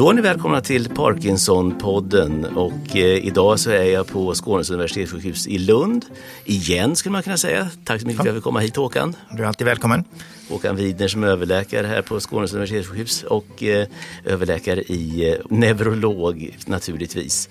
Då 0.00 0.10
är 0.10 0.14
ni 0.14 0.22
välkomna 0.22 0.60
till 0.60 0.88
Parkinson-podden 0.88 2.54
och 2.54 2.96
eh, 2.96 3.26
idag 3.26 3.60
så 3.60 3.70
är 3.70 3.84
jag 3.84 4.06
på 4.06 4.34
Skånes 4.34 4.70
universitetssjukhus 4.70 5.46
i 5.46 5.58
Lund. 5.58 6.04
Igen 6.44 6.96
skulle 6.96 7.12
man 7.12 7.22
kunna 7.22 7.36
säga. 7.36 7.70
Tack 7.84 8.00
så 8.00 8.06
mycket 8.06 8.16
för 8.16 8.22
att 8.22 8.26
jag 8.26 8.34
fick 8.34 8.44
komma 8.44 8.60
hit 8.60 8.76
Håkan. 8.76 9.16
Du 9.30 9.42
är 9.42 9.46
alltid 9.46 9.64
välkommen. 9.64 10.04
Håkan 10.48 10.76
Widner 10.76 11.08
som 11.08 11.24
är 11.24 11.28
överläkare 11.28 11.86
här 11.86 12.02
på 12.02 12.20
Skånes 12.20 12.52
universitetssjukhus 12.52 13.22
och 13.22 13.62
eh, 13.62 13.86
överläkare 14.24 14.80
i 14.80 15.32
eh, 15.32 15.38
neurolog 15.50 16.56
naturligtvis. 16.66 17.48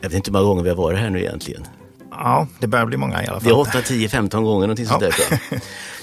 Jag 0.00 0.08
vet 0.08 0.16
inte 0.16 0.30
hur 0.30 0.32
många 0.32 0.44
gånger 0.44 0.62
vi 0.62 0.68
har 0.68 0.76
varit 0.76 0.98
här 0.98 1.10
nu 1.10 1.20
egentligen. 1.20 1.66
Ja, 2.10 2.46
det 2.58 2.66
börjar 2.66 2.86
bli 2.86 2.96
många 2.96 3.24
i 3.24 3.26
alla 3.26 3.40
fall. 3.40 3.48
Det 3.48 3.50
är 3.50 3.58
8, 3.58 3.82
10, 3.82 4.08
15 4.08 4.44
gånger 4.44 4.60
någonting 4.60 4.86
sånt 4.86 5.00
där. 5.00 5.14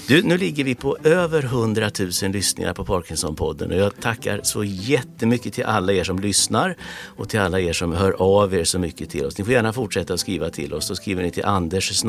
Du, 0.08 0.22
nu 0.22 0.38
ligger 0.38 0.64
vi 0.64 0.74
på 0.74 0.96
över 1.04 1.44
100 1.44 1.90
000 2.22 2.32
lyssningar 2.32 2.74
på 2.74 2.84
Parkinson-podden 2.84 3.72
och 3.72 3.78
jag 3.78 4.00
tackar 4.00 4.40
så 4.42 4.64
jättemycket 4.64 5.52
till 5.52 5.64
alla 5.64 5.92
er 5.92 6.04
som 6.04 6.18
lyssnar 6.18 6.76
och 7.16 7.28
till 7.28 7.40
alla 7.40 7.60
er 7.60 7.72
som 7.72 7.92
hör 7.92 8.12
av 8.12 8.54
er 8.54 8.64
så 8.64 8.78
mycket 8.78 9.10
till 9.10 9.24
oss. 9.24 9.38
Ni 9.38 9.44
får 9.44 9.52
gärna 9.52 9.72
fortsätta 9.72 10.14
att 10.14 10.20
skriva 10.20 10.50
till 10.50 10.74
oss. 10.74 10.88
Då 10.88 10.94
skriver 10.94 11.22
ni 11.22 11.30
till 11.30 11.44
anders 11.44 12.02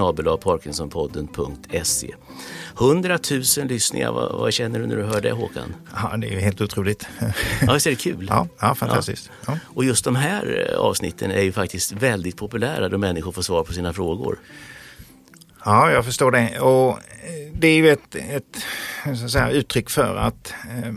parkinsonpodden.se 0.43 2.15
100 2.79 3.19
000 3.31 3.67
lyssningar, 3.67 4.11
vad, 4.11 4.31
vad 4.31 4.53
känner 4.53 4.79
du 4.79 4.87
när 4.87 4.95
du 4.95 5.03
hör 5.03 5.21
det 5.21 5.31
Håkan? 5.31 5.75
Ja, 5.95 6.17
det 6.17 6.27
är 6.27 6.39
helt 6.39 6.61
otroligt. 6.61 7.07
Ja, 7.61 7.73
visst 7.73 7.87
är 7.87 7.91
det 7.91 7.95
kul? 7.95 8.27
Ja, 8.29 8.47
ja 8.59 8.75
fantastiskt. 8.75 9.31
Ja. 9.47 9.57
Och 9.65 9.85
just 9.85 10.05
de 10.05 10.15
här 10.15 10.69
eh, 10.71 10.79
avsnitten 10.79 11.31
är 11.31 11.41
ju 11.41 11.51
faktiskt 11.51 11.91
väldigt 11.91 12.37
populära 12.37 12.89
då 12.89 12.97
människor 12.97 13.31
får 13.31 13.41
svar 13.41 13.63
på 13.63 13.73
sina 13.73 13.93
frågor. 13.93 14.39
Ja, 15.65 15.91
jag 15.91 16.05
förstår 16.05 16.31
det. 16.31 16.59
Och 16.59 16.89
eh, 16.97 17.53
det 17.53 17.67
är 17.67 17.75
ju 17.75 17.89
ett, 17.89 18.15
ett 18.15 18.63
säga, 19.31 19.49
uttryck 19.49 19.89
för 19.89 20.15
att 20.15 20.53
eh, 20.83 20.93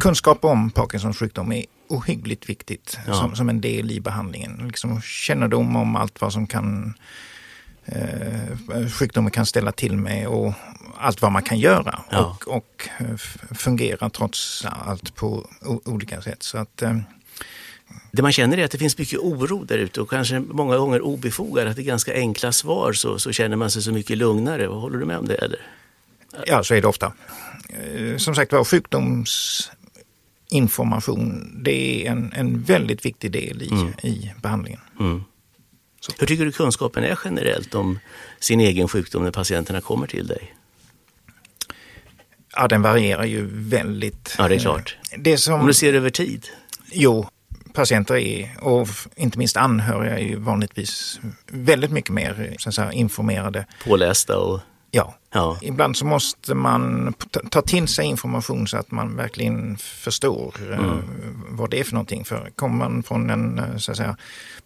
kunskap 0.00 0.44
om 0.44 0.70
Parkinsons 0.70 1.18
sjukdom 1.18 1.52
är 1.52 1.64
ohyggligt 1.88 2.48
viktigt 2.48 2.98
Ja. 3.06 3.14
som, 3.14 3.36
som 3.36 3.48
en 3.48 3.60
del 3.60 3.90
i 3.90 4.00
behandlingen. 4.00 4.60
Liksom 4.66 5.00
kännedom 5.02 5.76
om 5.76 5.96
allt 5.96 6.20
vad 6.20 6.32
som 6.32 6.46
kan 6.46 6.94
eh, 7.84 8.88
sjukdomen 8.98 9.30
kan 9.30 9.46
ställa 9.46 9.72
till 9.72 9.96
med 9.96 10.26
och 10.28 10.52
allt 10.98 11.22
vad 11.22 11.32
man 11.32 11.42
kan 11.42 11.58
göra 11.58 12.00
Ja. 12.10 12.18
och, 12.18 12.56
och 12.56 12.88
eh, 12.98 13.16
fungera 13.54 14.10
trots 14.10 14.64
allt 14.86 15.14
på 15.14 15.48
olika 15.84 16.22
sätt. 16.22 16.42
Så 16.42 16.58
att, 16.58 16.82
eh, 16.82 16.96
Det 18.12 18.22
man 18.22 18.32
känner 18.32 18.58
är 18.58 18.64
att 18.64 18.70
det 18.70 18.78
finns 18.78 18.98
mycket 18.98 19.18
oro 19.18 19.64
där 19.64 19.78
ute 19.78 20.00
och 20.00 20.10
kanske 20.10 20.40
många 20.40 20.76
gånger 20.76 21.00
obefogad. 21.00 21.68
Att 21.68 21.76
det 21.76 21.82
är 21.82 21.84
ganska 21.84 22.14
enkla 22.14 22.52
svar 22.52 22.92
så, 22.92 23.18
så 23.18 23.32
känner 23.32 23.56
man 23.56 23.70
sig 23.70 23.82
så 23.82 23.92
mycket 23.92 24.18
lugnare. 24.18 24.66
Håller 24.66 24.98
du 24.98 25.04
med 25.04 25.18
om 25.18 25.28
det 25.28 25.34
eller? 25.34 25.60
Ja, 26.46 26.64
så 26.64 26.74
är 26.74 26.82
det 26.82 26.88
ofta. 26.88 27.12
Eh, 27.68 28.16
Som 28.16 28.34
sagt 28.34 28.52
var, 28.52 28.64
sjukdomsinformation, 28.64 31.60
det 31.64 32.06
är 32.06 32.10
en, 32.10 32.32
en 32.36 32.62
väldigt 32.62 33.06
viktig 33.06 33.32
del 33.32 33.62
i, 33.62 33.92
i 34.08 34.32
behandlingen. 34.42 34.80
Mm. 35.00 35.22
Hur 36.18 36.26
tycker 36.26 36.44
du 36.44 36.52
kunskapen 36.52 37.04
är 37.04 37.18
generellt 37.24 37.74
om 37.74 37.98
sin 38.40 38.60
egen 38.60 38.88
sjukdom 38.88 39.24
när 39.24 39.30
patienterna 39.30 39.80
kommer 39.80 40.06
till 40.06 40.26
dig? 40.26 40.54
Ja, 42.56 42.68
den 42.68 42.82
varierar 42.82 43.24
ju 43.24 43.48
väldigt. 43.52 44.34
Ja, 44.38 44.48
det 44.48 44.54
är 44.54 44.58
klart. 44.58 44.96
Eh, 45.12 45.18
Det 45.20 45.38
som, 45.38 45.60
Om 45.60 45.66
du 45.66 45.74
ser 45.74 45.92
över 45.94 46.10
tid? 46.10 46.46
Jo, 46.92 47.28
patienter 47.72 48.16
är, 48.16 48.56
och 48.60 48.88
inte 49.16 49.38
minst 49.38 49.56
anhöriga, 49.56 50.18
är 50.18 50.24
ju 50.24 50.36
vanligtvis 50.36 51.20
väldigt 51.46 51.90
mycket 51.90 52.10
mer 52.10 52.54
så 52.58 52.68
att 52.68 52.74
säga, 52.74 52.92
informerade. 52.92 53.66
Pålästa 53.84 54.38
och... 54.38 54.60
Ja. 54.90 55.14
Ja. 55.32 55.58
Ibland 55.62 55.96
så 55.96 56.04
måste 56.06 56.54
man 56.54 57.14
ta- 57.50 57.62
till 57.62 57.88
sig 57.88 58.06
information 58.06 58.66
så 58.66 58.76
att 58.76 58.90
man 58.90 59.16
verkligen 59.16 59.76
förstår 59.76 60.54
eh, 60.72 60.96
vad 61.48 61.70
det 61.70 61.80
är 61.80 61.84
för 61.84 61.92
någonting. 61.92 62.24
För 62.24 62.50
kommer 62.56 62.76
man 62.76 63.02
från 63.02 63.30
en 63.30 63.58
eh, 63.58 63.76
så 63.76 63.90
att 63.90 63.96
säga, 63.96 64.16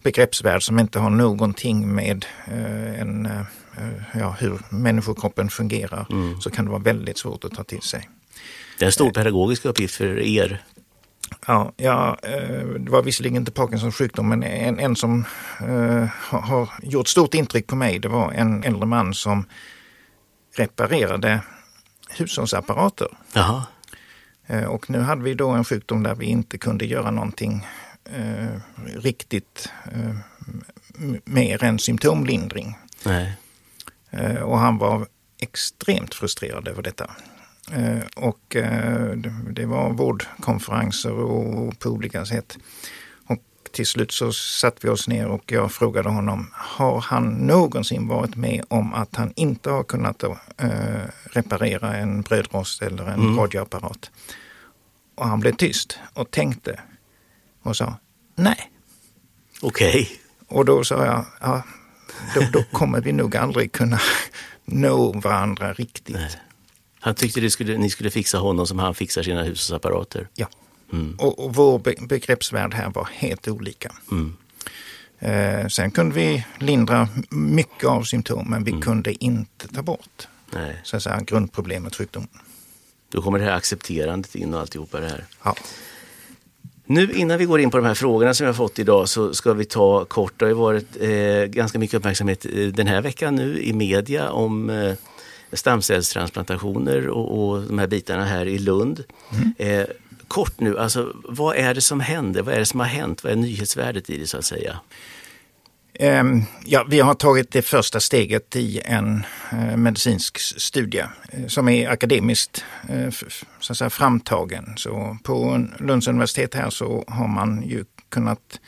begreppsvärld 0.03 0.63
som 0.63 0.79
inte 0.79 0.99
har 0.99 1.09
någonting 1.09 1.95
med 1.95 2.25
eh, 2.47 3.01
en, 3.01 3.29
ja, 4.13 4.35
hur 4.39 4.59
människokroppen 4.69 5.49
fungerar 5.49 6.05
så 6.41 6.49
kan 6.49 6.65
det 6.65 6.71
vara 6.71 6.81
väldigt 6.81 7.17
svårt 7.17 7.43
att 7.43 7.51
ta 7.53 7.63
till 7.63 7.81
sig. 7.81 8.09
Det 8.79 8.85
är 8.85 8.87
en 8.87 8.91
stor 8.91 9.11
pedagogisk 9.11 9.65
uppgift 9.65 9.95
för 9.95 10.19
er. 10.19 10.63
Ja, 11.47 11.71
ja, 11.77 12.17
eh, 12.23 12.65
det 12.79 12.91
var 12.91 13.03
visserligen 13.03 13.35
inte 13.37 13.51
Parkinsons 13.51 13.95
sjukdom, 13.95 14.29
men 14.29 14.43
en, 14.43 14.79
en 14.79 14.95
som 14.95 15.25
eh, 15.59 16.05
har, 16.29 16.69
gjort 16.83 17.07
stort 17.07 17.33
intryck 17.33 17.67
på 17.67 17.75
mig, 17.75 17.99
det 17.99 18.07
var 18.07 18.31
en 18.31 18.63
äldre 18.63 18.85
man 18.85 19.13
som 19.13 19.45
reparerade 20.57 21.41
hushållsapparater. 22.09 23.07
Jaha. 23.33 23.63
Eh, 24.47 24.63
Och 24.63 24.89
nu 24.89 24.99
hade 24.99 25.23
vi 25.23 25.33
då 25.33 25.49
en 25.49 25.65
sjukdom 25.65 26.03
där 26.03 26.15
vi 26.15 26.25
inte 26.25 26.57
kunde 26.57 26.85
göra 26.85 27.11
någonting 27.11 27.67
eh, 28.13 28.59
riktigt 28.95 29.69
eh, 29.91 30.15
mer 31.25 31.63
än 31.63 31.79
symptomlindring. 31.79 32.77
Nej. 33.05 33.33
Eh, 34.09 34.35
och 34.41 34.59
han 34.59 34.77
var 34.77 35.07
extremt 35.41 36.13
frustrerad 36.13 36.67
över 36.67 36.83
detta. 36.83 37.11
Eh, 37.71 38.03
och 38.15 38.55
eh, 38.55 39.09
det- 39.51 39.65
var 39.65 39.89
vårdkonferenser 39.89 41.11
och 41.13 41.79
på 41.79 41.89
olika 41.89 42.25
sätt. 42.25 42.57
Och 43.27 43.37
till 43.71 43.85
slut 43.85 44.11
så 44.11 44.33
satte 44.33 44.77
vi 44.87 44.89
oss 44.89 45.07
ner 45.07 45.27
och 45.27 45.51
jag 45.51 45.71
frågade 45.71 46.09
honom, 46.09 46.47
har 46.53 47.01
han 47.01 47.29
någonsin 47.33 48.07
varit 48.07 48.35
med 48.35 48.63
om 48.67 48.93
att 48.93 49.15
han 49.15 49.33
inte 49.35 49.69
har 49.69 49.83
kunnat 49.83 50.23
eh, 50.23 50.29
reparera 51.23 51.95
en 51.95 52.21
brödrost 52.21 52.81
eller 52.81 53.05
en 53.07 53.35
radioapparat? 53.37 54.11
Och 55.15 55.27
han 55.27 55.39
blev 55.39 55.55
tyst 55.55 55.99
och 56.13 56.31
tänkte 56.31 56.79
och 57.63 57.75
sa, 57.77 57.93
nej. 58.35 58.71
Okej. 59.61 60.09
Och 60.47 60.65
då 60.65 60.83
sa 60.83 61.05
jag, 61.05 61.25
ja, 61.41 61.63
då, 62.35 62.41
då 62.53 62.63
kommer 62.63 63.01
vi 63.01 63.11
nog 63.11 63.35
aldrig 63.37 63.71
kunna 63.71 63.99
nå 64.65 65.11
varandra 65.11 65.73
riktigt. 65.73 66.15
Nej. 66.15 66.31
Han 67.05 67.15
tyckte 67.15 67.49
skulle, 67.49 67.77
ni 67.77 67.89
skulle 67.89 68.09
fixa 68.09 68.37
honom 68.37 68.67
som 68.67 68.79
han 68.79 68.95
fixar 68.95 69.23
sina 69.23 69.43
hushållsapparater. 69.43 70.27
Ja. 70.35 70.47
Mm. 70.93 71.15
Och, 71.19 71.45
och 71.45 71.55
vår 71.55 71.79
be 71.79 71.95
begreppsvärld 72.01 72.73
här 72.73 72.89
var 72.89 73.09
helt 73.13 73.47
olika. 73.47 73.91
Mm. 74.11 74.35
Eh, 75.19 75.67
sen 75.67 75.91
kunde 75.91 76.15
vi 76.15 76.45
lindra 76.59 77.07
mycket 77.29 77.85
av 77.89 78.03
symptom, 78.03 78.49
men 78.49 78.63
vi 78.63 78.71
Mm. 78.71 78.81
kunde 78.81 79.23
inte 79.23 79.67
ta 79.67 79.81
bort 79.81 80.27
Nej. 80.53 80.81
så 80.83 80.97
att 80.97 81.03
säga, 81.03 81.21
grundproblemet 81.21 81.95
sjukdomen. 81.95 82.29
Då 83.09 83.21
kommer 83.21 83.39
det 83.39 83.45
här 83.45 83.51
accepterandet 83.55 84.35
in 84.35 84.53
och 84.53 84.59
alltihopa 84.59 84.99
det 84.99 85.09
här. 85.09 85.25
Ja. 85.43 85.55
Nu 86.85 87.11
innan 87.13 87.37
vi 87.37 87.45
går 87.45 87.59
in 87.59 87.71
på 87.71 87.77
de 87.77 87.85
här 87.85 87.93
frågorna 87.93 88.33
som 88.33 88.45
jag 88.45 88.53
har 88.53 88.57
fått 88.57 88.79
idag 88.79 89.09
så 89.09 89.33
ska 89.33 89.53
vi 89.53 89.65
ta 89.65 90.05
kort, 90.05 90.33
det 90.39 90.45
har 90.45 90.49
ju 90.49 90.55
varit 90.55 91.01
eh, 91.01 91.45
ganska 91.45 91.79
mycket 91.79 91.97
uppmärksamhet 91.97 92.45
eh, 92.45 92.51
den 92.67 92.87
här 92.87 93.01
veckan 93.01 93.35
nu 93.35 93.61
i 93.61 93.73
media 93.73 94.31
om 94.31 94.69
eh, 94.69 94.93
stamcellstransplantationer 95.55 97.07
och, 97.07 97.39
och 97.39 97.61
de 97.61 97.79
här 97.79 97.87
bitarna 97.87 98.25
här 98.25 98.45
i 98.45 98.59
Lund. 98.59 99.03
Eh, 99.57 99.85
kort 100.27 100.59
nu, 100.59 100.79
alltså 100.79 101.13
vad 101.23 101.55
är 101.55 101.73
det 101.73 101.81
som 101.81 101.99
händer? 101.99 102.41
Vad 102.41 102.53
är 102.53 102.59
det 102.59 102.65
som 102.65 102.79
har 102.79 102.87
hänt? 102.87 103.23
Vad 103.23 103.31
är 103.31 103.35
nyhetsvärdet 103.35 104.09
i 104.09 104.17
det 104.17 104.27
så 104.27 104.37
att 104.37 104.45
säga? 104.45 104.79
Ehm, 105.99 106.43
ja, 106.65 106.85
vi 106.89 106.99
har 106.99 107.13
tagit 107.13 107.51
det 107.51 107.61
första 107.61 107.99
steget 107.99 108.55
i 108.55 108.81
en 108.85 109.23
eh, 109.51 109.77
medicinsk 109.77 110.39
studie 110.39 111.03
eh, 111.31 111.47
som 111.47 111.69
är 111.69 111.89
akademiskt 111.89 112.63
eh, 112.89 113.09
så 113.59 113.73
att 113.73 113.77
säga, 113.77 113.89
framtagen. 113.89 114.73
Så 114.77 115.17
på 115.23 115.67
Lunds 115.79 116.07
universitet 116.07 116.53
här 116.53 116.69
så 116.69 117.03
har 117.07 117.27
man 117.27 117.63
ju 117.63 117.85
kunnat 118.09 118.59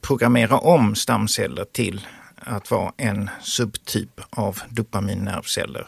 programmera 0.00 0.58
om 0.58 0.94
stamceller 0.94 1.64
till 1.64 2.06
att 2.46 2.70
vara 2.70 2.92
en 2.96 3.30
subtyp 3.40 4.20
av 4.30 4.58
dopaminnervceller. 4.68 5.86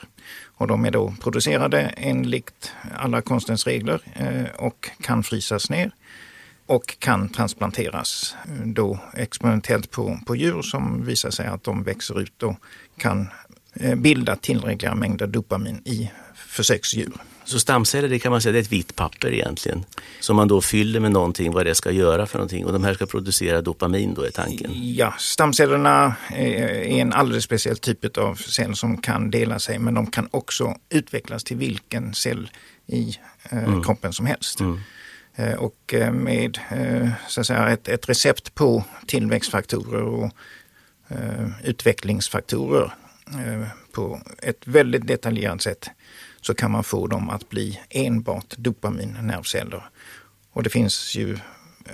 Och 0.57 0.67
de 0.67 0.85
är 0.85 0.91
då 0.91 1.15
producerade 1.21 1.81
enligt 1.81 2.73
alla 2.95 3.23
konstens 3.23 3.67
regler 3.67 4.01
eh, 4.15 4.55
och 4.57 4.91
kan 5.01 5.23
frysas 5.23 5.71
ner 5.71 5.91
och 6.67 6.99
kan 6.99 7.29
transplanteras 7.29 8.37
eh, 8.45 8.67
då 8.67 8.99
experimentellt 9.15 9.91
på, 9.91 10.19
på 10.27 10.37
djur 10.37 10.63
som 10.63 11.05
visar 11.05 11.31
sig 11.31 11.47
att 11.47 11.65
de 11.65 11.83
växer 11.83 12.21
ut 12.21 12.43
och 12.43 12.57
kan 12.97 13.29
eh, 13.75 13.95
bilda 13.95 14.37
tillräckliga 14.37 14.95
mängder 14.95 15.27
dopamin 15.27 15.83
i 15.85 16.11
försöksdjur. 16.55 17.13
Så 17.45 17.61
stamceller 17.61 18.09
det 18.09 18.19
kan 18.19 18.33
man 18.33 18.41
säga 18.41 18.53
det 18.53 18.59
är 18.59 18.63
ett 18.63 18.73
vitt 18.73 18.97
papper 18.97 19.33
egentligen. 19.33 19.85
Som 20.21 20.37
man 20.37 20.49
då 20.49 20.61
fyller 20.61 21.01
med 21.01 21.13
någonting 21.13 21.53
vad 21.53 21.67
det 21.67 21.75
ska 21.75 21.91
göra 21.91 22.27
för 22.27 22.39
någonting 22.39 22.67
och 22.67 22.73
de 22.73 22.85
här 22.85 22.95
ska 22.95 23.07
producera 23.07 23.63
dopamin 23.63 24.15
då 24.15 24.23
är 24.23 24.31
tanken. 24.31 24.71
Ja, 24.75 25.15
stamcellerna 25.19 26.15
är 26.35 26.85
en 26.85 27.13
alldeles 27.13 27.45
speciell 27.45 27.77
typ 27.77 28.19
av 28.19 28.35
cell 28.35 28.77
som 28.77 28.97
kan 28.97 29.31
dela 29.31 29.59
sig 29.59 29.79
men 29.79 29.95
de 29.95 30.07
kan 30.07 30.29
också 30.31 30.77
utvecklas 30.89 31.45
till 31.45 31.57
vilken 31.57 32.15
cell 32.15 32.51
i 32.87 33.17
eh, 33.51 33.83
kroppen 33.83 34.13
som 34.13 34.27
helst. 34.27 34.61
Eh, 35.37 35.55
och 35.55 35.95
eh, 35.95 36.13
med 36.13 36.59
eh, 36.71 37.09
så 37.29 37.41
att 37.41 37.47
säga, 37.47 37.69
ett, 37.69 37.89
ett 37.89 38.09
recept 38.09 38.55
på 38.55 38.85
tillväxtfaktorer 39.07 40.03
och 40.03 40.31
eh, 41.09 41.49
utvecklingsfaktorer 41.65 42.95
eh, 43.27 43.67
på 43.93 44.21
ett 44.43 44.67
väldigt 44.67 45.07
detaljerat 45.07 45.63
sätt 45.63 45.91
så 46.47 46.55
kan 46.55 46.71
man 46.71 46.85
få 46.85 47.07
dem 47.07 47.31
att 47.31 47.49
bli 47.49 47.81
enbart 47.91 48.57
dopaminnervceller. 48.57 49.83
Och 50.53 50.63
det 50.63 50.71
finns 50.71 51.15
ju 51.15 51.39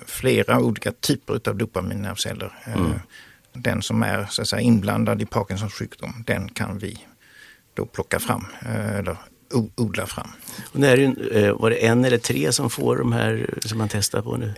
flera 0.06 0.60
olika 0.60 0.92
typer 0.92 1.48
av 1.48 1.56
dopaminnervceller. 1.56 2.52
Mm. 2.66 2.92
Den 3.52 3.82
som 3.82 4.02
är 4.02 4.26
så 4.30 4.42
att 4.42 4.48
säga, 4.48 4.60
inblandad 4.60 5.22
i 5.22 5.26
Parkinsons 5.26 5.74
sjukdom, 5.74 6.24
den 6.26 6.48
kan 6.48 6.78
vi 6.78 7.06
då 7.74 7.86
plocka 7.86 8.20
fram 8.20 8.46
eller 8.98 9.16
odla 9.76 10.06
fram. 10.06 10.28
Och 10.72 10.80
när 10.80 10.96
det, 10.96 11.52
var 11.52 11.70
det 11.70 11.86
en 11.86 12.04
eller 12.04 12.18
tre 12.18 12.52
som 12.52 12.70
får 12.70 12.96
de 12.96 13.12
här 13.12 13.58
som 13.66 13.78
man 13.78 13.88
testar 13.88 14.22
på 14.22 14.36
nu? 14.36 14.54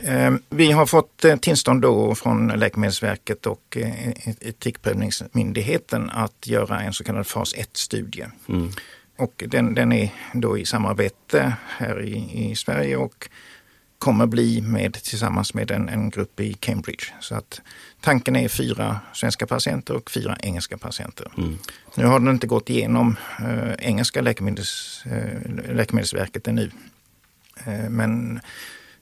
Vi 0.50 0.72
har 0.72 0.86
fått 0.86 1.24
tillstånd 1.40 1.82
då 1.82 2.14
från 2.14 2.48
Läkemedelsverket 2.48 3.46
och 3.46 3.78
Etikprövningsmyndigheten 4.40 6.10
att 6.10 6.46
göra 6.46 6.80
en 6.80 6.92
så 6.92 7.04
kallad 7.04 7.26
fas 7.26 7.54
1-studie. 7.54 8.26
Mm. 8.48 8.70
Och 9.22 9.44
den, 9.46 9.74
den, 9.74 9.92
är 9.92 10.10
då 10.32 10.58
i 10.58 10.64
samarbete 10.64 11.56
här 11.78 12.02
i, 12.02 12.50
i 12.50 12.56
Sverige 12.56 12.96
och 12.96 13.28
kommer 13.98 14.26
bli 14.26 14.60
med 14.60 14.92
tillsammans 14.92 15.54
med 15.54 15.70
en, 15.70 15.88
en, 15.88 16.10
grupp 16.10 16.40
i 16.40 16.52
Cambridge. 16.54 17.04
Så 17.20 17.34
att 17.34 17.60
tanken 18.00 18.36
är 18.36 18.48
fyra 18.48 19.00
svenska 19.12 19.46
patienter 19.46 19.94
och 19.94 20.10
fyra 20.10 20.36
engelska 20.40 20.78
patienter. 20.78 21.32
Mm. 21.38 21.58
Nu 21.94 22.04
har 22.04 22.20
den 22.20 22.28
inte 22.28 22.46
gått 22.46 22.70
igenom 22.70 23.16
äh, 23.40 23.74
engelska 23.78 24.20
läkemedels, 24.20 25.02
äh, 25.06 25.74
läkemedelsverket 25.74 26.48
ännu. 26.48 26.70
Äh, 27.64 27.88
men 27.90 28.40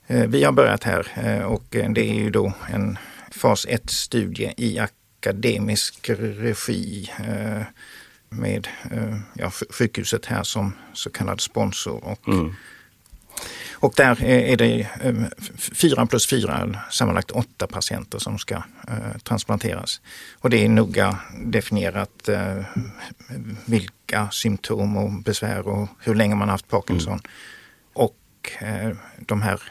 vi 0.07 0.45
har 0.45 0.53
börjat 0.53 0.85
här 0.85 1.45
och 1.45 1.65
det 1.71 2.11
är 2.11 2.15
ju 2.15 2.31
då 2.31 2.53
en 2.73 2.99
fas 3.31 3.67
1-studie 3.67 4.55
i 4.57 4.79
akademisk 4.79 6.11
regi 6.11 7.11
med 8.31 8.69
ja, 9.35 9.51
sjukhuset 9.51 10.27
här 10.27 10.43
som 10.43 10.73
så 10.93 11.11
kallad 11.11 11.41
sponsor. 11.41 12.05
Och, 12.05 12.29
mm. 12.29 12.55
och 13.73 13.93
där 13.97 14.25
är 14.25 14.57
det 14.57 14.89
fyra 15.59 16.07
plus 16.07 16.27
fyra, 16.27 16.79
sammanlagt 16.91 17.31
åtta 17.31 17.67
patienter 17.67 18.19
som 18.19 18.39
ska 18.39 18.55
eh, 18.89 19.19
transplanteras. 19.23 20.01
Och 20.39 20.51
det 20.51 20.65
är 20.65 20.69
noga 20.69 21.19
definierat 21.45 22.29
eh, 22.29 22.65
vilka 23.65 24.31
symptom 24.31 24.97
och 24.97 25.23
besvär 25.23 25.69
och 25.69 25.89
hur 26.01 26.15
länge 26.15 26.35
man 26.35 26.49
haft 26.49 26.69
Parkinson. 26.69 27.13
Mm. 27.13 27.23
Och 27.93 28.17
eh, 28.59 28.97
de 29.19 29.43
här 29.43 29.63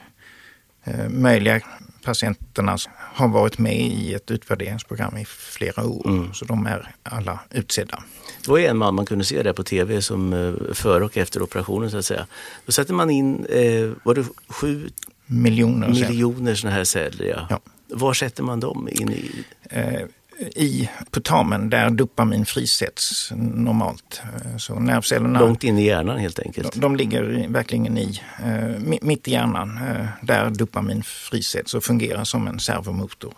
eh, 0.83 1.09
möjliga 1.09 1.61
patienterna 2.03 2.77
har 2.95 3.27
varit 3.27 3.57
med 3.57 3.77
i 3.77 4.13
ett 4.13 4.31
utvärderingsprogram 4.31 5.17
i 5.17 5.25
flera 5.25 5.85
år. 5.85 6.07
Mm. 6.07 6.33
Så 6.33 6.45
de 6.45 6.65
är 6.65 6.91
alla 7.03 7.39
utsedda. 7.51 8.03
Det 8.45 8.51
var 8.51 8.59
en 8.59 8.77
man 8.77 8.95
man 8.95 9.05
kunde 9.05 9.25
se 9.25 9.43
där 9.43 9.53
på 9.53 9.63
tv 9.63 10.01
som 10.01 10.33
eh, 10.33 10.73
före 10.73 11.05
och 11.05 11.17
efter 11.17 11.41
operationen 11.41 11.91
så 11.91 11.97
att 11.97 12.05
säga. 12.05 12.27
Då 12.65 12.71
satte 12.71 12.93
man 12.93 13.09
in, 13.09 13.45
eh, 13.45 13.89
var 14.03 14.15
det 14.15 14.25
sju 14.47 14.89
miljoner, 15.25 15.87
miljoner 15.87 16.55
sådana 16.55 16.75
här 16.75 16.83
celler? 16.83 17.25
Ja. 17.25 17.47
ja. 17.49 17.59
Var 17.87 18.13
sätter 18.13 18.43
man 18.43 18.59
dem 18.59 18.89
in 18.91 19.11
i? 19.11 19.43
Eh, 19.69 20.01
i 20.39 20.89
putamen 21.11 21.69
där 21.69 21.89
dopamin 21.89 22.45
frisätts 22.45 23.31
normalt. 23.35 24.21
Eh, 24.45 24.57
så 24.57 24.79
nervcellerna, 24.79 25.39
Långt 25.39 25.63
in 25.63 25.77
i 25.77 25.85
hjärnan 25.85 26.17
helt 26.17 26.39
enkelt? 26.39 26.73
De, 26.73 26.79
de 26.79 26.95
ligger 26.95 27.47
verkligen 27.47 27.97
i, 27.97 28.21
eh, 28.45 28.97
mitt 29.01 29.27
i 29.27 29.31
hjärnan 29.31 29.77
eh, 29.77 30.05
där 30.21 30.49
dopamin 30.49 31.03
frisätts 31.03 31.73
och 31.73 31.83
fungerar 31.83 32.23
som 32.23 32.47
en 32.47 32.59
servomotor. 32.59 33.33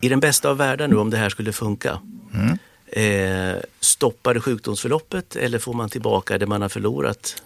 I 0.00 0.08
den 0.08 0.20
bästa 0.20 0.50
av 0.50 0.56
världar 0.56 0.88
nu 0.88 0.96
om 0.96 1.10
det 1.10 1.16
här 1.16 1.28
skulle 1.28 1.52
funka, 1.52 2.00
mm. 2.34 2.58
eh, 2.86 3.62
stoppar 3.80 4.34
det 4.34 4.40
sjukdomsförloppet 4.40 5.36
eller 5.36 5.58
får 5.58 5.74
man 5.74 5.88
tillbaka 5.88 6.38
det 6.38 6.46
man 6.46 6.62
har 6.62 6.68
förlorat? 6.68 7.42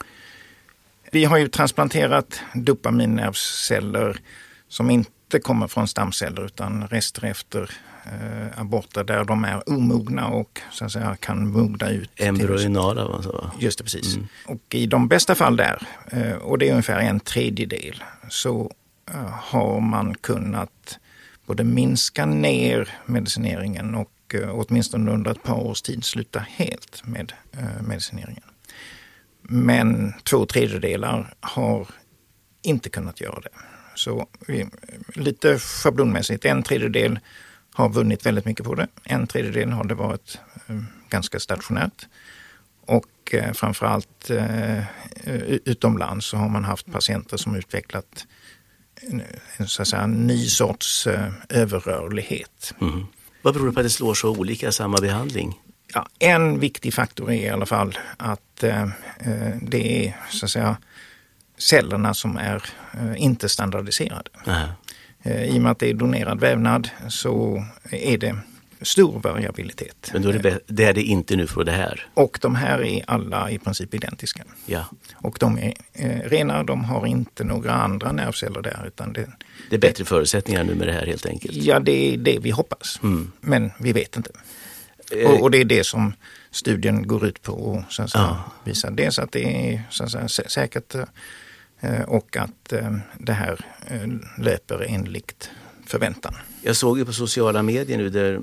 Vi 1.10 1.24
har 1.24 1.38
ju 1.38 1.48
transplanterat 1.48 2.40
dopaminnervceller 2.54 4.20
som 4.68 4.90
inte 4.90 5.40
kommer 5.42 5.68
från 5.68 5.88
stamceller 5.88 6.46
utan 6.46 6.88
rester 6.88 7.24
efter 7.24 7.70
eh, 8.04 8.60
aborter 8.60 9.04
där 9.04 9.24
de 9.24 9.44
är 9.44 9.68
omogna 9.68 10.28
och 10.28 10.60
så 10.70 10.84
att 10.84 10.92
säga, 10.92 11.16
kan 11.20 11.48
mogna 11.48 11.90
ut. 11.90 12.10
Embryonala? 12.16 13.02
Alltså. 13.02 13.50
Just 13.58 13.78
det, 13.78 13.84
precis. 13.84 14.14
Mm. 14.14 14.28
Och 14.46 14.74
i 14.74 14.86
de 14.86 15.08
bästa 15.08 15.34
fall 15.34 15.56
där, 15.56 15.82
eh, 16.10 16.34
och 16.34 16.58
det 16.58 16.68
är 16.68 16.70
ungefär 16.70 17.00
en 17.00 17.20
tredjedel, 17.20 18.04
så 18.28 18.72
eh, 19.10 19.30
har 19.30 19.80
man 19.80 20.14
kunnat 20.14 20.98
både 21.46 21.64
minska 21.64 22.26
ner 22.26 22.88
medicineringen 23.06 23.94
och 23.94 24.34
eh, 24.34 24.50
åtminstone 24.52 25.10
under 25.10 25.30
ett 25.30 25.42
par 25.42 25.60
års 25.60 25.82
tid 25.82 26.04
sluta 26.04 26.38
helt 26.48 27.02
med 27.06 27.32
eh, 27.52 27.82
medicineringen. 27.82 28.42
Men 29.42 30.14
två 30.22 30.46
tredjedelar 30.46 31.34
har 31.40 31.86
inte 32.62 32.88
kunnat 32.90 33.20
göra 33.20 33.40
det. 33.40 33.48
Så 33.94 34.26
lite 35.14 35.58
schablonmässigt, 35.58 36.44
en 36.44 36.62
tredjedel 36.62 37.18
har 37.74 37.88
vunnit 37.88 38.26
väldigt 38.26 38.44
mycket 38.44 38.66
på 38.66 38.74
det. 38.74 38.86
En 39.04 39.26
tredjedel 39.26 39.70
har 39.70 39.84
det 39.84 39.94
varit 39.94 40.38
eh, 40.66 40.76
ganska 41.08 41.40
stationärt. 41.40 42.06
Och 42.86 43.34
eh, 43.34 43.52
framförallt 43.52 44.30
eh, 44.30 44.84
utomlands 45.64 46.26
så 46.26 46.36
har 46.36 46.48
man 46.48 46.64
haft 46.64 46.92
patienter 46.92 47.36
som 47.36 47.54
utvecklat 47.54 48.26
en, 49.56 49.68
så 49.68 49.82
att 49.82 49.88
säga, 49.88 50.02
en 50.02 50.26
ny 50.26 50.46
sorts 50.46 51.08
överrörlighet. 51.48 52.74
Mm. 52.80 53.06
Vad 53.42 53.54
beror 53.54 53.66
det 53.66 53.72
på 53.72 53.80
att 53.80 53.86
det 53.86 53.90
slår 53.90 54.14
så 54.14 54.30
olika 54.30 54.72
samma 54.72 54.96
behandling? 54.96 55.58
Ja, 55.94 56.08
en 56.18 56.60
viktig 56.60 56.94
faktor 56.94 57.30
är 57.30 57.46
i 57.46 57.48
alla 57.48 57.66
fall 57.66 57.98
att 58.16 58.62
eh, 58.62 58.88
det 59.62 60.06
är 60.06 60.16
så 60.30 60.46
att 60.46 60.50
säga, 60.50 60.76
cellerna 61.58 62.14
som 62.14 62.36
är 62.36 62.64
eh, 62.92 63.22
inte 63.22 63.48
standardiserade. 63.48 64.30
Aha. 64.46 64.68
Eh, 65.22 65.44
I 65.44 65.58
och 65.58 65.62
med 65.62 65.72
att 65.72 65.78
det 65.78 65.90
är 65.90 65.94
donerad 65.94 66.40
vävnad 66.40 66.90
så 67.08 67.64
är 67.90 68.18
det 68.18 68.36
stor 68.82 69.20
variabilitet. 69.20 70.10
Men 70.12 70.22
då 70.22 70.28
är 70.28 70.38
det, 70.38 70.60
det 70.66 70.84
är 70.84 70.92
det 70.92 71.02
inte 71.02 71.36
nu 71.36 71.46
för 71.46 71.64
det 71.64 71.72
här? 71.72 72.06
Och 72.14 72.38
de 72.42 72.54
här 72.54 72.84
är 72.84 73.04
alla 73.06 73.50
i 73.50 73.58
princip 73.58 73.94
identiska. 73.94 74.44
Ja. 74.66 74.84
Och 75.14 75.36
de 75.40 75.58
är 75.58 75.74
eh, 75.92 76.20
rena, 76.30 76.64
de 76.64 76.84
har 76.84 77.06
inte 77.06 77.44
några 77.44 77.72
andra 77.72 78.12
nervceller 78.12 78.62
där. 78.62 78.84
Utan 78.86 79.12
det, 79.12 79.28
det 79.70 79.76
är 79.76 79.80
bättre 79.80 80.04
det, 80.04 80.08
förutsättningar 80.08 80.64
nu 80.64 80.74
med 80.74 80.86
det 80.86 80.92
här 80.92 81.06
helt 81.06 81.26
enkelt? 81.26 81.56
Ja, 81.56 81.80
det 81.80 82.14
är 82.14 82.16
det 82.16 82.38
vi 82.38 82.50
hoppas. 82.50 83.00
Mm. 83.02 83.32
Men 83.40 83.70
vi 83.78 83.92
vet 83.92 84.16
inte. 84.16 84.30
Eh. 85.12 85.30
Och, 85.30 85.42
och, 85.42 85.50
det 85.50 85.58
är 85.58 85.64
det 85.64 85.84
som 85.84 86.12
studien 86.50 87.06
går 87.06 87.26
ut 87.26 87.42
på 87.42 87.52
och 87.52 87.82
så 87.88 88.02
att 88.02 88.10
säga, 88.10 88.24
ja. 88.24 88.52
visar. 88.64 88.90
Dels 88.90 89.18
att 89.18 89.32
det 89.32 89.72
är 89.74 89.82
så 89.90 90.04
att 90.04 90.30
säga, 90.30 90.48
säkert 90.48 90.94
Eh, 90.94 91.04
och 92.06 92.36
att 92.36 92.72
eh, 92.72 92.96
det 93.18 93.32
här 93.32 93.60
eh, 93.86 94.08
löper 94.38 94.86
enligt 94.88 95.50
förväntan. 95.86 96.34
Jag 96.62 96.76
såg 96.76 96.98
ju 96.98 97.04
på 97.04 97.12
sociala 97.12 97.62
medier 97.62 97.98
nu 97.98 98.10
där 98.10 98.40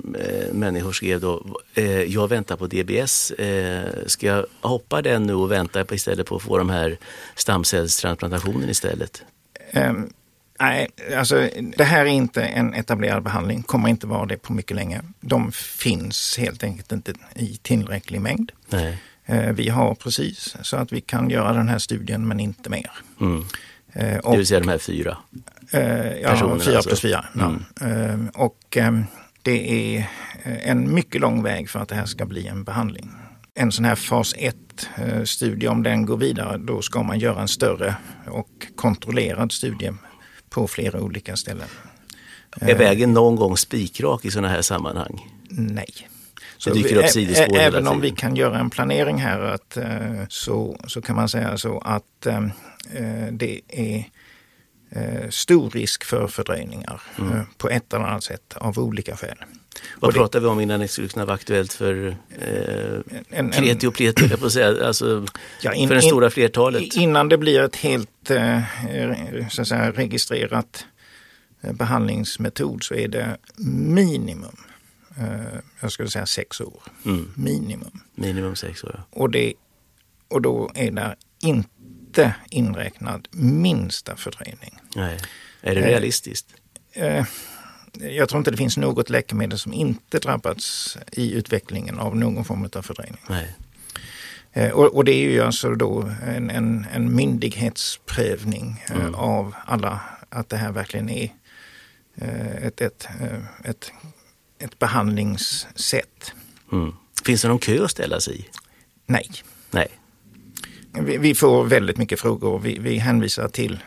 människor 0.52 0.92
skrev 0.92 1.20
då, 1.20 1.60
jag 2.06 2.28
väntar 2.28 2.56
på 2.56 2.66
DBS. 2.66 3.32
ska 4.06 4.26
jag 4.26 4.46
hoppa 4.60 5.02
den 5.02 5.22
nu 5.22 5.34
och 5.34 5.52
vänta 5.52 5.84
istället 5.94 6.26
på 6.26 6.36
att 6.36 6.42
få 6.42 6.58
de 6.58 6.70
här 6.70 6.98
stamcellstransplantationen 7.34 8.70
istället? 8.70 9.22
Um, 9.74 10.12
nej, 10.60 10.88
alltså 11.16 11.48
det 11.76 11.84
här 11.84 12.00
är 12.00 12.10
inte 12.10 12.42
en 12.42 12.74
etablerad 12.74 13.22
behandling, 13.22 13.62
kommer 13.62 13.88
inte 13.88 14.06
vara 14.06 14.26
det 14.26 14.36
på 14.36 14.52
mycket 14.52 14.76
länge. 14.76 15.02
De 15.20 15.52
finns 15.52 16.38
helt 16.38 16.64
enkelt 16.64 16.92
inte 16.92 17.12
i 17.34 17.56
tillräcklig 17.62 18.20
mängd. 18.20 18.52
Nej. 18.68 18.98
Eh, 19.26 19.52
vi 19.52 19.68
har 19.68 19.94
precis 19.94 20.56
så 20.62 20.76
att 20.76 20.92
vi 20.92 21.00
kan 21.00 21.30
göra 21.30 21.52
den 21.52 21.68
här 21.68 21.78
studien 21.78 22.28
men 22.28 22.40
inte 22.40 22.70
mer. 22.70 22.90
Mm. 23.20 23.44
Och, 24.22 24.30
det 24.30 24.36
vill 24.36 24.46
säga 24.46 24.60
de 24.60 24.68
här 24.68 24.78
fyra 24.78 25.16
eh, 25.70 26.12
Ja, 26.18 26.36
fyra 26.36 26.76
alltså. 26.76 26.88
plus 26.88 27.00
fyra. 27.00 27.24
Mm. 27.34 27.64
Ja. 27.80 28.44
Och 28.44 28.76
det 29.42 29.96
är 29.96 30.10
en 30.44 30.94
mycket 30.94 31.20
lång 31.20 31.42
väg 31.42 31.70
för 31.70 31.78
att 31.78 31.88
det 31.88 31.94
här 31.94 32.06
ska 32.06 32.26
bli 32.26 32.46
en 32.46 32.64
behandling. 32.64 33.10
En 33.54 33.72
sån 33.72 33.84
här 33.84 33.94
fas 33.94 34.34
1-studie, 34.36 35.68
om 35.68 35.82
den 35.82 36.06
går 36.06 36.16
vidare, 36.16 36.58
då 36.58 36.82
ska 36.82 37.02
man 37.02 37.18
göra 37.18 37.40
en 37.40 37.48
större 37.48 37.96
och 38.26 38.66
kontrollerad 38.76 39.52
studie 39.52 39.92
på 40.50 40.68
flera 40.68 41.00
olika 41.00 41.36
ställen. 41.36 41.68
Är 42.60 42.78
vägen 42.78 43.12
någon 43.12 43.36
gång 43.36 43.56
spikrak 43.56 44.24
i 44.24 44.30
sådana 44.30 44.48
här 44.48 44.62
sammanhang? 44.62 45.28
Nej. 45.48 46.08
Så 46.60 46.70
det 46.70 46.82
dyker 46.82 46.96
upp 46.96 47.08
sidospår 47.08 47.58
Även 47.58 47.86
om 47.86 48.00
vi 48.00 48.10
kan 48.10 48.36
göra 48.36 48.58
en 48.58 48.70
planering 48.70 49.18
här 49.18 49.40
att, 49.40 49.76
eh, 49.76 50.26
så, 50.28 50.80
så 50.86 51.02
kan 51.02 51.16
man 51.16 51.28
säga 51.28 51.58
så 51.58 51.78
att 51.78 52.26
eh, 52.26 52.44
eh, 52.94 53.26
det 53.32 53.60
är 53.68 54.04
stor 55.30 55.70
risk 55.70 56.04
för 56.04 56.26
fördröjningar 56.26 57.02
mm. 57.18 57.44
på 57.58 57.68
ett 57.68 57.94
eller 57.94 58.04
annat 58.04 58.24
sätt 58.24 58.54
av 58.56 58.78
olika 58.78 59.16
skäl. 59.16 59.36
Vad 60.00 60.14
pratar 60.14 60.40
vi 60.40 60.46
om 60.46 60.60
innan 60.60 60.80
det 60.80 60.88
skulle 60.88 61.08
kunna 61.08 61.24
vara 61.24 61.34
aktuellt 61.34 61.72
för 61.72 62.16
eh, 62.40 63.18
en, 63.30 63.50
kreti 63.50 63.86
och 63.86 63.94
pleti, 63.94 64.26
jag 64.30 64.40
på 64.40 64.50
säga, 64.50 64.86
alltså 64.86 65.26
ja, 65.62 65.72
in, 65.72 65.88
för 65.88 65.94
det 65.94 66.02
stora 66.02 66.30
flertalet? 66.30 66.96
Innan 66.96 67.28
det 67.28 67.38
blir 67.38 67.60
ett 67.60 67.76
helt 67.76 68.30
eh, 68.30 68.60
så 69.50 69.64
säga, 69.64 69.92
registrerat 69.92 70.86
behandlingsmetod 71.60 72.82
så 72.82 72.94
är 72.94 73.08
det 73.08 73.36
minimum 73.76 74.56
jag 75.80 75.92
skulle 75.92 76.10
säga 76.10 76.26
sex 76.26 76.60
år. 76.60 76.82
Mm. 77.04 77.32
Minimum. 77.36 78.00
Minimum 78.14 78.56
sex 78.56 78.84
år, 78.84 78.94
ja. 78.98 79.04
Och, 79.10 79.30
det, 79.30 79.52
och 80.28 80.42
då 80.42 80.70
är 80.74 80.90
det 80.90 81.16
inte 81.40 82.34
inräknad 82.50 83.28
minsta 83.30 84.16
fördröjning. 84.16 84.78
Nej. 84.96 85.18
Är 85.60 85.74
det 85.74 85.80
realistiskt? 85.80 86.46
Eh, 86.92 87.24
jag 87.92 88.28
tror 88.28 88.38
inte 88.38 88.50
det 88.50 88.56
finns 88.56 88.76
något 88.76 89.10
läkemedel 89.10 89.58
som 89.58 89.72
inte 89.72 90.18
drabbats 90.18 90.98
i 91.12 91.32
utvecklingen 91.32 91.98
av 91.98 92.16
någon 92.16 92.44
form 92.44 92.68
av 92.74 92.82
fördröjning. 92.82 93.20
Nej. 93.28 93.56
Eh, 94.52 94.70
och, 94.70 94.96
och, 94.96 95.04
det 95.04 95.12
är 95.12 95.30
ju 95.30 95.40
alltså 95.40 95.74
då 95.74 96.10
en, 96.26 96.50
en, 96.50 96.86
en 96.92 97.16
myndighetsprövning 97.16 98.84
eh, 98.90 98.96
mm. 98.96 99.14
av 99.14 99.54
alla, 99.66 100.00
att 100.28 100.48
det 100.48 100.56
här 100.56 100.72
verkligen 100.72 101.10
är 101.10 101.32
ett, 102.62 102.80
ett, 102.80 103.08
ett, 103.64 103.92
ett 104.60 104.78
behandlingssätt. 104.78 106.32
Mm. 106.72 106.92
Finns 107.24 107.42
det 107.42 107.48
någon 107.48 107.58
kö 107.58 107.84
att 107.84 107.90
ställa 107.90 108.20
sig 108.20 108.40
i? 108.40 108.46
Nej. 109.06 109.30
Nej. 109.70 109.88
Vi, 110.92 111.18
vi 111.18 111.34
får 111.34 111.64
väldigt 111.64 111.98
mycket 111.98 112.20
frågor. 112.20 112.58
Vi, 112.58 112.78
vi 112.78 112.96
hänvisar 112.98 113.48
till 113.48 113.82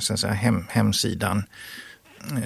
så 0.00 0.12
att 0.12 0.20
säga, 0.20 0.32
hem, 0.32 0.66
hemsidan 0.70 1.44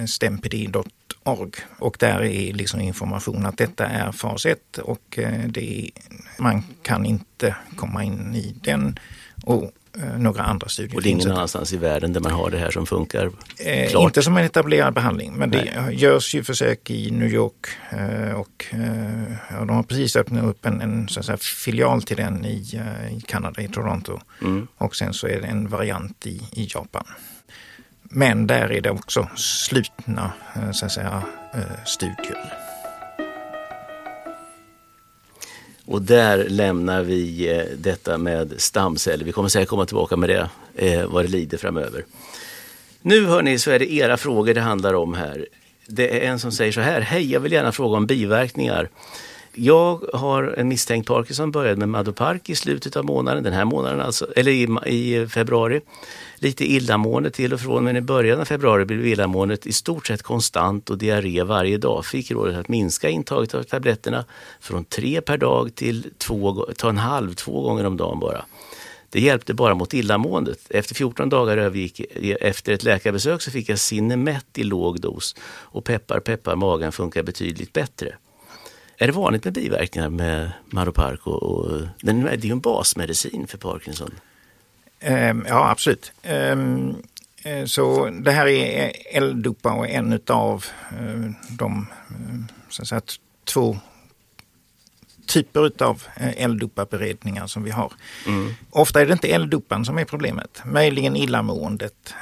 stempedi.org 0.07 1.51
och 1.79 1.97
där 1.99 2.23
är 2.23 2.53
liksom 2.53 2.81
information 2.81 3.45
att 3.45 3.57
detta 3.57 3.85
är 3.85 4.11
fas 4.11 4.45
1 4.45 4.77
och 4.77 5.19
eh, 5.19 5.47
det, 5.47 5.91
man 6.39 6.63
kan 6.81 7.05
inte 7.05 7.55
komma 7.75 8.03
in 8.03 8.35
i 8.35 8.55
den 8.61 8.99
och 9.43 9.63
eh, 9.63 9.69
några 10.17 10.43
andra 10.43 10.67
studier. 10.67 10.95
Och 10.95 11.01
det 11.01 11.09
är 11.09 11.11
ingen 11.11 11.31
annanstans 11.31 11.73
i 11.73 11.77
världen 11.77 12.13
där 12.13 12.21
man 12.21 12.31
har 12.31 12.49
det 12.49 12.57
här 12.57 12.71
som 12.71 12.85
funkar? 12.85 13.31
Eh, 13.57 13.95
inte 13.95 14.23
som 14.23 14.37
en 14.37 14.45
etablerad 14.45 14.93
behandling, 14.93 15.33
men 15.33 15.49
Nej. 15.49 15.73
det 15.87 15.93
görs 15.93 16.35
ju 16.35 16.43
försök 16.43 16.89
i 16.89 17.11
New 17.11 17.33
York 17.33 17.67
eh, 17.89 18.33
och 18.33 18.65
eh, 18.69 19.33
ja, 19.49 19.65
de 19.65 19.69
har 19.69 19.83
precis 19.83 20.15
öppnat 20.15 20.43
upp 20.43 20.65
en, 20.65 20.81
en 20.81 21.07
säga, 21.07 21.37
filial 21.37 22.03
till 22.03 22.17
den 22.17 22.45
i, 22.45 22.69
eh, 22.73 23.17
i 23.17 23.21
Kanada, 23.21 23.61
i 23.61 23.67
Toronto. 23.67 24.19
Mm. 24.41 24.67
Och 24.77 24.95
sen 24.95 25.13
så 25.13 25.27
är 25.27 25.41
det 25.41 25.47
en 25.47 25.69
variant 25.69 26.27
i, 26.27 26.41
i 26.51 26.67
Japan. 26.73 27.05
Men 28.03 28.47
där 28.47 28.71
är 28.71 28.81
det 28.81 28.89
också 28.89 29.29
slutna 29.35 30.33
eh, 30.55 30.71
så 30.71 30.89
säga, 30.89 31.23
eh, 31.53 31.83
studier. 31.85 32.62
Och 35.85 36.01
där 36.01 36.49
lämnar 36.49 37.03
vi 37.03 37.51
eh, 37.57 37.63
detta 37.77 38.17
med 38.17 38.53
stamceller. 38.57 39.25
Vi 39.25 39.31
kommer 39.31 39.49
säkert 39.49 39.69
komma 39.69 39.85
tillbaka 39.85 40.17
med 40.17 40.29
det 40.29 40.49
eh, 40.75 41.05
vad 41.07 41.25
det 41.25 41.31
lider 41.31 41.57
framöver. 41.57 42.05
Nu 43.01 43.25
hörni 43.25 43.59
så 43.59 43.71
är 43.71 43.79
det 43.79 43.93
era 43.93 44.17
frågor 44.17 44.53
det 44.53 44.61
handlar 44.61 44.93
om 44.93 45.13
här. 45.13 45.47
Det 45.87 46.25
är 46.25 46.31
en 46.31 46.39
som 46.39 46.51
säger 46.51 46.71
så 46.71 46.81
här, 46.81 47.01
hej 47.01 47.31
jag 47.31 47.39
vill 47.39 47.51
gärna 47.51 47.71
fråga 47.71 47.97
om 47.97 48.05
biverkningar. 48.05 48.89
Jag 49.55 50.03
har 50.13 50.55
en 50.57 50.67
misstänkt 50.67 51.07
Parkinson, 51.07 51.51
började 51.51 51.75
med 51.75 51.89
Madopark 51.89 52.49
i 52.49 52.55
slutet 52.55 52.95
av 52.95 53.05
månaden, 53.05 53.43
den 53.43 53.53
här 53.53 53.65
månaden 53.65 54.01
alltså, 54.01 54.27
eller 54.35 54.51
i, 54.51 54.67
i 54.85 55.27
februari 55.27 55.81
lite 56.43 56.71
illamående 56.71 57.31
till 57.31 57.53
och 57.53 57.59
från 57.59 57.83
men 57.83 57.95
i 57.95 58.01
början 58.01 58.39
av 58.39 58.45
februari 58.45 58.85
blev 58.85 59.07
illamåendet 59.07 59.67
i 59.67 59.73
stort 59.73 60.07
sett 60.07 60.23
konstant 60.23 60.89
och 60.89 60.97
diarré 60.97 61.43
varje 61.43 61.77
dag. 61.77 62.05
Fick 62.05 62.31
rådet 62.31 62.57
att 62.57 62.67
minska 62.67 63.09
intaget 63.09 63.53
av 63.53 63.63
tabletterna 63.63 64.25
från 64.59 64.85
tre 64.85 65.21
per 65.21 65.37
dag 65.37 65.75
till 65.75 66.09
två, 66.17 66.67
ta 66.77 66.89
en 66.89 66.97
halv, 66.97 67.33
två 67.33 67.61
gånger 67.61 67.85
om 67.85 67.97
dagen 67.97 68.19
bara. 68.19 68.45
Det 69.09 69.19
hjälpte 69.19 69.53
bara 69.53 69.75
mot 69.75 69.93
illamåendet. 69.93 70.59
Efter 70.69 70.95
14 70.95 71.29
dagar 71.29 71.57
övergick, 71.57 72.01
efter 72.41 72.73
ett 72.73 72.83
läkarbesök 72.83 73.41
så 73.41 73.51
fick 73.51 73.69
jag 73.69 73.79
Cinemet 73.79 74.57
i 74.57 74.63
låg 74.63 75.01
dos 75.01 75.35
och 75.45 75.85
peppar 75.85 76.19
peppar 76.19 76.55
magen 76.55 76.91
funkar 76.91 77.23
betydligt 77.23 77.73
bättre. 77.73 78.15
Är 78.97 79.07
det 79.07 79.13
vanligt 79.13 79.43
med 79.43 79.53
biverkningar 79.53 80.09
med 80.09 80.51
Maropark? 80.65 81.27
Och, 81.27 81.43
och, 81.43 81.81
det 82.01 82.11
är 82.11 82.45
ju 82.45 82.51
en 82.51 82.59
basmedicin 82.59 83.47
för 83.47 83.57
Parkinson. 83.57 84.11
Ehm, 85.03 85.45
ja, 85.47 85.69
absolut. 85.69 86.11
Ehm, 86.23 86.95
eh, 87.43 87.65
så 87.65 88.09
det 88.09 88.31
här 88.31 88.47
är 88.47 88.91
L-dopa 89.11 89.71
och 89.71 89.89
en 89.89 90.19
av 90.27 90.65
eh, 90.91 91.31
de 91.49 91.87
eh, 92.09 92.55
så 92.69 92.85
säga, 92.85 93.01
två 93.53 93.77
typer 95.27 95.83
av 95.83 96.03
L-dopa-beredningar 96.15 97.47
som 97.47 97.63
vi 97.63 97.71
har. 97.71 97.93
Mm. 98.27 98.53
Ofta 98.69 99.01
är 99.01 99.05
det 99.05 99.13
inte 99.13 99.27
L-dopan 99.27 99.85
som 99.85 99.97
är 99.97 100.05
problemet. 100.05 100.61
Möjligen 100.65 101.15
illamåendet 101.15 102.13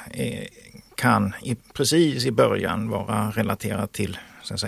kan 0.94 1.34
i, 1.42 1.54
precis 1.54 2.24
i 2.24 2.30
början 2.30 2.88
vara 2.88 3.30
relaterat 3.30 3.92
till 3.92 4.18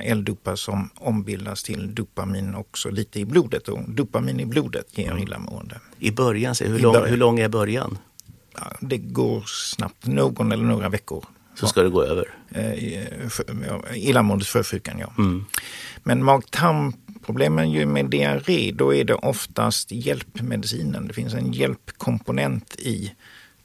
L-dopa 0.03 0.57
som 0.57 0.91
ombildas 0.95 1.63
till 1.63 1.95
dopamin 1.95 2.55
också 2.55 2.91
lite 2.91 3.21
i 3.21 3.25
blodet. 3.25 3.69
Och 3.69 3.79
dopamin 3.89 4.41
i 4.41 4.47
blodet 4.47 4.99
ger 4.99 5.19
illamående. 5.19 5.81
I 5.99 6.11
början, 6.11 6.55
hur, 6.61 6.79
lång, 6.79 6.93
början. 6.93 7.11
hur 7.11 7.17
lång 7.17 7.39
är 7.39 7.49
början? 7.49 7.99
Ja, 8.55 8.73
det 8.81 8.99
går 8.99 9.43
snabbt, 9.47 10.07
någon 10.07 10.53
eller 10.53 10.65
några 10.65 10.89
veckor. 10.89 11.25
Så 11.55 11.67
ska 11.67 11.83
det 11.83 11.89
gå 11.89 12.03
över? 12.03 12.29
Eh, 12.51 14.09
illamåendet 14.09 14.49
sjösjukan, 14.49 14.99
ja. 14.99 15.13
Mm. 15.19 15.45
Men 16.03 16.25
mag-tarmproblemen 16.25 17.93
med 17.93 18.07
diarré, 18.11 18.73
då 18.73 18.95
är 18.95 19.05
det 19.05 19.15
oftast 19.15 19.93
hjälpmedicinen. 19.93 21.09
Det 21.09 21.15
finns 21.15 21.35
en 21.35 21.53
hjälpkomponent 21.53 22.77
i 22.79 23.13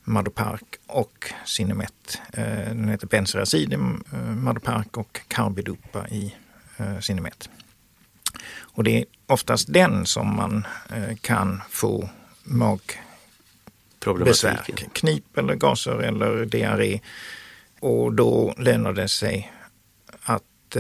Madopark 0.10 0.76
och 0.88 1.34
Cinemet. 1.46 2.22
Eh, 2.34 2.44
den 2.46 2.90
heter 2.90 3.08
Benzeracid 3.08 3.74
i 3.74 3.76
eh, 3.76 3.82
Madopark 4.20 4.98
och 4.98 5.20
Carbidopa 5.28 6.08
i 6.08 6.36
eh, 6.78 7.00
Cinemet. 7.00 7.50
Och 8.58 8.84
det 8.84 8.98
är 8.98 9.06
oftast 9.26 9.74
den 9.74 10.06
som 10.06 10.36
man 10.36 10.68
kan 11.22 11.62
få 11.70 12.10
magbesvär, 12.44 14.66
knip 14.94 15.38
eller 15.38 15.56
gaser 15.56 16.00
eller 16.00 16.46
diarré. 16.46 17.00
Och 17.80 18.14
då 18.14 18.54
lönar 18.58 18.94
det 18.94 19.08
sig 19.08 19.52
att 20.24 20.78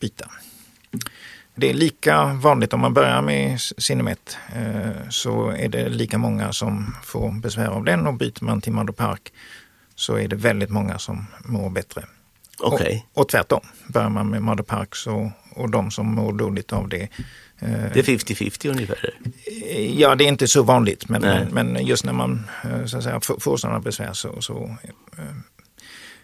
byta. 0.00 0.30
Det 1.60 1.70
är 1.70 1.74
lika 1.74 2.24
vanligt 2.24 2.72
om 2.72 2.80
man 2.80 2.94
börjar 2.94 3.22
med 3.22 3.60
Cinemet 3.60 4.36
eh, 4.56 5.08
så 5.10 5.48
är 5.48 5.68
det 5.68 5.88
lika 5.88 6.18
många 6.18 6.52
som 6.52 6.94
får 7.04 7.40
besvär 7.40 7.66
av 7.66 7.84
den 7.84 8.06
och 8.06 8.14
byter 8.14 8.44
man 8.44 8.60
till 8.60 8.72
Madopark 8.72 9.32
så 9.94 10.18
är 10.18 10.28
det 10.28 10.36
väldigt 10.36 10.70
många 10.70 10.98
som 10.98 11.26
mår 11.44 11.70
bättre. 11.70 12.04
Okay. 12.60 13.00
Och, 13.12 13.20
och 13.20 13.28
tvärtom, 13.28 13.60
börjar 13.88 14.08
man 14.08 14.30
med 14.30 14.42
Madopark 14.42 14.94
så, 14.94 15.32
och 15.54 15.70
de 15.70 15.90
som 15.90 16.14
mår 16.14 16.32
dåligt 16.32 16.72
av 16.72 16.88
det 16.88 17.02
eh, 17.58 17.92
det 17.94 17.98
är 17.98 18.02
50-50 18.02 18.70
ungefär? 18.70 19.14
Ja, 19.96 20.14
det 20.14 20.24
är 20.24 20.28
inte 20.28 20.48
så 20.48 20.62
vanligt, 20.62 21.08
men, 21.08 21.22
men, 21.22 21.48
men, 21.48 21.86
just 21.86 22.04
när 22.04 22.12
man 22.12 22.50
eh, 22.64 22.84
så 22.84 22.96
att 22.96 23.04
säga, 23.04 23.20
får 23.20 23.56
sådana 23.56 23.80
besvär 23.80 24.12
så... 24.12 24.42
så 24.42 24.76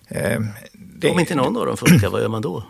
eh, 0.09 0.41
det, 0.73 1.11
Om 1.11 1.21
inte 1.21 1.35
någon 1.35 1.57
av 1.57 1.67
dem 1.67 1.77
funkar, 1.77 2.09
vad 2.09 2.21
gör 2.21 2.29
man 2.29 2.43
då? 2.43 2.65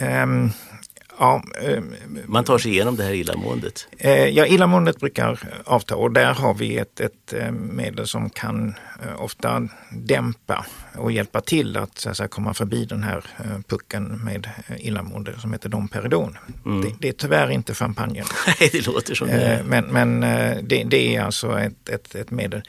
Um, 0.00 0.50
Ja, 1.18 1.42
eh, 1.62 1.82
Man 2.26 2.44
tar 2.44 2.58
sig 2.58 2.72
igenom 2.72 2.96
det 2.96 3.04
här 3.04 3.12
illamåendet? 3.12 3.86
Eh, 3.98 4.28
ja, 4.28 4.46
illamåendet 4.46 5.00
brukar 5.00 5.38
avta 5.64 5.96
och 5.96 6.12
där 6.12 6.34
har 6.34 6.54
vi 6.54 6.76
ett, 6.76 7.00
ett 7.00 7.32
eh, 7.32 7.50
medel 7.52 8.06
som 8.06 8.30
kan 8.30 8.74
eh, 9.02 9.22
ofta 9.22 9.68
dämpa 9.92 10.66
och 10.98 11.12
hjälpa 11.12 11.40
till 11.40 11.76
att, 11.76 11.98
så 11.98 12.10
att 12.10 12.16
säga, 12.16 12.28
komma 12.28 12.54
förbi 12.54 12.84
den 12.84 13.02
här 13.02 13.24
eh, 13.38 13.58
pucken 13.68 14.20
med 14.24 14.50
eh, 14.66 14.86
illamående 14.86 15.40
som 15.40 15.52
heter 15.52 15.68
Domperidon. 15.68 16.38
Mm. 16.64 16.80
Det, 16.80 16.94
det, 16.98 17.08
är 17.08 17.12
tyvärr 17.12 17.50
inte 17.50 17.74
champagnen. 17.74 18.24
Nej, 18.46 18.70
det 18.72 18.86
låter 18.86 19.14
som 19.14 19.28
det. 19.28 19.62
Men, 19.64 19.84
men 19.84 20.20
det, 20.68 20.84
det, 20.84 21.16
är 21.16 21.22
alltså 21.22 21.58
ett, 21.58 21.88
ett, 21.88 22.14
ett 22.14 22.30
medel. 22.30 22.62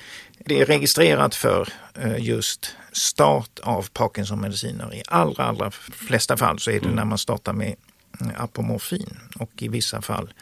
Det 0.46 0.62
är 0.62 0.66
registrerat 0.66 1.36
för 1.36 1.70
just 2.18 2.75
start 2.92 3.60
av 3.64 3.88
Parkinson-mediciner. 3.94 4.94
I 4.96 5.04
allra, 5.08 5.44
allra 5.44 5.72
flesta 5.72 6.38
fall 6.38 6.60
så 6.60 6.72
är 6.72 6.80
det 6.80 6.86
mm. 6.86 6.96
när 6.96 7.06
man 7.06 7.18
startar 7.18 7.54
med 7.54 7.75
apomorfin 8.38 9.17
och 9.39 9.51
i 9.55 9.67
vissa 9.67 10.01
fall 10.01 10.34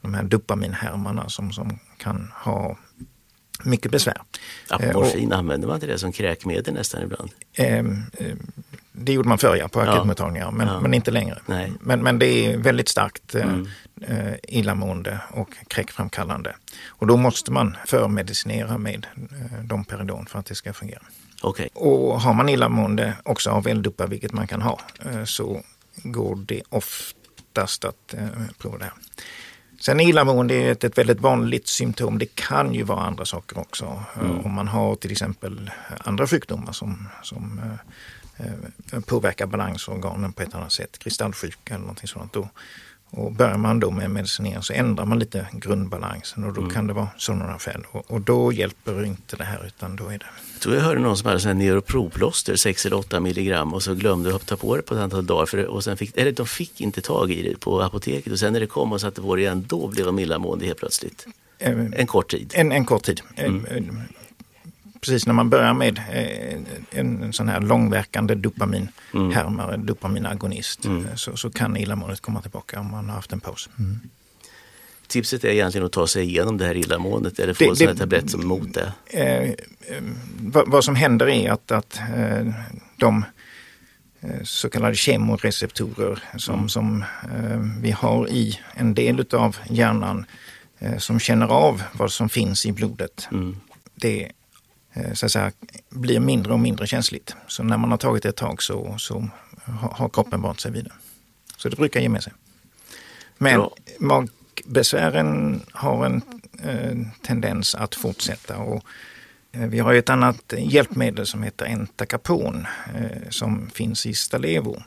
de 0.00 0.14
här 0.14 0.22
dopaminhärmarna 0.22 1.28
som, 1.28 1.52
som 1.52 1.78
kan 1.98 2.32
ha 2.34 2.76
mycket 3.64 3.92
besvär. 3.92 4.22
Apomorfin, 4.68 5.32
och, 5.32 5.38
använder 5.38 5.68
man 5.68 5.74
inte 5.74 5.86
det 5.86 5.98
som 5.98 6.12
kräkmedel 6.12 6.74
nästan 6.74 7.02
ibland? 7.02 7.30
Eh, 7.52 7.84
det 8.98 9.12
gjorde 9.12 9.28
man 9.28 9.38
förr 9.38 9.56
ja, 9.56 9.68
på 9.68 9.80
akutmottagningar, 9.80 10.50
men, 10.50 10.68
ja. 10.68 10.80
men 10.80 10.94
inte 10.94 11.10
längre. 11.10 11.38
Nej. 11.46 11.72
Men, 11.80 12.02
men 12.02 12.18
det 12.18 12.26
är 12.26 12.58
väldigt 12.58 12.88
starkt 12.88 13.34
eh, 13.34 13.42
mm. 13.42 13.68
eh, 14.00 14.34
illamående 14.42 15.20
och 15.30 15.48
kräkframkallande. 15.68 16.56
Och 16.86 17.06
då 17.06 17.16
måste 17.16 17.52
man 17.52 17.76
förmedicinera 17.86 18.78
med 18.78 19.06
eh, 19.14 19.64
Domperidon 19.64 20.26
för 20.26 20.38
att 20.38 20.46
det 20.46 20.54
ska 20.54 20.72
fungera. 20.72 21.02
Okay. 21.42 21.68
Och 21.74 22.20
har 22.20 22.34
man 22.34 22.48
illamående 22.48 23.12
också 23.22 23.50
av 23.50 23.68
L-dopa, 23.68 24.06
vilket 24.06 24.32
man 24.32 24.46
kan 24.46 24.62
ha, 24.62 24.80
eh, 25.04 25.24
så 25.24 25.62
går 26.02 26.36
det 26.36 26.62
oftast 26.68 27.84
att 27.84 28.14
eh, 28.14 28.28
prova 28.58 28.78
det 28.78 28.84
här. 28.84 28.94
Sen 29.80 30.00
illamående 30.00 30.54
är 30.54 30.72
ett, 30.72 30.84
ett 30.84 30.98
väldigt 30.98 31.20
vanligt 31.20 31.68
symptom. 31.68 32.18
Det 32.18 32.34
kan 32.34 32.74
ju 32.74 32.82
vara 32.82 33.00
andra 33.00 33.24
saker 33.24 33.58
också. 33.58 34.04
Mm. 34.20 34.40
Om 34.40 34.52
man 34.52 34.68
har 34.68 34.94
till 34.94 35.12
exempel 35.12 35.70
andra 35.98 36.26
sjukdomar 36.26 36.72
som, 36.72 37.08
som 37.22 37.60
eh, 38.38 38.46
eh 38.46 39.00
påverkar 39.00 39.46
balansorganen 39.46 40.32
på 40.32 40.42
ett 40.42 40.54
annat 40.54 40.72
sätt, 40.72 40.98
kristallsjuka 40.98 41.74
eller 41.74 41.82
någonting 41.82 42.08
sådant. 42.08 42.32
Då, 42.32 42.48
Och 43.10 43.32
börjar 43.32 43.56
man 43.58 43.80
då 43.80 43.90
med 43.90 44.10
medicinering 44.10 44.62
så 44.62 44.72
ändrar 44.72 45.04
man 45.04 45.18
lite 45.18 45.46
grundbalansen 45.52 46.44
och 46.44 46.52
då 46.52 46.60
mm. 46.60 46.72
kan 46.72 46.86
det 46.86 46.92
vara 46.92 47.08
sådana 47.16 47.58
fel. 47.58 47.84
Och, 47.90 48.10
och, 48.10 48.20
då 48.20 48.52
hjälper 48.52 49.04
inte 49.04 49.36
det 49.36 49.44
här 49.44 49.66
utan 49.66 49.96
då 49.96 50.04
är 50.04 50.18
det... 50.18 50.26
Jag 50.52 50.60
tror 50.60 50.74
jag 50.74 50.82
hörde 50.82 51.00
någon 51.00 51.16
som 51.16 51.26
hade 51.26 51.40
sån 51.40 51.58
neuroproplåster, 51.58 52.56
6 52.56 52.86
eller 52.86 52.96
8 52.96 53.20
milligram 53.20 53.74
och 53.74 53.82
så 53.82 53.94
glömde 53.94 54.34
att 54.34 54.46
ta 54.46 54.56
på 54.56 54.76
det 54.76 54.82
på 54.82 54.94
ett 54.94 55.00
antal 55.00 55.26
dagar. 55.26 55.46
För 55.46 55.64
och 55.64 55.84
sen 55.84 55.96
fick, 55.96 56.16
eller 56.16 56.32
de 56.32 56.46
fick 56.46 56.80
inte 56.80 57.00
tag 57.00 57.30
i 57.30 57.42
det 57.42 57.60
på 57.60 57.82
apoteket 57.82 58.32
och 58.32 58.38
sen 58.38 58.52
när 58.52 58.60
det 58.60 58.66
kom 58.66 58.92
och 58.92 59.00
satte 59.00 59.22
på 59.22 59.36
det 59.36 59.42
igen, 59.42 59.64
då 59.68 59.88
blev 59.88 60.06
de 60.06 60.18
illamående 60.18 60.66
helt 60.66 60.78
plötsligt. 60.78 61.26
Eh, 61.58 61.78
en 61.92 62.06
kort 62.06 62.30
tid. 62.30 62.52
En, 62.56 62.72
en 62.72 62.84
kort 62.84 63.02
tid. 63.02 63.20
Mm. 63.36 64.00
Eh, 65.08 65.12
precis 65.12 65.26
när 65.26 65.34
man 65.34 65.50
börjar 65.50 65.74
med 65.74 65.98
eh, 65.98 67.00
en, 67.00 67.22
en 67.22 67.32
sån 67.32 67.48
här 67.48 67.60
långverkande 67.60 68.34
dopaminhärmare, 68.34 69.74
mm. 69.74 69.86
dopaminagonist, 69.86 70.84
mm. 70.84 71.06
så, 71.16 71.36
så 71.36 71.50
kan 71.50 71.76
illamåendet 71.76 72.20
komma 72.20 72.42
tillbaka 72.42 72.80
om 72.80 72.90
man 72.90 73.08
har 73.08 73.14
haft 73.14 73.32
en 73.32 73.40
paus. 73.40 73.68
Mm. 73.78 74.00
Tipset 75.06 75.44
är 75.44 75.48
egentligen 75.48 75.86
att 75.86 75.92
ta 75.92 76.06
sig 76.06 76.24
igenom 76.24 76.58
det 76.58 76.66
här 76.66 76.76
illamåendet 76.76 77.38
eller 77.38 77.54
få 77.54 77.64
det, 77.64 77.70
en 77.70 77.76
sån 77.76 77.86
här 77.86 77.94
tablett 77.94 78.30
som 78.30 78.46
mot 78.46 78.74
det. 78.74 78.92
Eh, 79.06 79.50
eh, 79.50 80.02
vad, 80.40 80.68
vad, 80.68 80.84
som 80.84 80.94
händer 80.94 81.28
är 81.28 81.50
att, 81.50 81.70
att 81.70 82.00
eh, 82.16 82.46
de 82.96 83.24
eh, 84.20 84.42
så 84.44 84.70
kallade 84.70 84.94
kemoreceptorer 84.94 86.22
som, 86.36 86.54
mm. 86.54 86.68
som 86.68 87.04
eh, 87.22 87.60
vi 87.80 87.90
har 87.90 88.28
i 88.28 88.60
en 88.74 88.94
del 88.94 89.24
av 89.32 89.56
hjärnan 89.70 90.24
eh, 90.78 90.98
som 90.98 91.20
känner 91.20 91.46
av 91.46 91.82
vad 91.92 92.12
som 92.12 92.28
finns 92.28 92.66
i 92.66 92.72
blodet. 92.72 93.28
Mm. 93.32 93.56
Det 93.94 94.22
Eh, 94.22 94.30
så 95.14 95.26
att 95.26 95.32
säga, 95.32 95.52
blir 95.88 96.20
mindre 96.20 96.52
och 96.52 96.60
mindre 96.60 96.86
känsligt. 96.86 97.36
Så 97.46 97.62
när 97.62 97.76
man 97.76 97.90
har 97.90 97.98
tagit 97.98 98.22
det 98.22 98.28
ett 98.28 98.36
tag 98.36 98.62
så, 98.62 98.94
så 98.98 99.28
har 99.90 100.08
kroppen 100.08 100.42
vant 100.42 100.60
sig 100.60 100.72
vid 100.72 100.84
det. 100.84 100.92
Så 101.56 101.68
det 101.68 101.76
brukar 101.76 102.00
ge 102.00 102.08
med 102.08 102.22
sig. 102.22 102.32
Men 103.38 103.60
Bra. 103.60 103.74
magbesvären 103.98 105.60
har 105.72 106.06
en 106.06 106.22
eh, 106.62 106.96
tendens 107.22 107.74
att 107.74 107.94
fortsätta. 107.94 108.56
Och, 108.56 108.84
eh, 109.52 109.66
vi 109.66 109.78
har 109.78 109.94
ett 109.94 110.10
annat 110.10 110.54
hjälpmedel 110.58 111.26
som 111.26 111.42
heter 111.42 111.66
Entacapon 111.66 112.66
eh, 112.94 113.28
som 113.30 113.70
finns 113.70 114.06
i 114.06 114.14
Stalevo. 114.14 114.82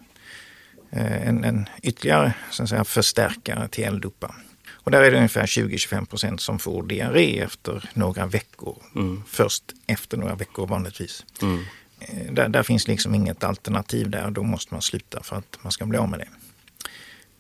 Eh, 0.92 1.28
en, 1.28 1.44
en 1.44 1.70
ytterligare 1.84 2.34
så 2.51 2.63
att 2.63 2.70
säga, 2.70 2.84
förstärkare 2.84 3.68
till 3.68 3.84
L-dopa. 3.84 4.36
Och 4.72 4.92
där 4.92 5.02
är 5.02 5.12
det 5.12 5.18
ungefär 5.18 5.46
20-25 5.46 6.06
procent 6.06 6.42
som 6.42 6.60
får 6.60 6.84
diarré 6.84 7.40
efter 7.40 7.90
några 7.94 8.26
veckor. 8.26 8.78
Mm. 8.96 9.24
Först 9.28 9.64
efter 9.88 10.18
några 10.18 10.36
veckor 10.36 10.68
vanligtvis. 10.68 11.26
Mm. 11.42 11.64
Eh, 12.00 12.34
där, 12.34 12.50
där, 12.50 12.64
finns 12.64 12.88
liksom 12.88 13.16
inget 13.16 13.44
alternativ 13.44 14.10
där, 14.10 14.32
då 14.32 14.44
måste 14.44 14.74
man 14.74 14.82
sluta 14.82 15.24
för 15.24 15.36
att 15.36 15.58
man 15.62 15.72
ska 15.72 15.86
bli 15.86 15.98
av 15.98 16.10
med 16.10 16.20
det. 16.20 16.28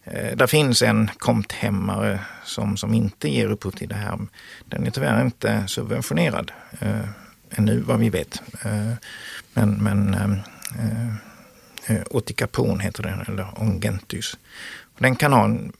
Eh, 0.03 0.37
där 0.37 0.47
finns 0.47 0.81
en 0.81 1.09
komthämmare 1.17 2.19
som, 2.45 2.77
som 2.77 2.93
inte 2.93 3.29
ger 3.29 3.51
upphov 3.51 3.71
till 3.71 3.89
det 3.89 3.95
här. 3.95 4.19
Den 4.65 4.87
är 4.87 4.91
tyvärr 4.91 5.21
inte 5.21 5.63
subventionerad 5.67 6.51
eh, 6.79 7.09
ännu 7.49 7.79
vad 7.79 7.99
vi 7.99 8.09
vet. 8.09 8.41
Eh, 8.61 8.93
men 9.53 9.83
men 9.83 10.13
eh, 10.13 11.15
eh, 11.85 12.03
Oticapon 12.09 12.79
heter 12.79 13.03
den, 13.03 13.21
eller 13.21 13.61
Ongentus. 13.61 14.37
Den 14.97 15.15
kan 15.15 15.33
ha 15.33 15.45
en, 15.45 15.71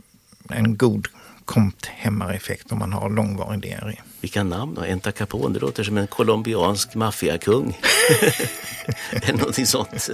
en 0.50 0.78
god 0.78 1.08
kompthämmareffekt 1.50 2.72
om 2.72 2.80
man 2.80 2.94
har 2.94 3.10
långvarig 3.10 3.62
diarré. 3.62 3.96
Vilka 4.22 4.44
namn 4.44 4.76
då? 4.76 4.82
Enta 4.82 5.12
Capone, 5.12 5.54
det 5.54 5.60
låter 5.60 5.84
som 5.84 5.98
en 5.98 6.08
colombiansk 6.08 6.96
maffiakung. 6.96 7.78
Eller 9.12 9.34
någonting 9.34 9.66
sånt. 9.66 10.10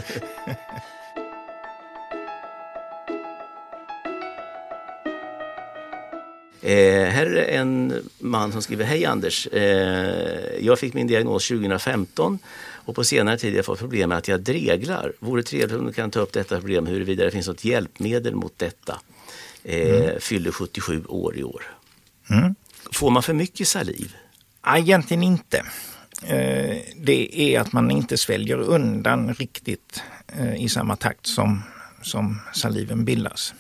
Eh, 6.62 7.08
här 7.08 7.25
är 7.25 7.60
en 7.60 7.94
man 8.20 8.51
som 8.51 8.62
skriver, 8.62 8.86
hej 8.86 9.06
Anders, 9.06 9.48
eh, 9.48 10.65
jag 10.65 10.80
fick 10.80 10.94
min 10.94 11.08
diagnos 11.08 11.48
2015 11.48 12.39
och 12.86 12.96
på 12.96 13.04
senare 13.04 13.38
tid 13.38 13.52
har 13.52 13.58
jag 13.58 13.65
fått 13.65 13.80
problem 13.80 14.10
med 14.10 14.17
att 14.17 14.28
jag 14.28 14.41
dreglar. 14.41 15.13
Vore 15.19 15.43
trevligt 15.43 15.80
om 15.80 15.86
du 15.86 15.93
kan 15.93 16.12
ta 16.12 16.19
upp 16.19 16.34
detta 16.34 16.60
problem 16.60 16.86
huruvida 16.86 17.26
det 17.26 17.32
finns 17.32 17.48
något 17.48 17.65
hjälpmedel 17.65 18.36
mot 18.36 18.60
detta 18.60 19.00
eh, 19.65 20.04
mm. 20.04 20.19
fyller 20.19 20.51
77 20.51 21.04
år 21.08 21.38
i 21.38 21.43
år. 21.43 21.63
Mm. 22.30 22.56
Får 22.91 23.10
man 23.10 23.23
för 23.23 23.34
mycket 23.34 23.67
saliv? 23.67 24.15
Egentligen 24.75 25.23
inte. 25.23 25.58
Eh, 26.23 26.78
det 26.95 27.39
är 27.39 27.60
att 27.60 27.73
man 27.73 27.91
inte 27.91 28.17
sväljer 28.17 28.58
undan 28.58 29.34
riktigt 29.34 30.04
eh, 30.28 30.56
i 30.56 30.69
samma 30.69 30.95
takt 30.95 31.28
som, 31.28 31.63
som 32.01 32.41
saliven 32.54 33.06
bildas. 33.06 33.54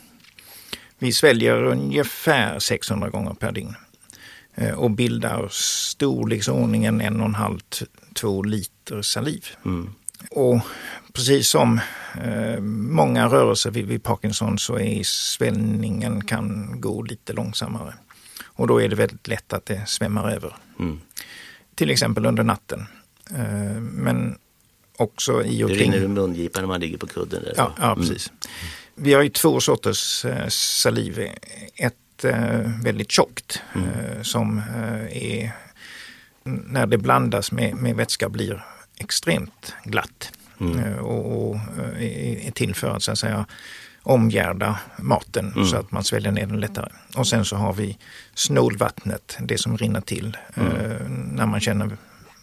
Vi 0.97 1.13
sväljer 1.13 1.63
ungefär 1.63 2.59
600 2.59 3.09
gånger 3.09 3.33
per 3.33 3.51
dygn 3.51 3.75
eh, 4.55 4.71
och 4.71 4.91
bildar 4.91 5.47
storleksordningen 5.51 7.01
en 7.01 7.19
och 7.19 7.25
en 7.25 7.35
halv, 7.35 7.59
två 8.13 8.43
liter 8.43 9.01
saliv. 9.01 9.45
Mm. 9.65 9.89
Och 10.31 10.61
precis 11.15 11.49
som 11.49 11.79
eh, 12.23 12.59
många 12.61 13.27
rörelser 13.27 13.71
vid, 13.71 13.85
vid 13.85 14.03
Parkinson 14.03 14.59
så 14.59 14.79
är 14.79 15.03
svällningen 15.03 16.23
kan 16.23 16.81
gå 16.81 17.01
lite 17.01 17.33
långsammare. 17.33 17.93
Och 18.43 18.67
då 18.67 18.81
är 18.81 18.89
det 18.89 18.95
väldigt 18.95 19.27
lätt 19.27 19.53
att 19.53 19.65
det 19.65 19.87
svämmar 19.87 20.31
över. 20.31 20.55
Mm. 20.79 20.99
Till 21.75 21.89
exempel 21.89 22.25
under 22.25 22.43
natten. 22.43 22.85
Eh, 23.29 23.81
men 23.81 24.37
också 24.97 25.43
i 25.43 25.63
och 25.63 25.69
kring... 25.69 25.91
Det 25.91 25.97
rinner 25.97 25.97
ur 25.97 26.07
mungipan 26.07 26.61
när 26.61 26.67
man 26.67 26.79
ligger 26.79 26.97
på 26.97 27.07
kudden? 27.07 27.43
Där, 27.43 27.53
ja, 27.57 27.75
ja, 27.79 27.85
mm. 27.85 27.99
precis. 27.99 28.31
Vi 28.95 29.13
har 29.13 29.21
ju 29.21 29.29
två 29.29 29.59
sorters 29.59 30.25
eh, 30.25 30.47
saliv. 30.47 31.19
Ett 31.75 32.23
eh, 32.23 32.71
väldigt 32.83 33.11
tjockt 33.11 33.61
mm. 33.75 33.89
Eh, 33.89 34.21
som 34.21 34.57
eh, 34.57 35.17
är 35.17 35.51
när 36.43 36.87
det 36.87 36.97
blandas 36.97 37.51
med, 37.51 37.75
med 37.75 37.95
vätska 37.95 38.29
blir 38.29 38.65
extremt 38.97 39.73
glatt. 39.83 40.31
Mm. 40.59 40.79
Eh, 40.79 40.97
och, 40.97 41.49
och 41.49 41.55
eh, 41.55 42.47
är 42.47 42.51
till 42.51 42.75
för 42.75 42.87
att, 42.87 43.03
så 43.03 43.11
att 43.11 43.19
säga, 43.19 43.45
omgärda 44.03 44.79
maten 44.97 45.53
mm. 45.55 45.67
så 45.67 45.77
att 45.77 45.91
man 45.91 46.03
sväljer 46.03 46.31
ner 46.31 46.45
den 46.45 46.59
lättare. 46.59 46.89
Och 47.15 47.27
sen 47.27 47.45
så 47.45 47.55
har 47.55 47.73
vi 47.73 47.97
snålvattnet, 48.33 49.37
det 49.39 49.57
som 49.57 49.77
rinner 49.77 50.01
till 50.01 50.37
mm. 50.55 50.71
eh, 50.71 51.09
när 51.09 51.45
man 51.45 51.59
känner 51.59 51.97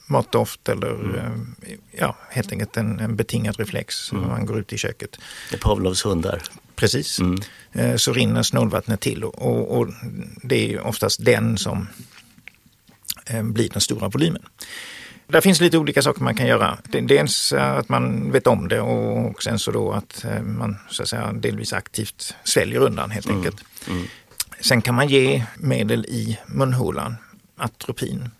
matdoft 0.06 0.68
eller 0.68 0.94
mm. 0.94 1.54
eh, 1.62 1.78
ja, 1.92 2.16
helt 2.30 2.52
enkelt 2.52 2.76
en, 2.76 3.00
en 3.00 3.16
betingad 3.16 3.58
reflex 3.58 4.12
mm. 4.12 4.24
när 4.24 4.30
man 4.30 4.46
går 4.46 4.58
ut 4.58 4.72
i 4.72 4.78
köket. 4.78 5.18
Det 5.50 5.56
är 5.56 5.60
Pavlovs 5.60 6.04
hundar. 6.04 6.42
Precis. 6.74 7.20
Mm. 7.20 7.40
Eh, 7.72 7.96
så 7.96 8.12
rinner 8.12 8.42
snålvattnet 8.42 9.00
till 9.00 9.24
och, 9.24 9.42
och, 9.42 9.78
och, 9.78 9.88
det 10.42 10.74
är 10.74 10.86
oftast 10.86 11.24
den 11.24 11.58
som 11.58 11.88
eh, 13.26 13.42
blir 13.42 13.68
den 13.68 13.80
stora 13.80 14.08
volymen. 14.08 14.42
Där 15.32 15.40
finns 15.40 15.60
lite 15.60 15.78
olika 15.78 16.02
saker 16.02 16.22
man 16.22 16.34
kan 16.34 16.46
göra. 16.46 16.78
Dels 16.84 17.52
att 17.52 17.88
man 17.88 18.32
vet 18.32 18.46
om 18.46 18.68
det 18.68 18.80
och 18.80 19.42
sen 19.42 19.58
så 19.58 19.70
då 19.70 19.92
att 19.92 20.24
eh, 20.24 20.42
man 20.42 20.78
så 20.88 21.02
att 21.02 21.08
säga, 21.08 21.32
delvis 21.32 21.72
aktivt 21.72 22.34
sväljer 22.44 22.80
undan 22.80 23.10
helt 23.10 23.26
mm. 23.26 23.38
enkelt. 23.38 23.64
Mm. 23.88 24.06
Sen 24.60 24.82
kan 24.82 24.94
man 24.94 25.08
ge 25.08 25.44
medel 25.56 26.04
i 26.04 26.38
munhålan, 26.46 27.16
atropin, 27.56 28.30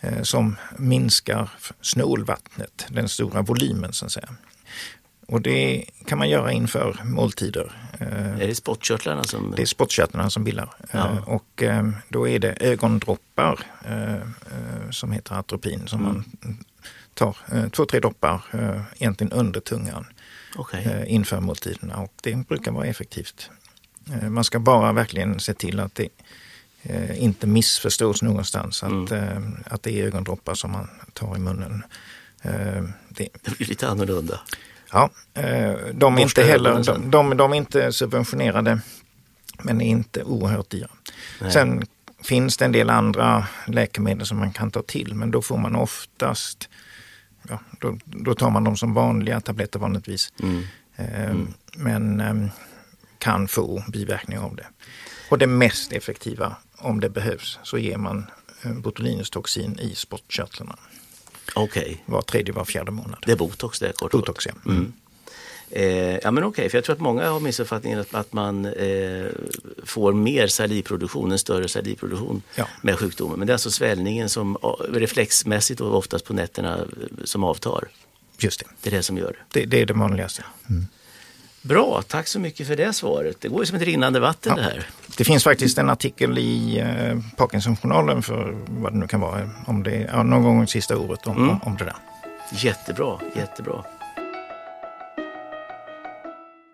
eh, 0.00 0.22
som 0.22 0.56
minskar 0.76 1.50
snålvattnet, 1.80 2.86
den 2.88 3.08
stora 3.08 3.42
volymen 3.42 3.92
så 3.92 4.06
att 4.06 4.12
säga. 4.12 4.28
Och 5.26 5.40
det 5.40 5.84
kan 6.06 6.18
man 6.18 6.28
göra 6.28 6.52
inför 6.52 7.00
måltider. 7.04 7.72
Eh, 8.00 8.40
är 8.40 8.46
det 8.46 8.54
spottkörtlarna 8.54 9.24
som... 9.24 9.54
Det 9.56 9.62
är 9.62 9.66
spottkörtlarna 9.66 10.30
som 10.30 10.44
bildar. 10.44 10.70
Ja. 10.92 10.98
Eh, 10.98 11.28
och 11.28 11.62
eh, 11.62 11.88
då 12.08 12.28
är 12.28 12.38
det 12.38 12.56
ögondroppar 12.60 13.60
som 14.90 15.12
heter 15.12 15.34
atropin 15.34 15.82
som 15.86 16.00
mm. 16.00 16.14
man 16.14 16.24
tar 17.14 17.36
två, 17.70 17.84
tre 17.84 18.00
droppar 18.00 18.40
egentligen 18.94 19.32
under 19.32 19.60
tungan 19.60 20.06
okay. 20.56 21.06
inför 21.06 21.40
måltiderna 21.40 21.96
och 21.96 22.12
det 22.22 22.48
brukar 22.48 22.72
vara 22.72 22.86
effektivt. 22.86 23.50
Man 24.28 24.44
ska 24.44 24.58
bara 24.58 24.92
verkligen 24.92 25.40
se 25.40 25.54
till 25.54 25.80
att 25.80 25.94
det 25.94 26.08
inte 27.16 27.46
missförstås 27.46 28.22
någonstans 28.22 28.82
att, 28.82 29.10
mm. 29.10 29.64
att 29.66 29.82
det 29.82 30.00
är 30.00 30.06
ögondroppar 30.06 30.54
som 30.54 30.72
man 30.72 30.88
tar 31.12 31.36
i 31.36 31.38
munnen. 31.38 31.82
Det, 33.08 33.28
det 33.42 33.56
blir 33.56 33.66
lite 33.66 33.88
annorlunda. 33.88 34.40
Ja, 34.96 35.10
eh, 35.34 35.74
de 35.94 36.18
är 36.18 36.22
inte 36.22 36.42
heller, 36.42 36.82
de, 36.84 37.10
de, 37.10 37.36
de, 37.36 37.52
är 37.52 37.56
inte 37.56 37.92
subventionerade 37.92 38.80
men 39.62 39.80
är 39.80 39.86
inte 39.86 40.22
oerhört 40.22 40.70
dyra. 40.70 40.88
Nej. 41.40 41.52
Sen 41.52 41.86
finns 42.24 42.56
det 42.56 42.64
en 42.64 42.72
del 42.72 42.90
andra 42.90 43.46
läkemedel 43.66 44.26
som 44.26 44.38
man 44.38 44.52
kan 44.52 44.70
ta 44.70 44.82
till 44.82 45.14
men 45.14 45.30
då 45.30 45.42
får 45.42 45.56
man 45.56 45.76
oftast, 45.76 46.68
ja, 47.48 47.58
då, 47.80 47.98
då 48.04 48.34
tar 48.34 48.50
man 48.50 48.64
dem 48.64 48.76
som 48.76 48.94
vanliga 48.94 49.40
tabletter 49.40 49.78
vanligtvis. 49.78 50.32
Mm. 50.42 50.62
Eh, 50.96 51.30
mm. 51.30 51.54
Men 51.76 52.20
ehm, 52.20 52.50
kan 53.18 53.48
få 53.48 53.84
biverkningar 53.88 54.42
av 54.42 54.56
det. 54.56 54.66
Och 55.30 55.38
det 55.38 55.46
mest 55.46 55.92
effektiva, 55.92 56.56
om 56.78 57.00
det 57.00 57.08
behövs, 57.10 57.58
så 57.62 57.78
ger 57.78 57.96
man 57.96 58.26
eh, 58.62 58.72
botulinustoxin 58.72 59.78
i 59.78 59.94
spottkörtlarna. 59.94 60.76
Okay. 61.56 61.96
Var 62.06 62.22
tredje, 62.22 62.54
var 62.54 62.64
fjärde 62.64 62.90
månad. 62.90 63.18
Det 63.26 63.32
är 63.32 63.36
botox 63.36 63.78
det? 63.78 63.92
Kort 63.92 64.12
botox, 64.12 64.46
ja. 64.46 64.52
Mm. 64.66 64.92
Eh, 65.70 66.18
ja 66.22 66.30
men 66.30 66.44
okej, 66.44 66.48
okay, 66.48 66.68
för 66.68 66.78
jag 66.78 66.84
tror 66.84 66.94
att 66.96 67.00
många 67.00 67.28
har 67.28 67.40
missuppfattningen 67.40 68.00
att, 68.00 68.14
att 68.14 68.32
man 68.32 68.64
eh, 68.64 69.26
får 69.84 70.12
mer 70.12 70.46
salivproduktion, 70.46 71.32
en 71.32 71.38
större 71.38 71.68
salivproduktion 71.68 72.42
ja. 72.54 72.68
med 72.82 72.98
sjukdomen. 72.98 73.38
Men 73.38 73.46
det 73.46 73.50
är 73.50 73.54
alltså 73.54 73.70
svällningen 73.70 74.28
som 74.28 74.56
reflexmässigt 74.88 75.80
och 75.80 75.96
oftast 75.96 76.24
på 76.24 76.32
nätterna 76.32 76.80
som 77.24 77.44
avtar. 77.44 77.88
Just 78.38 78.60
det. 78.60 78.66
Det 78.82 78.90
är 78.90 78.96
det 78.96 79.02
som 79.02 79.18
gör 79.18 79.36
det. 79.50 79.60
Det, 79.60 79.66
det 79.66 79.80
är 79.80 79.86
det 79.86 79.94
vanligaste. 79.94 80.44
Mm. 80.70 80.86
Bra, 81.68 82.02
tack 82.02 82.28
så 82.28 82.40
mycket 82.40 82.66
för 82.66 82.76
det 82.76 82.92
svaret. 82.92 83.40
Det 83.40 83.48
går 83.48 83.60
ju 83.60 83.66
som 83.66 83.76
ett 83.76 83.82
rinnande 83.82 84.20
vatten 84.20 84.52
ja. 84.56 84.62
det 84.62 84.62
här. 84.62 84.86
Det 85.16 85.24
finns 85.24 85.44
faktiskt 85.44 85.78
en 85.78 85.90
artikel 85.90 86.38
i 86.38 86.78
eh, 86.78 87.18
Parkinsonjournalen 87.36 88.22
för 88.22 88.56
vad 88.68 88.92
det 88.92 88.98
nu 88.98 89.06
kan 89.06 89.20
vara, 89.20 89.50
om 89.66 89.82
det, 89.82 90.10
ja, 90.12 90.22
någon 90.22 90.42
gång 90.42 90.66
sista 90.66 90.98
året 90.98 91.26
om, 91.26 91.36
mm. 91.36 91.50
om, 91.50 91.60
om 91.62 91.76
det 91.76 91.84
där. 91.84 91.96
Jättebra, 92.52 93.20
jättebra. 93.36 93.84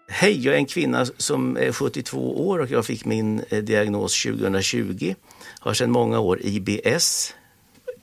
Hej, 0.09 0.45
jag 0.45 0.55
är 0.55 0.59
en 0.59 0.67
kvinna 0.67 1.07
som 1.17 1.57
är 1.57 1.73
72 1.73 2.49
år 2.49 2.59
och 2.59 2.71
jag 2.71 2.87
fick 2.87 3.05
min 3.05 3.43
eh, 3.49 3.59
diagnos 3.59 4.23
2020. 4.23 5.15
Har 5.59 5.75
sedan 5.75 5.91
många 5.91 6.19
år 6.19 6.39
IBS, 6.43 7.35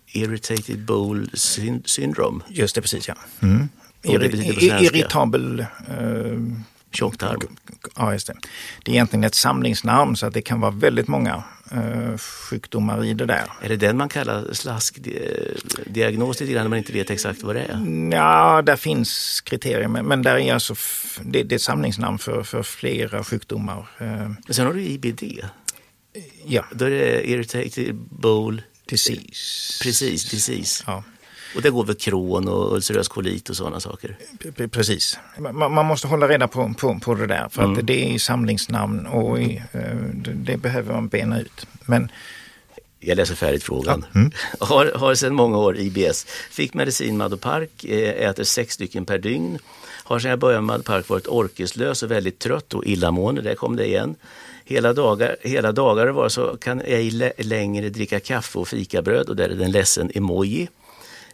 Irritated 0.08 0.86
Bowel 0.86 1.30
Syndrome. 1.86 2.44
Just 2.48 2.76
det, 2.76 2.82
precis 2.82 3.08
ja. 3.08 3.16
Mm. 3.42 3.70
irritabel... 4.04 5.66
Uh, 6.02 6.54
Tjocktarm. 6.92 7.40
Ja, 7.96 8.14
just 8.14 8.28
det. 8.28 8.36
Det 8.84 8.92
är 8.92 8.96
egentligen 8.96 9.24
ett 9.24 9.36
samlingsnamn 9.36 10.16
så 10.16 10.26
att 10.26 10.34
det 10.34 10.42
kan 10.42 10.60
vara 10.60 10.72
väldigt 10.72 11.08
många 11.08 11.44
uh, 11.74 12.18
sjukdomar 12.18 13.06
i 13.06 13.14
det 13.14 13.26
där. 13.26 13.44
Är 13.62 13.70
det 13.70 13.76
den 13.76 13.98
man 13.98 14.10
kallar 14.10 14.54
slaskdiagnos 14.54 16.40
lite 16.40 16.54
grann 16.54 16.64
när 16.64 16.70
man 16.70 16.80
inte 16.80 16.94
vet 16.94 17.10
exakt 17.10 17.44
vad 17.44 17.56
det 17.56 17.62
är? 17.62 18.10
Ja, 18.12 18.62
där 18.62 18.76
finns 18.76 19.42
kriterier 19.42 19.88
men, 19.88 20.06
men 20.06 20.22
där 20.22 20.38
är 20.38 20.54
alltså 20.54 20.76
det, 21.22 21.44
det 21.44 21.54
är 21.54 21.56
ett 21.56 21.62
samlingsnamn 21.62 22.20
för, 22.20 22.44
för 22.44 22.64
flera 22.64 23.24
sjukdomar. 23.24 23.78
Uh, 24.02 24.08
men 24.08 24.38
sen 24.50 24.66
har 24.66 24.74
du 24.74 24.82
IBD. 24.82 25.24
Ja. 26.46 26.66
Då 26.72 26.86
är 26.86 26.90
det 26.90 27.30
irritated 27.30 27.96
bowel 27.96 28.62
Disease. 28.90 29.84
Precis, 29.84 30.30
disease. 30.30 30.84
Ja. 30.88 31.04
Och 31.56 31.62
det 31.62 31.70
går 31.70 31.86
väl 31.86 31.96
kron 31.96 32.48
och 32.48 32.74
ulcerös 32.74 33.08
kolit 33.08 33.50
och 33.50 33.56
sådana 33.56 33.80
saker? 33.80 34.18
Precis. 34.72 35.20
Man, 35.54 35.86
måste 35.86 36.08
hålla 36.08 36.28
reda 36.28 36.48
på, 36.48 36.74
på, 36.78 37.00
på 37.00 37.16
det 37.16 37.28
där 37.28 37.50
för 37.52 37.64
mm. 37.64 37.80
att 37.80 37.88
det 37.88 38.16
är 38.16 38.20
samlingsnamn 38.20 39.08
och 39.08 39.40
i, 39.40 39.62
eh, 39.72 39.82
det 40.34 40.58
behöver 40.58 40.94
man 40.94 41.08
bena 41.08 41.40
ut. 41.42 41.68
Men 41.86 42.12
jag 43.00 43.16
läser 43.16 43.36
färdigt 43.36 43.64
frågan. 43.64 44.06
Ja. 44.14 44.20
Mm. 44.20 44.32
Har, 44.60 44.92
har 44.96 45.16
sedan 45.16 45.36
många 45.36 45.58
år 45.58 45.78
IBS. 45.78 46.26
Fick 46.52 46.74
medicin 46.74 47.18
Madopark, 47.18 47.84
eh, 47.84 48.30
äter 48.30 48.44
sex 48.44 48.74
stycken 48.74 49.06
per 49.06 49.18
dygn. 49.18 49.60
Har 50.04 50.20
sedan 50.20 50.30
jag 50.30 50.40
började 50.40 50.62
med 50.62 50.68
Madopark 50.68 51.10
varit 51.10 51.28
orkeslös 51.28 52.04
och 52.04 52.12
väldigt 52.12 52.40
trött 52.40 52.74
och 52.74 52.86
illamående. 52.86 53.42
Där 53.42 53.56
kom 53.56 53.76
det 53.76 53.86
igen. 53.86 54.16
Hela 54.66 54.94
dagar, 54.94 55.36
hela 55.42 55.72
dagar 55.72 56.08
var 56.08 56.30
så 56.30 56.58
kan 56.58 56.78
jag 56.78 56.88
ej 56.88 57.34
längre 57.38 57.90
dricka 57.90 58.20
kaffe 58.20 58.60
och 58.60 58.68
fikabröd 58.68 59.30
och 59.30 59.36
där 59.36 59.50
är 59.50 59.56
det 59.56 59.66
en 59.66 59.72
ledsen 59.72 60.12
emoji. 60.16 60.68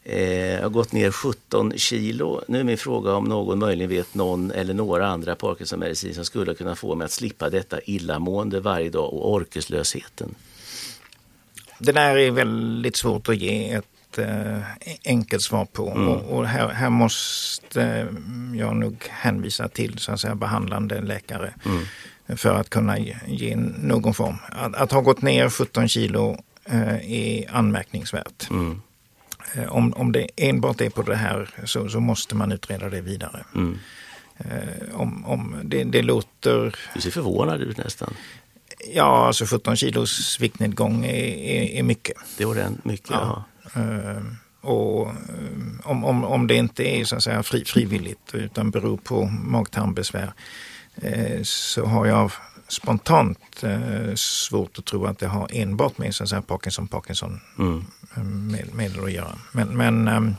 Eh, 0.05 0.53
jag 0.53 0.61
har 0.61 0.69
gått 0.69 0.91
ner 0.91 1.11
17 1.11 1.73
kilo. 1.77 2.41
Nu 2.47 2.59
är 2.59 2.63
min 2.63 2.77
fråga 2.77 3.13
om 3.13 3.23
någon 3.23 3.59
möjligen 3.59 3.89
vet 3.89 4.15
någon 4.15 4.51
eller 4.51 4.73
några 4.73 5.07
andra 5.07 5.35
Parkinsonmedicin 5.35 6.15
som 6.15 6.25
skulle 6.25 6.53
kunna 6.53 6.75
få 6.75 6.95
mig 6.95 7.05
att 7.05 7.11
slippa 7.11 7.49
detta 7.49 7.81
illamående 7.81 8.59
varje 8.59 8.89
dag 8.89 9.13
och 9.13 9.33
orkeslösheten. 9.33 10.35
Det 11.79 11.91
där 11.91 12.17
är 12.17 12.31
väldigt 12.31 12.95
svårt 12.95 13.29
att 13.29 13.37
ge 13.37 13.73
ett 13.73 14.17
eh, 14.17 14.59
enkelt 15.05 15.43
svar 15.43 15.65
på 15.65 15.89
mm. 15.89 16.07
och, 16.07 16.37
och 16.37 16.47
här, 16.47 16.67
här, 16.67 16.89
måste 16.89 18.07
jag 18.55 18.75
nog 18.75 19.05
hänvisa 19.09 19.67
till 19.67 19.99
så 19.99 20.11
att 20.11 20.19
säga, 20.19 20.35
behandlande 20.35 21.01
läkare. 21.01 21.53
Mm 21.65 21.85
för 22.27 22.55
att 22.55 22.69
kunna 22.69 22.97
ge 23.27 23.55
någon 23.55 24.13
form. 24.13 24.35
Att, 24.49 24.75
att 24.75 24.91
ha 24.91 25.01
gått 25.01 25.21
ner 25.21 25.49
17 25.49 25.87
kilo 25.87 26.37
eh, 26.65 27.11
är 27.11 27.55
anmärkningsvärt. 27.55 28.49
Mm. 28.49 28.81
Eh, 29.55 29.75
om, 29.75 29.93
om 29.93 30.11
det 30.11 30.29
enbart 30.35 30.81
är 30.81 30.89
på 30.89 31.01
det 31.01 31.15
här 31.15 31.49
så, 31.65 31.89
så 31.89 31.99
måste 31.99 32.35
man 32.35 32.51
utreda 32.51 32.89
det 32.89 33.01
vidare. 33.01 33.45
Mm. 33.55 33.77
Eh, 34.37 34.95
om, 34.95 35.25
om 35.25 35.55
det, 35.63 35.83
det 35.83 36.01
låter... 36.01 36.75
Du 36.93 37.01
ser 37.01 37.11
förvånad 37.11 37.61
ut 37.61 37.77
nästan. 37.77 38.13
Ja, 38.93 39.27
alltså 39.27 39.45
17 39.45 39.75
kilos 39.75 40.39
viktnedgång 40.39 41.05
är, 41.05 41.13
är, 41.13 41.79
är 41.79 41.83
mycket. 41.83 42.17
Det 42.37 42.45
var 42.45 42.55
den 42.55 42.81
mycket, 42.83 43.09
ja. 43.09 43.43
ja. 43.73 43.81
Uh, 43.81 44.21
och 44.61 45.07
om, 45.83 46.05
om, 46.05 46.23
om 46.23 46.47
det 46.47 46.55
inte 46.55 46.83
är 46.83 47.05
så 47.05 47.15
att 47.15 47.23
säga 47.23 47.43
fri, 47.43 47.65
frivilligt 47.65 48.29
utan 48.33 48.71
beror 48.71 48.97
på 48.97 49.25
mag-tarmbesvär 49.25 50.33
Eh, 50.95 51.43
så 51.43 51.85
har 51.85 52.05
jag 52.05 52.31
spontant 52.67 53.63
eh, 53.63 54.15
svårt 54.15 54.79
att 54.79 54.85
tro 54.85 55.05
att 55.05 55.19
det 55.19 55.27
har 55.27 55.49
enbart 55.53 55.97
med 55.97 56.15
så 56.15 56.35
att 56.35 56.47
Parkinson, 56.47 56.87
Parkinson 56.87 57.39
mm. 57.59 57.85
Eh, 58.17 58.23
med, 58.23 58.75
medel 58.75 59.03
att 59.03 59.11
göra. 59.11 59.37
Men, 59.51 59.77
men 59.77 60.07
ehm, 60.07 60.35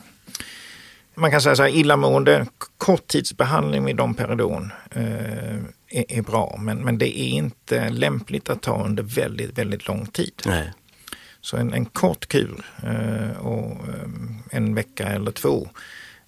man 1.15 1.31
kan 1.31 1.41
säga 1.41 1.57
så 1.57 1.62
här, 1.62 1.77
illamående, 1.77 2.47
korttidsbehandling 2.79 3.85
med 3.85 3.97
Domperidon 3.97 4.73
eh, 4.91 5.57
är, 5.89 6.05
är, 6.09 6.23
bra, 6.23 6.59
men, 6.61 6.79
men 6.79 6.99
det 6.99 7.19
är 7.19 7.29
inte 7.29 7.89
lämpligt 7.89 8.51
att 8.51 8.62
ta 8.62 8.85
under 8.85 9.03
väldigt, 9.03 9.59
väldigt 9.59 9.89
lång 9.89 10.07
tid. 10.07 10.43
Nej. 10.47 10.73
Så 11.41 11.57
en, 11.57 11.73
en 11.73 11.85
kort 11.85 12.27
kur 12.27 12.65
eh, 12.83 13.39
och 13.39 13.79
en 14.51 14.75
vecka 14.75 15.07
eller 15.07 15.31
två 15.31 15.69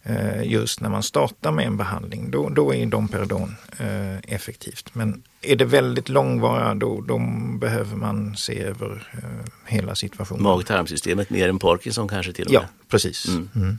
Eh, 0.08 0.42
just 0.42 0.80
när 0.80 0.88
man 0.88 1.02
startar 1.02 1.52
med 1.52 1.66
en 1.66 1.76
behandling, 1.76 2.30
då, 2.30 2.48
då 2.48 2.74
är 2.74 2.86
Domperidon 2.86 3.56
eh, 3.78 4.16
effektivt. 4.34 4.94
Men 4.94 5.22
är 5.42 5.56
det 5.56 5.64
väldigt 5.64 6.08
långvariga, 6.08 6.74
då, 6.74 7.00
då 7.00 7.18
behöver 7.58 7.96
man 7.96 8.36
se 8.36 8.62
över 8.62 9.08
eh, 9.12 9.52
hela 9.66 9.94
situationen. 9.94 10.42
Mag-tarmsystemet 10.42 11.30
mer 11.30 11.48
än 11.48 11.58
Parkinson 11.58 12.08
kanske 12.08 12.32
till 12.32 12.46
och 12.46 12.52
med? 12.52 12.62
Ja, 12.62 12.68
precis. 12.88 13.28
Mm. 13.28 13.48
Mm. 13.54 13.78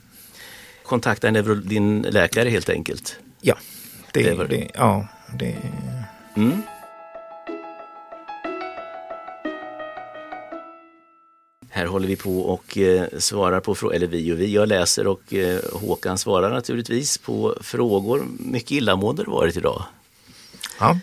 Kontakta 0.83 1.31
din 1.31 2.01
läkare 2.01 2.49
helt 2.49 2.69
enkelt? 2.69 3.19
Ja, 3.41 3.55
det, 4.13 4.23
det, 4.23 4.47
det 4.47 4.69
ja, 4.73 5.07
det... 5.39 5.55
Mm. 6.35 6.61
Här 11.69 11.85
håller 11.85 12.07
vi 12.07 12.15
på 12.15 12.41
och 12.41 12.77
eh, 12.77 13.07
svarar 13.17 13.59
på 13.59 13.75
frågor, 13.75 13.95
eller 13.95 14.07
vi 14.07 14.33
och 14.33 14.39
vi, 14.39 14.53
jag 14.53 14.67
läser 14.67 15.07
och 15.07 15.33
eh, 15.33 15.59
Håkan 15.73 16.17
svarar 16.17 16.49
naturligtvis 16.49 17.17
på 17.17 17.57
frågor. 17.61 18.27
Mycket 18.39 18.71
illamående 18.71 19.23
det 19.23 19.29
varit 19.29 19.57
idag. 19.57 19.83
Ja. 20.79 20.99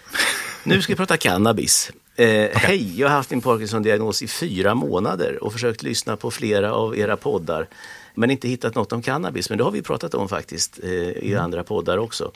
Nu 0.67 0.83
ska 0.83 0.93
vi 0.93 0.97
prata 0.97 1.17
cannabis. 1.17 1.91
Eh, 2.17 2.27
okay. 2.27 2.51
Hej, 2.55 3.01
jag 3.01 3.09
har 3.09 3.17
haft 3.17 3.31
min 3.31 3.41
Parkinson-diagnos 3.41 4.23
i 4.23 4.29
fyra 4.29 4.75
månader 4.75 5.45
och 5.45 5.53
försökt 5.53 5.83
lyssna 5.83 6.17
på 6.17 6.31
flera 6.31 6.73
av 6.75 6.99
era 6.99 7.17
poddar 7.17 7.69
men 8.15 8.31
inte 8.31 8.49
hittat 8.49 8.75
något 8.75 8.93
om 8.93 9.03
cannabis. 9.03 9.51
Men 9.51 9.59
det 9.59 9.65
har 9.65 9.71
vi 9.71 9.83
pratat 9.83 10.15
om 10.15 10.29
faktiskt 10.29 10.81
eh, 10.83 10.91
i 10.91 11.33
mm. 11.33 11.45
andra 11.45 11.65
poddar 11.65 11.99
också. 11.99 12.33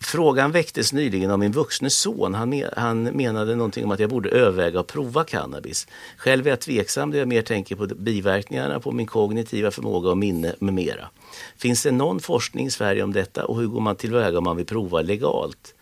Frågan 0.00 0.52
väcktes 0.52 0.92
nyligen 0.92 1.30
av 1.30 1.38
min 1.38 1.52
vuxne 1.52 1.90
son. 1.90 2.34
Han, 2.34 2.48
me 2.48 2.64
han 2.76 3.02
menade 3.02 3.56
någonting 3.56 3.84
om 3.84 3.90
att 3.90 4.00
jag 4.00 4.10
borde 4.10 4.28
överväga 4.28 4.80
att 4.80 4.86
prova 4.86 5.24
cannabis. 5.24 5.86
Själv 6.16 6.46
är 6.46 6.50
jag 6.50 6.60
tveksam 6.60 7.10
då 7.10 7.18
jag 7.18 7.28
mer 7.28 7.42
tänker 7.42 7.76
på 7.76 7.86
biverkningarna, 7.86 8.80
på 8.80 8.92
min 8.92 9.06
kognitiva 9.06 9.70
förmåga 9.70 10.10
och 10.10 10.18
minne 10.18 10.54
med 10.58 10.74
mera. 10.74 11.08
Finns 11.56 11.82
det 11.82 11.90
någon 11.90 12.20
forskning 12.20 12.66
i 12.66 12.70
Sverige 12.70 13.02
om 13.02 13.12
detta 13.12 13.44
och 13.44 13.56
hur 13.60 13.66
går 13.66 13.80
man 13.80 13.96
tillväga 13.96 14.38
om 14.38 14.44
man 14.44 14.56
vill 14.56 14.66
prova 14.66 15.02
legalt? 15.02 15.74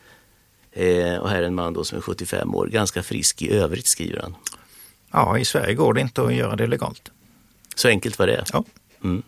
Eh, 0.77 1.17
och 1.17 1.31
här 1.31 1.43
är 1.43 1.47
en 1.47 1.55
man 1.55 1.73
då 1.73 1.85
som 1.85 1.99
är 1.99 2.03
75 2.03 2.55
år, 2.55 2.67
ganska 2.67 3.03
frisk 3.03 3.43
i 3.43 3.53
övrigt 3.53 3.87
skriver 3.87 4.21
han. 4.21 4.35
Ja, 5.13 5.39
i 5.39 5.45
Sverige 5.45 5.75
går 5.75 5.95
det 5.95 6.01
inte 6.01 6.23
att 6.23 6.35
göra 6.35 6.57
det 6.57 6.67
legalt. 6.67 7.11
Så 7.75 7.89
enkelt 7.89 8.19
var 8.19 8.27
det? 8.27 8.45
Ja. 8.53 8.65
Mm. 9.05 9.23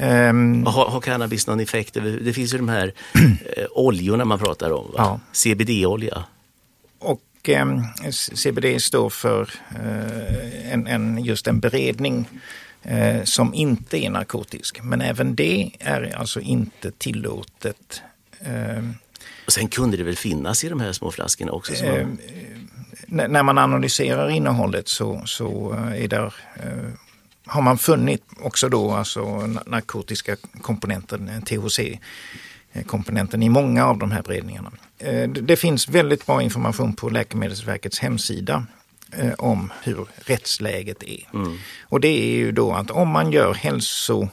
Um, 0.00 0.66
har, 0.66 0.86
har 0.86 1.00
cannabis 1.00 1.46
någon 1.46 1.60
effekt? 1.60 1.94
Det 2.20 2.32
finns 2.32 2.54
ju 2.54 2.58
de 2.58 2.68
här 2.68 2.92
eh, 3.56 3.64
oljorna 3.70 4.24
man 4.24 4.38
pratar 4.38 4.70
om, 4.70 4.94
ja. 4.96 5.20
CBD-olja. 5.32 6.24
Och 6.98 7.48
eh, 7.48 7.66
CBD 8.34 8.82
står 8.82 9.10
för 9.10 9.50
eh, 9.70 10.72
en, 10.72 10.86
en, 10.86 11.24
just 11.24 11.46
en 11.46 11.60
beredning 11.60 12.28
eh, 12.82 13.22
som 13.24 13.54
inte 13.54 14.04
är 14.04 14.10
narkotisk. 14.10 14.82
Men 14.82 15.00
även 15.00 15.34
det 15.34 15.70
är 15.78 16.16
alltså 16.16 16.40
inte 16.40 16.90
tillåtet. 16.90 18.02
Ehm. 19.50 19.52
Och 19.52 19.52
sen 19.52 19.68
kunde 19.68 19.96
det 19.96 20.04
väl 20.04 20.16
finnas 20.16 20.64
i 20.64 20.68
de 20.68 20.80
här 20.80 20.92
små 20.92 21.10
flaskorna 21.10 21.52
också? 21.52 21.74
Som 21.74 21.88
man... 21.88 22.18
När 23.06 23.42
man 23.42 23.58
analyserar 23.58 24.30
innehållet 24.30 24.88
så, 24.88 25.22
så 25.24 25.74
eh, 25.74 26.04
är 26.04 26.08
det 26.08 26.16
eh, 26.16 26.32
har 27.46 27.62
man 27.62 27.78
funnit 27.78 28.24
också 28.40 28.68
då 28.68 28.92
alltså 28.92 29.46
narkotiska 29.66 30.36
komponenter, 30.62 31.40
THC-komponenten 31.46 33.42
i 33.42 33.48
många 33.48 33.86
av 33.86 33.98
de 33.98 34.10
här 34.10 34.22
beredningarna. 34.22 34.72
Eh, 34.98 35.28
det 35.28 35.56
finns 35.56 35.88
väldigt 35.88 36.26
bra 36.26 36.42
information 36.42 36.92
på 36.92 37.08
Läkemedelsverkets 37.08 37.98
hemsida 37.98 38.66
eh, 39.12 39.32
om 39.38 39.72
hur 39.82 40.06
rättsläget 40.16 41.02
är. 41.02 41.28
Mm. 41.34 41.58
Och 41.82 42.00
det 42.00 42.08
är 42.08 42.36
ju 42.36 42.52
då 42.52 42.72
att 42.72 42.90
om 42.90 43.08
man 43.08 43.32
gör 43.32 43.54
hälso, 43.54 44.28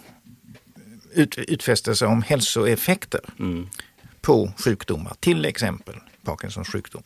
ut, 1.13 1.37
utfästelser 1.37 2.05
om 2.05 2.21
hälsoeffekter 2.21 3.21
mm. 3.39 3.69
På 4.27 4.51
sjukdomar, 4.57 5.13
till 5.19 5.45
exempel 5.45 5.95
Parkinsons 6.23 6.67
sjukdom, 6.69 7.03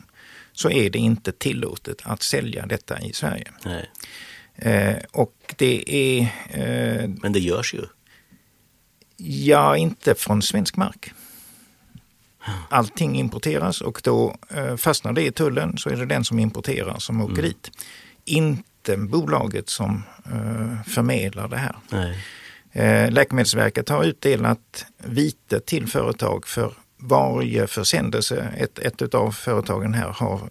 så 0.54 0.70
är 0.70 0.90
det 0.90 1.00
inte 1.00 1.32
tillåtet 1.32 2.02
att 2.04 2.24
sälja 2.24 2.66
detta 2.66 3.00
i 3.02 3.14
Sverige. 3.14 3.52
Eh, 4.56 4.98
och 5.12 5.54
det 5.58 5.84
är... 5.96 6.22
Eh, 6.50 7.10
Men 7.22 7.34
det 7.34 7.40
görs 7.40 7.74
ju. 7.74 7.82
Ja, 9.18 9.78
inte 9.78 10.16
från 10.16 10.42
svensk 10.42 10.78
mark. 10.78 11.12
Allting 12.70 13.16
importeras 13.16 13.82
och 13.82 14.02
då 14.04 14.36
eh, 14.50 14.76
fastnar 14.76 15.14
det 15.14 15.26
i 15.26 15.32
tullen 15.32 15.78
så 15.78 15.90
är 15.90 15.96
det 15.96 16.06
den 16.06 16.24
som 16.24 16.40
importerar 16.40 17.00
som 17.00 17.22
åker 17.22 17.34
Mm. 17.34 17.46
dit. 17.46 17.72
Inte 18.26 18.98
bolaget 18.98 19.70
som 19.70 20.04
eh, 20.26 20.82
förmedlar 20.88 21.48
det 21.48 21.58
här. 21.58 21.76
Nej. 21.90 22.18
Eh, 22.72 23.12
Läkemedelsverket 23.12 23.90
har 23.90 24.04
utdelat 24.04 24.86
vite 24.98 25.60
till 25.60 25.88
företag 25.88 26.48
för 26.48 26.74
varje 27.02 27.68
försändelse. 27.68 28.48
Ett, 28.58 28.80
ett 28.80 29.14
av 29.14 29.32
företagen 29.32 29.94
här 29.94 30.10
har 30.10 30.50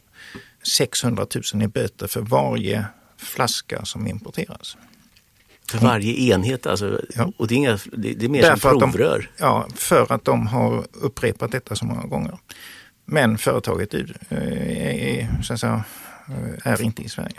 600 0.63 1.27
000 1.55 1.63
i 1.63 1.69
böter 1.69 2.07
för 2.07 2.21
varje 2.21 2.85
flaska 3.17 3.85
som 3.85 4.07
importeras. 4.07 4.77
För 5.71 5.79
varje 5.79 6.35
enhet 6.35 6.67
alltså. 6.67 7.01
Ja. 7.15 7.33
Och 7.37 7.49
det 7.49 7.55
är, 7.55 7.57
inga, 7.57 7.79
det, 7.93 8.15
det 8.15 8.25
är 8.25 8.29
mer 8.29 8.43
Därför 8.43 8.61
som 8.61 8.71
att 8.71 8.81
de- 8.81 8.93
provrör. 8.93 9.31
Ja, 9.37 9.67
för 9.75 10.13
att 10.13 10.25
de 10.25 10.47
har 10.47 10.87
upprepat 10.93 11.53
detta 11.53 11.77
så 11.77 11.85
många 11.85 12.03
gånger. 12.07 12.39
Men 13.05 13.39
företaget 13.39 13.95
är, 13.95 14.17
är, 14.33 15.43
så 15.43 15.59
säga, 15.59 15.85
eh, 16.29 16.73
är 16.73 16.83
inte 16.83 17.03
i 17.03 17.09
Sverige. 17.09 17.37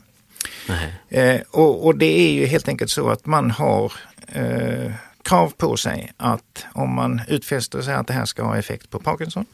Eh, 1.10 1.42
och, 1.52 1.86
och 1.86 1.98
det 1.98 2.20
är 2.20 2.32
ju 2.32 2.46
helt 2.46 2.68
enkelt 2.68 2.92
så 2.92 3.10
att 3.10 3.26
man 3.26 3.52
har 3.52 3.94
eh, 4.28 4.92
krav 5.24 5.54
på 5.58 5.78
sig 5.78 6.12
att 6.18 6.66
om 6.74 6.96
man 6.96 7.22
utfäster 7.28 7.82
sig 7.82 7.94
att 7.94 8.08
det 8.08 8.14
här 8.14 8.26
ska 8.26 8.44
ha 8.44 8.58
effekt 8.58 8.90
på 8.90 9.00
Parkinson 9.00 9.46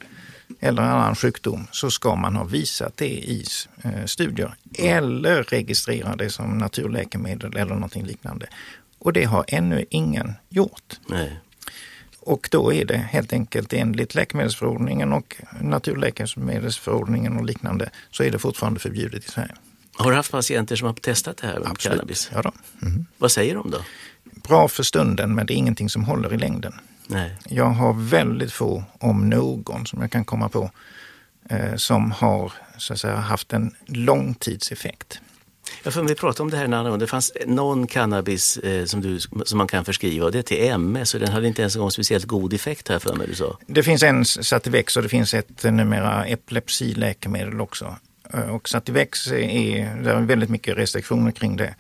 eller 0.60 0.82
en 0.82 0.89
annan 0.89 1.15
sjukdom 1.15 1.67
så 1.71 1.91
ska 1.91 2.15
man 2.15 2.36
ha 2.36 2.43
visat 2.43 2.97
det 2.97 3.10
i 3.10 3.45
eh, 3.84 4.06
studier 4.06 4.56
eller 4.77 5.43
registrera 5.43 6.15
det 6.15 6.30
som 6.30 6.58
naturläkemedel 6.58 7.58
eller 7.58 7.73
någonting 7.73 8.06
liknande. 8.06 8.47
Och 8.99 9.13
det 9.13 9.23
har 9.23 9.45
ännu 9.47 9.86
ingen 9.89 10.34
gjort. 10.49 10.99
Nej. 11.08 11.39
Och 12.19 12.49
då 12.51 12.73
är 12.73 12.86
det 12.86 12.97
helt 12.97 13.34
enkelt 13.34 13.73
enligt 13.73 14.15
läkemedelsförordningen 14.15 15.13
och 15.13 15.36
naturläkemedelsförordningen 15.62 17.38
och 17.38 17.45
liknande 17.45 17.89
så 18.12 18.23
är 18.23 18.32
det 18.32 18.39
fortfarande 18.39 18.80
förbjudet 18.80 19.25
i 19.25 19.32
Sverige. 19.32 19.56
Har 19.93 20.12
du 20.12 20.17
haft 20.17 20.32
patienter 20.32 20.75
som 20.75 20.88
har 20.88 20.93
testat 20.93 21.38
det 21.38 21.47
här 21.47 21.60
med 21.60 21.77
cannabis? 21.77 22.30
Ja 22.34 22.41
då. 22.41 22.51
Mhm. 22.80 23.06
Vad 23.17 23.32
säger 23.32 23.56
de 23.56 23.71
då? 23.71 23.77
Bra 24.48 24.68
för 24.68 24.84
stunden 24.84 25.36
men 25.36 25.46
det 25.46 25.54
är 25.54 25.56
ingenting 25.56 25.90
som 25.90 26.04
håller 26.04 26.34
i 26.34 26.38
längden. 26.38 26.74
Nej. 27.08 27.36
Jag 27.46 27.66
har 27.70 27.94
väldigt 27.94 28.52
få, 28.54 28.84
om 29.00 29.30
någon, 29.30 29.86
som 29.86 30.02
jag 30.02 30.12
kan 30.12 30.26
komma 30.26 30.50
på, 30.50 30.72
eh, 31.50 31.76
som 31.76 32.12
har 32.12 32.52
så 32.78 32.94
att 32.94 33.00
säga, 33.00 33.16
haft 33.16 33.54
en 33.54 33.76
långtidseffekt. 33.86 35.20
Ja, 35.84 35.92
för 35.92 36.04
vi 36.04 36.16
pratade 36.16 36.44
om 36.44 36.50
det 36.50 36.58
här 36.58 36.66
en 36.66 36.74
annan 36.74 36.92
gång. 36.92 37.00
Det 37.00 37.08
fanns 37.08 37.32
någon 37.46 37.88
cannabis 37.88 38.58
eh, 38.58 38.86
som, 38.86 39.02
du, 39.02 39.20
som 39.20 39.58
man 39.58 39.68
kan 39.68 39.86
förskriva 39.86 40.26
och 40.26 40.32
det 40.32 40.38
är 40.40 40.44
till 40.44 40.70
MS 40.72 41.14
och 41.14 41.20
den 41.20 41.30
hade 41.32 41.48
inte 41.48 41.62
ens 41.62 41.76
en 41.76 41.82
gång 41.82 41.92
speciellt 41.92 42.26
god 42.26 42.54
effekt 42.54 42.88
här 42.90 43.00
för 43.00 43.16
mig 43.16 43.28
du 43.28 43.36
sa. 43.36 43.58
Det 43.68 43.84
finns 43.84 44.04
en 44.04 44.26
Sativex 44.26 44.98
och 44.98 45.04
det 45.04 45.10
finns 45.10 45.34
ett 45.34 45.66
eh, 45.66 45.72
numera 45.72 46.26
epilepsiläkemedel 46.26 47.62
också. 47.62 47.96
Eh, 48.34 48.40
Och 48.40 48.70
Sativex 48.70 49.28
är, 49.28 49.96
det 50.04 50.12
är 50.12 50.22
väldigt 50.22 50.50
mycket 50.50 50.78
restriktioner 50.78 51.32
kring 51.32 51.56
det. 51.58 51.76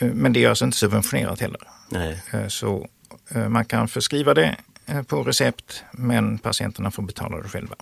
Eh, 0.00 0.08
Men 0.08 0.32
det 0.32 0.40
görs 0.40 0.62
inte 0.62 0.76
subventionerat 0.76 1.40
heller. 1.40 1.60
Nej. 1.90 2.22
Eh, 2.32 2.48
Så 2.48 2.88
eh, 3.28 3.48
man 3.48 3.64
kan 3.64 3.88
förskriva 3.88 4.34
det 4.34 4.56
eh, 4.86 5.02
på 5.02 5.22
recept 5.22 5.84
men 5.92 6.38
patienterna 6.38 6.90
får 6.90 7.02
betala 7.02 7.42
det 7.42 7.48
själva. 7.48 7.74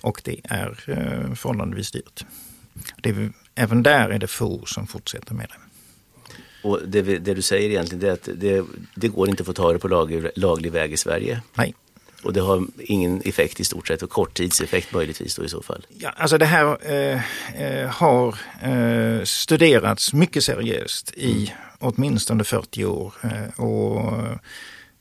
Och 0.00 0.20
det 0.24 0.40
är 0.44 0.74
förhållandevis 1.34 1.90
dyrt. 1.90 2.24
Det 3.02 3.10
är, 3.10 3.32
även 3.54 3.82
där 3.82 4.10
är 4.10 4.18
det 4.18 4.26
få 4.26 4.64
som 4.66 4.86
fortsätter 4.86 5.34
med 5.34 5.48
det. 5.48 5.56
Och 6.68 6.80
det, 6.86 7.02
det 7.02 7.34
du 7.34 7.42
säger 7.42 7.70
egentligen 7.70 8.08
är 8.08 8.12
att 8.12 8.28
det, 8.34 8.64
det 8.94 9.08
går 9.08 9.28
inte 9.28 9.42
att 9.42 9.46
få 9.46 9.52
ta 9.52 9.72
det 9.72 9.78
på 9.78 9.88
lag, 9.88 10.28
laglig 10.36 10.72
väg 10.72 10.92
i 10.92 10.96
Sverige. 10.96 11.42
Nej. 11.54 11.74
Och 12.22 12.32
det 12.32 12.40
har 12.40 12.66
ingen 12.78 13.22
effekt 13.24 13.60
i 13.60 13.64
stort 13.64 13.88
sett 13.88 14.02
och 14.02 14.10
korttidseffekt 14.10 14.92
möjligtvis 14.92 15.34
då 15.34 15.44
i 15.44 15.48
så 15.48 15.62
fall. 15.62 15.86
Ja, 15.98 16.10
alltså 16.16 16.38
det 16.38 16.46
här 16.46 16.92
eh, 16.92 17.20
eh, 17.62 17.88
har 17.88 18.38
eh, 18.62 19.24
studerats 19.24 20.12
mycket 20.12 20.44
seriöst 20.44 21.12
i 21.16 21.52
åtminstone 21.78 22.44
40 22.44 22.84
år. 22.84 23.14
Eh, 23.22 23.60
och 23.64 24.22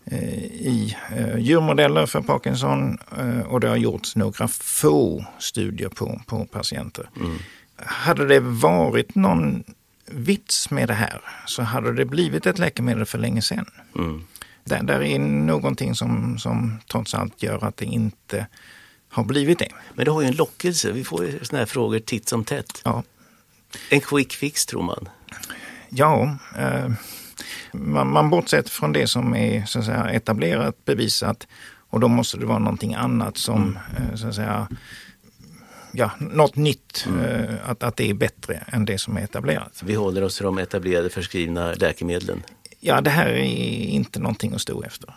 eh, 0.05 0.43
i 0.43 0.97
djurmodeller 1.38 2.05
för 2.05 2.21
Parkinson 2.21 2.97
och 3.47 3.60
det 3.60 3.67
har 3.67 3.77
gjorts 3.77 4.15
några 4.15 4.47
få 4.47 5.25
studier 5.39 5.89
på, 5.89 6.21
på 6.25 6.45
patienter. 6.45 7.10
Hade 7.75 8.27
det 8.27 8.39
varit 8.39 9.15
någon 9.15 9.63
vits 10.05 10.71
med 10.71 10.88
det 10.88 10.93
här 10.93 11.21
så 11.45 11.62
hade 11.62 11.93
det 11.93 12.05
blivit 12.05 12.45
ett 12.45 12.60
läkemedel 12.60 13.05
för 13.05 13.17
länge 13.17 13.41
sedan. 13.41 13.65
Mm. 13.95 14.23
Där, 14.63 14.84
där 14.84 15.02
är 15.02 15.19
någonting 15.19 15.95
som, 15.95 16.39
som 16.39 16.80
trots 16.91 17.13
allt 17.13 17.43
gör 17.43 17.65
att 17.65 17.78
det 17.78 17.86
inte 17.86 18.47
har 19.10 19.24
blivit 19.24 19.60
det. 19.60 19.69
Men 19.93 20.06
det 20.06 20.12
har 20.12 20.21
ju 20.21 20.28
en 20.28 20.36
lockelse. 20.36 20.91
Vi 20.91 21.04
får 21.04 21.26
ju 21.26 21.39
såna 21.41 21.60
här 21.60 21.65
frågor 21.65 22.00
titt 22.00 22.30
som 22.30 22.45
tätt. 22.45 22.82
Ja, 22.84 23.04
En 23.89 24.00
quick 24.02 24.34
fix 24.34 24.65
tror 24.65 24.84
man. 24.84 25.10
Ja, 25.89 26.38
eh, 26.58 26.91
man, 27.71 28.12
man 28.12 28.30
bortsätter 28.30 28.69
från 28.69 28.93
det 28.93 29.08
som 29.08 29.36
är 29.36 29.65
så 29.65 29.80
att 29.80 29.86
säga, 29.86 30.10
etablerat, 30.10 30.86
bevisat 30.86 31.47
och 31.89 32.00
då 32.00 32.08
måste 32.08 32.38
det 32.38 32.45
vara 32.45 32.60
någonting 32.60 32.93
annat 32.93 33.38
som, 33.38 33.80
eh, 33.97 34.15
så 34.15 34.28
att 34.28 34.36
säga, 34.36 34.67
ja, 35.91 36.12
något 36.19 36.56
nytt, 36.56 37.08
eh, 37.26 37.69
att, 37.69 37.84
att 37.84 37.95
det 37.95 38.10
är 38.10 38.13
bättre 38.13 38.63
än 38.67 38.86
det 38.86 38.97
som 38.97 39.17
är 39.17 39.21
etablerat. 39.21 39.82
Vi 39.86 39.95
håller 39.95 40.24
oss 40.24 40.36
till 40.36 40.45
de 40.45 40.58
etablerade 40.58 41.10
förskrivna 41.10 41.74
läkemedlen. 41.74 42.43
Ja, 42.84 43.02
det 43.02 43.10
här 43.10 43.28
är 43.28 43.44
inte 43.89 44.20
någonting 44.20 44.54
att 44.54 44.62
stå 44.62 44.84
efter. 44.84 45.13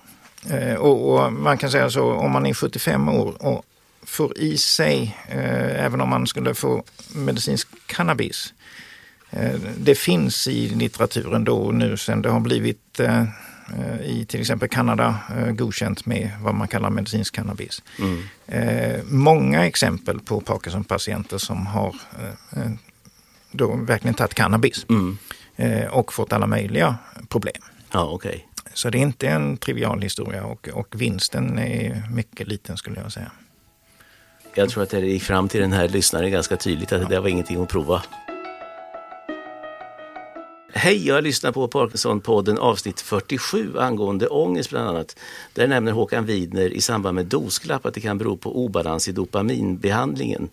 Eh, 0.50 0.74
och, 0.74 1.14
och 1.24 1.32
man 1.32 1.58
kan 1.58 1.70
säga 1.70 1.90
så, 1.90 2.12
om 2.12 2.30
man 2.30 2.46
är 2.46 2.54
75 2.54 3.08
år 3.08 3.42
och 3.46 3.64
får 4.02 4.38
i 4.38 4.56
sig, 4.56 5.16
eh, 5.28 5.84
även 5.84 6.00
om 6.00 6.08
man 6.08 6.26
skulle 6.26 6.54
få 6.54 6.84
medicinsk 7.14 7.68
cannabis, 7.86 8.54
eh, 9.30 9.60
det 9.78 9.94
finns 9.94 10.48
i 10.48 10.68
litteraturen 10.68 11.44
då 11.44 11.70
nu 11.70 11.96
sen 11.96 12.22
det 12.22 12.28
har 12.30 12.40
blivit 12.40 13.00
eh, 13.00 13.22
eh, 13.22 14.00
i 14.04 14.26
till 14.28 14.40
exempel 14.40 14.68
Kanada 14.68 15.18
eh, 15.36 15.50
godkänt 15.52 16.06
med 16.06 16.30
vad 16.42 16.54
man 16.54 16.68
kallar 16.68 16.90
medicinsk 16.90 17.34
cannabis. 17.34 17.82
Eh, 18.46 19.02
många 19.04 19.66
exempel 19.66 20.20
på 20.20 20.40
Parkinson-patienter 20.40 21.38
som 21.38 21.66
har 21.66 21.96
då 23.50 23.76
verkligen 23.76 24.14
tagit 24.14 24.34
cannabis 24.34 24.86
Mm. 24.88 25.18
Eh, 25.56 25.86
och 25.86 26.12
fått 26.12 26.32
alla 26.32 26.46
möjliga 26.46 26.96
problem. 27.28 27.62
Ja, 27.92 28.04
okej. 28.04 28.48
Så 28.74 28.90
det 28.90 28.98
är 28.98 29.02
inte 29.02 29.28
en 29.28 29.56
trivial 29.56 30.02
historia 30.02 30.44
och, 30.44 30.68
och 30.68 31.00
vinsten 31.00 31.58
är 31.58 32.02
mycket 32.10 32.48
liten 32.48 32.76
skulle 32.76 33.00
jag 33.00 33.12
säga. 33.12 33.30
Jag 34.54 34.68
tror 34.68 34.82
att 34.82 34.90
det 34.90 35.00
gick 35.00 35.22
fram 35.22 35.48
till 35.48 35.60
den 35.60 35.72
här 35.72 35.88
lyssnaren 35.88 36.30
ganska 36.30 36.56
tydligt 36.56 36.92
att 36.92 37.00
det 37.00 37.14
där 37.14 37.20
var 37.20 37.28
ingenting 37.28 37.62
att 37.62 37.68
prova. 37.68 38.02
Hej, 40.76 41.06
jag 41.06 41.24
lyssnar 41.24 41.52
på 41.52 41.68
Parkinson-podden 41.68 42.58
avsnitt 42.58 43.00
47 43.00 43.78
angående 43.78 44.26
ångest 44.26 44.70
bland 44.70 44.88
annat. 44.88 45.16
Där 45.52 45.68
nämner 45.68 45.92
Håkan 45.92 46.26
Widner 46.26 46.72
i 46.72 46.80
samband 46.80 47.14
med 47.14 47.26
dosklapp 47.26 47.86
att 47.86 47.94
det 47.94 48.00
kan 48.00 48.18
bero 48.18 48.36
på 48.36 48.64
obalans 48.64 49.08
i 49.08 49.12
dopaminbehandlingen. 49.12 50.48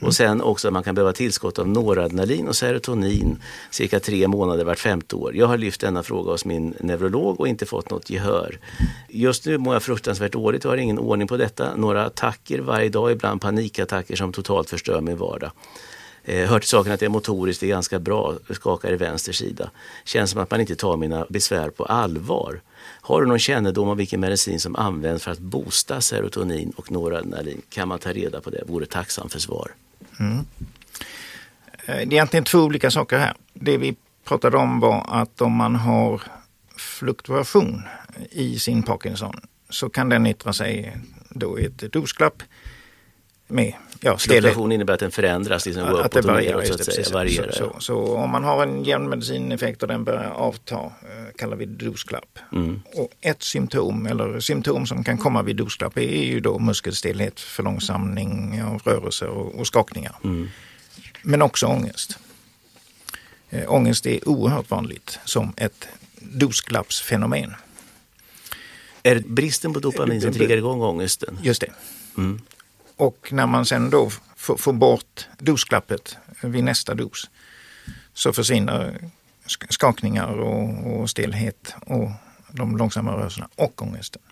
Och 0.00 0.14
sen 0.14 0.42
också 0.42 0.68
att 0.68 0.74
man 0.74 0.82
kan 0.82 0.94
behöva 0.94 1.12
tillskott 1.12 1.58
av 1.58 1.68
noradrenalin 1.68 2.48
och 2.48 2.56
serotonin 2.56 3.38
cirka 3.70 4.00
tre 4.00 4.28
månader 4.28 4.64
vart 4.64 4.78
femte 4.78 5.16
år. 5.16 5.36
Jag 5.36 5.46
har 5.46 5.58
lyft 5.58 5.80
denna 5.80 6.02
fråga 6.02 6.30
hos 6.30 6.44
min 6.44 6.74
neurolog 6.80 7.40
och 7.40 7.48
inte 7.48 7.66
fått 7.66 7.90
något 7.90 8.10
gehör. 8.10 8.58
Just 9.08 9.46
nu 9.46 9.58
mår 9.58 9.74
jag 9.74 9.82
fruktansvärt 9.82 10.32
dåligt 10.32 10.64
och 10.64 10.70
har 10.70 10.78
ingen 10.78 10.98
ordning 10.98 11.28
på 11.28 11.36
detta. 11.36 11.76
Några 11.76 12.04
attacker 12.06 12.58
varje 12.58 12.88
dag, 12.88 13.12
ibland 13.12 13.40
panikattacker 13.40 14.16
som 14.16 14.32
totalt 14.32 14.70
förstör 14.70 15.00
min 15.00 15.16
vardag. 15.16 15.50
Eh, 16.24 16.48
hör 16.48 16.58
till 16.58 16.68
saken 16.68 16.92
att 16.92 17.00
det 17.00 17.06
är 17.06 17.10
motoriskt, 17.10 17.60
det 17.60 17.66
är 17.66 17.68
ganska 17.68 17.98
bra, 17.98 18.34
skakar 18.50 18.92
i 18.92 18.96
vänster 18.96 19.32
sida. 19.32 19.70
Känns 20.04 20.30
som 20.30 20.40
att 20.40 20.50
man 20.50 20.60
inte 20.60 20.76
tar 20.76 20.96
mina 20.96 21.26
besvär 21.28 21.70
på 21.70 21.84
allvar. 21.84 22.60
Har 23.00 23.20
du 23.20 23.26
någon 23.26 23.38
kännedom 23.38 23.88
om 23.88 23.96
vilken 23.96 24.20
medicin 24.20 24.60
som 24.60 24.76
används 24.76 25.24
för 25.24 25.30
att 25.30 25.38
boosta 25.38 26.00
serotonin 26.00 26.72
och 26.76 26.90
noradrenalin? 26.90 27.62
Kan 27.68 27.88
man 27.88 27.98
ta 27.98 28.12
reda 28.12 28.40
på 28.40 28.50
det? 28.50 28.62
Vore 28.66 28.86
tacksam 28.86 29.28
för 29.28 29.38
svar. 29.38 29.70
Mm. 30.20 30.38
Eh, 30.38 30.44
det 31.86 31.92
är 31.92 32.12
egentligen 32.12 32.44
två 32.44 32.58
olika 32.58 32.90
saker 32.90 33.18
här. 33.18 33.34
Det 33.54 33.76
vi 33.76 33.96
pratade 34.24 34.56
om 34.56 34.80
var 34.80 35.06
att 35.08 35.40
om 35.40 35.52
man 35.52 35.76
har 35.76 36.22
fluktuation 36.76 37.82
i 38.30 38.58
sin 38.58 38.82
Parkinson 38.82 39.40
så 39.70 39.88
kan 39.88 40.08
den 40.08 40.26
yttra 40.26 40.52
sig 40.52 40.96
då 41.30 41.60
i 41.60 41.64
ett 41.64 41.92
dosklapp 41.92 42.42
med 43.52 43.74
ja, 44.00 44.18
Fluktuation 44.18 44.72
innebär 44.72 44.94
att 44.94 45.00
den 45.00 45.10
förändras, 45.10 45.66
liksom 45.66 45.88
går 45.90 46.00
att 46.00 46.06
uppåt 46.06 46.24
och 46.24 46.42
neråt 46.42 46.66
så 46.66 46.74
att 46.74 46.84
säga. 46.84 47.06
Varierar. 47.12 47.52
Så, 47.52 47.58
så, 47.58 47.80
så, 47.80 48.16
om 48.16 48.30
man 48.30 48.44
har 48.44 48.62
en 48.62 48.84
jämn 48.84 49.08
medicineffekt 49.08 49.82
och 49.82 49.88
den 49.88 50.04
börjar 50.04 50.30
avta 50.30 50.76
eh, 50.76 50.90
kallar 51.36 51.56
vi 51.56 51.66
dosklapp. 51.66 52.38
Mm. 52.52 52.82
Och 52.94 53.10
ett 53.20 53.42
symptom, 53.42 54.06
eller 54.06 54.40
symptom 54.40 54.86
som 54.86 55.04
kan 55.04 55.18
komma 55.18 55.42
vid 55.42 55.56
dosklapp 55.56 55.96
är 55.96 56.24
ju 56.24 56.40
då 56.40 56.58
muskelstelhet, 56.58 57.40
förlångsamning 57.40 58.62
av 58.62 58.82
rörelser 58.84 59.28
och, 59.28 59.54
och 59.54 59.66
skakningar. 59.66 60.16
Mm. 60.24 60.48
Men 61.22 61.42
också 61.42 61.66
ångest. 61.66 62.18
Äh, 63.50 63.72
ångest 63.72 64.06
är 64.06 64.28
oerhört 64.28 64.70
vanligt 64.70 65.18
som 65.24 65.52
ett 65.56 65.88
dosklappsfenomen. 66.18 67.54
Är 69.02 69.14
det 69.14 69.26
bristen 69.26 69.72
på 69.72 69.80
dopamin 69.80 70.20
som 70.20 70.32
triggar 70.32 70.56
igång 70.56 70.82
ångesten? 70.82 71.38
Just 71.42 71.60
det. 71.60 71.72
Mm. 72.16 72.40
Och 72.96 73.28
när 73.32 73.46
man 73.46 73.66
sen 73.66 73.90
då 73.90 74.10
får 74.36 74.72
bort 74.72 75.28
dosklappet 75.38 76.16
vid 76.42 76.64
nästa 76.64 76.94
dos 76.94 77.30
så 78.14 78.32
försvinner 78.32 79.10
skakningar 79.68 80.28
och, 80.28 81.00
och 81.00 81.10
stelhet 81.10 81.74
och 81.86 82.10
de 82.50 82.76
långsamma 82.76 83.12
rörelserna 83.12 83.48
och 83.56 83.82
ångesten. 83.82 84.22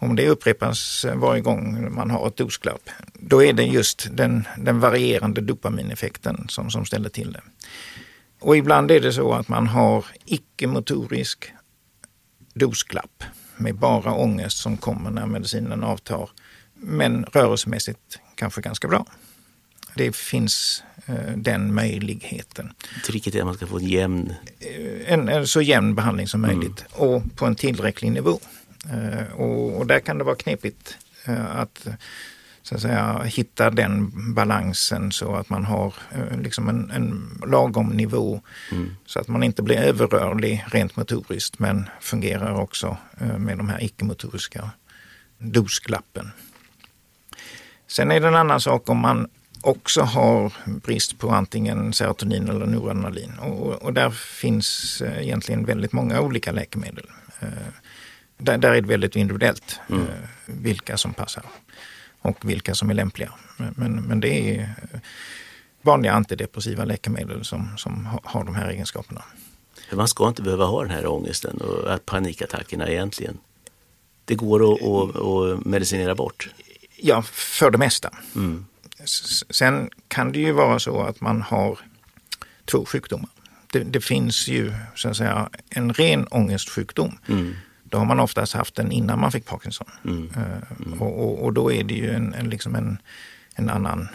Om 0.00 0.16
det 0.16 0.28
upprepas 0.28 1.06
varje 1.14 1.40
gång 1.40 1.94
man 1.94 2.10
har 2.10 2.26
ett 2.26 2.36
dosklapp, 2.36 2.90
då 3.14 3.44
är 3.44 3.52
det 3.52 3.62
just 3.62 4.08
den, 4.12 4.44
den 4.58 4.80
varierande 4.80 5.40
dopamineffekten 5.40 6.46
som, 6.48 6.70
som 6.70 6.84
ställer 6.84 7.08
till 7.08 7.32
det. 7.32 7.40
Och 8.40 8.56
ibland 8.56 8.90
är 8.90 9.00
det 9.00 9.12
så 9.12 9.32
att 9.32 9.48
man 9.48 9.66
har 9.66 10.06
icke-motorisk 10.24 11.52
dosklapp 12.54 13.24
med 13.56 13.74
bara 13.74 14.12
ångest 14.12 14.58
som 14.58 14.76
kommer 14.76 15.10
när 15.10 15.26
medicinen 15.26 15.84
avtar. 15.84 16.30
Men 16.80 17.24
rörelsemässigt 17.24 18.18
kanske 18.34 18.60
ganska 18.60 18.88
bra. 18.88 19.06
Det 19.94 20.16
finns 20.16 20.82
eh, 21.06 21.36
den 21.36 21.74
möjligheten. 21.74 22.72
Tricket 23.06 23.34
är 23.34 23.38
att 23.38 23.46
man 23.46 23.54
ska 23.54 23.66
få 23.66 23.78
en 23.78 23.88
jämn... 23.88 24.34
Eh, 24.60 25.12
en, 25.12 25.28
en 25.28 25.46
så 25.46 25.62
jämn 25.62 25.94
behandling 25.94 26.28
som 26.28 26.40
möjligt 26.40 26.84
mm. 26.96 27.08
och 27.08 27.36
på 27.36 27.46
en 27.46 27.54
tillräcklig 27.54 28.12
nivå. 28.12 28.40
Eh, 28.90 29.32
och, 29.32 29.76
och, 29.76 29.86
där 29.86 30.00
kan 30.00 30.18
det 30.18 30.24
vara 30.24 30.36
knepigt 30.36 30.98
att 31.48 31.86
så 32.62 32.74
att 32.74 32.80
säga, 32.80 33.22
hitta 33.22 33.70
den 33.70 34.12
balansen 34.34 35.12
så 35.12 35.34
att 35.34 35.48
man 35.48 35.64
har 35.64 35.94
liksom 36.42 36.68
en, 36.68 36.90
en 36.90 37.40
lagom 37.46 37.88
nivå. 37.88 38.40
Mm. 38.72 38.96
Så 39.06 39.20
att 39.20 39.28
man 39.28 39.42
inte 39.42 39.62
blir 39.62 39.76
överrörlig 39.76 40.64
rent 40.66 40.96
motoriskt 40.96 41.58
men 41.58 41.88
fungerar 42.00 42.60
också 42.60 42.96
med 43.38 43.58
de 43.58 43.68
här 43.68 43.82
icke-motoriska 43.84 44.70
dosglappen. 45.38 46.30
Sen 47.88 48.10
är 48.10 48.20
det 48.20 48.28
en 48.28 48.34
annan 48.34 48.60
sak 48.60 48.88
om 48.88 48.98
man 48.98 49.28
också 49.60 50.02
har 50.02 50.52
brist 50.66 51.18
på 51.18 51.30
antingen 51.30 51.92
serotonin 51.92 52.48
eller 52.48 52.66
noradrenalin. 52.66 53.38
Och, 53.38 53.82
och 53.82 53.92
där 53.92 54.10
finns 54.10 55.00
eh, 55.00 55.22
egentligen 55.22 55.64
väldigt 55.64 55.92
många 55.92 56.20
olika 56.20 56.52
läkemedel. 56.52 57.06
Där, 58.38 58.58
där 58.58 58.72
är 58.72 58.80
det 58.80 58.88
väldigt 58.88 59.16
individuellt 59.16 59.80
mm. 59.90 60.06
vilka 60.46 60.96
som 60.96 61.14
passar 61.14 61.44
och 62.20 62.50
vilka 62.50 62.74
som 62.74 62.90
är 62.90 62.94
lämpliga. 62.94 63.32
Men, 63.56 64.02
men 64.02 64.20
det 64.20 64.56
är 64.56 64.74
vanliga 65.82 66.12
antidepressiva 66.12 66.84
läkemedel 66.84 67.44
som, 67.44 67.68
som 67.76 68.08
har 68.24 68.44
de 68.44 68.54
här 68.54 68.68
egenskaperna. 68.68 69.22
Man 69.92 70.08
ska 70.08 70.28
inte 70.28 70.42
behöva 70.42 70.64
ha 70.64 70.82
den 70.82 70.90
här 70.90 71.06
ångesten 71.06 71.56
och 71.56 72.06
panikattackerna 72.06 72.88
egentligen. 72.88 73.38
Det 74.24 74.34
går 74.34 74.72
att, 74.72 74.82
att, 74.82 75.16
att 75.16 75.66
medicinera 75.66 76.14
bort? 76.14 76.48
Ja, 77.00 77.22
för 77.22 77.70
det 77.70 77.78
mesta. 77.78 78.10
Mm. 78.36 78.66
Sen 79.50 79.90
kan 80.08 80.32
det 80.32 80.38
ju 80.38 80.52
vara 80.52 80.78
så 80.78 81.02
att 81.02 81.20
man 81.20 81.42
har 81.42 81.78
två 82.64 82.84
sjukdomar. 82.84 83.30
Det, 83.72 83.78
det 83.78 84.00
finns 84.00 84.48
ju 84.48 84.72
så 84.94 85.08
att 85.08 85.16
säga 85.16 85.48
en 85.70 85.92
ren 85.92 86.26
ångestsjukdom. 86.26 87.18
Mm. 87.28 87.54
Då 87.84 87.98
har 87.98 88.04
man 88.04 88.20
oftast 88.20 88.52
haft 88.52 88.74
den 88.74 88.92
innan 88.92 89.20
man 89.20 89.32
fick 89.32 89.46
Parkinson. 89.46 89.86
Mm. 90.04 90.30
Eh, 90.36 90.86
mm. 90.86 91.02
Och, 91.02 91.24
och, 91.24 91.44
och, 91.44 91.52
då 91.52 91.72
är 91.72 91.84
det 91.84 91.94
ju 91.94 92.10
en, 92.10 92.34
en, 92.34 92.50
liksom 92.50 92.74
en, 92.74 92.98
en 93.54 93.70
annan... 93.70 94.08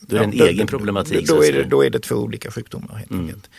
Då 0.00 0.16
är 0.16 0.20
det 0.20 0.26
en 0.26 0.36
ja, 0.36 0.46
egen 0.46 0.66
problematik? 0.66 1.26
Då, 1.26 1.34
då, 1.34 1.44
är 1.44 1.52
det, 1.52 1.64
då 1.64 1.84
är 1.84 1.90
det 1.90 1.98
två 1.98 2.14
olika 2.14 2.50
sjukdomar 2.50 2.96
helt 2.96 3.10
mm. 3.10 3.24
enkelt. 3.24 3.50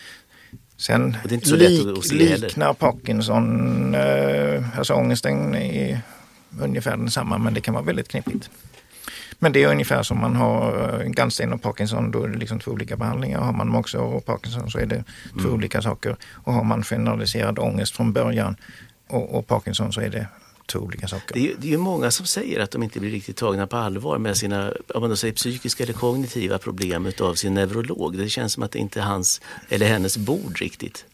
Sen 0.78 1.17
lik, 1.23 2.12
liknar 2.12 2.73
Parkinson, 2.73 3.95
eh, 3.95 4.78
alltså 4.78 4.93
ångesten 4.93 5.56
är 5.56 6.01
ungefär 6.60 6.98
densamma 6.98 7.38
men 7.38 7.54
det 7.54 7.62
kan 7.62 7.74
vara 7.74 7.84
väldigt 7.84 8.08
knepigt. 8.08 8.50
Men 9.39 9.52
det 9.52 9.63
är 9.63 9.68
ungefär 9.68 10.04
som 10.04 10.22
man 10.22 10.36
har 10.36 11.00
eh, 11.02 11.10
gallsten 11.10 11.54
och 11.54 11.62
Parkinson, 11.62 12.12
då 12.12 12.24
är 12.24 12.28
det 12.28 12.38
liksom 12.38 12.60
två 12.60 12.72
olika 12.72 12.98
behandlingar. 12.98 13.39
Har 13.39 13.54
man 13.54 13.76
också 13.76 13.98
och 13.98 14.26
Parkinson 14.26 14.72
så 14.72 14.80
är 14.80 14.86
det 14.86 15.04
två 15.34 15.39
mm. 15.39 15.54
olika 15.54 15.82
saker. 15.82 16.15
Och 16.32 16.54
har 16.54 16.63
man 16.63 16.84
generaliserad 16.84 17.60
ångest 17.60 17.96
från 17.96 18.13
början 18.13 18.56
och, 19.08 19.36
och 19.36 19.48
Parkinson 19.48 19.94
så 19.94 20.02
är 20.02 20.10
det 20.10 20.28
två 20.65 20.80
olika 20.80 21.08
saker. 21.08 21.34
Det 21.34 21.39
är, 21.39 21.44
ju, 21.44 21.56
det 21.60 21.68
är 21.68 21.72
ju 21.72 21.78
många 21.78 22.12
som 22.12 22.26
säger 22.26 22.60
att 22.60 22.72
de 22.72 22.84
inte 22.84 23.00
blir 23.00 23.12
riktigt 23.12 23.38
tagna 23.38 23.68
på 23.68 23.78
allvar 23.78 24.18
med 24.18 24.38
sina 24.38 24.74
om 24.94 25.02
man 25.02 25.10
då 25.10 25.15
säger, 25.15 25.34
psykiska 25.34 25.84
eller 25.84 25.94
kognitiva 25.94 26.58
problem 26.58 27.12
av 27.20 27.36
sin 27.36 27.54
neurolog. 27.54 28.18
Det 28.18 28.30
känns 28.30 28.54
som 28.54 28.63
att 28.63 28.72
det 28.72 28.80
inte 28.80 29.00
är 29.00 29.04
hans 29.04 29.41
eller 29.70 29.88
hennes 29.88 30.18
bord 30.18 30.58
riktigt. 30.60 31.06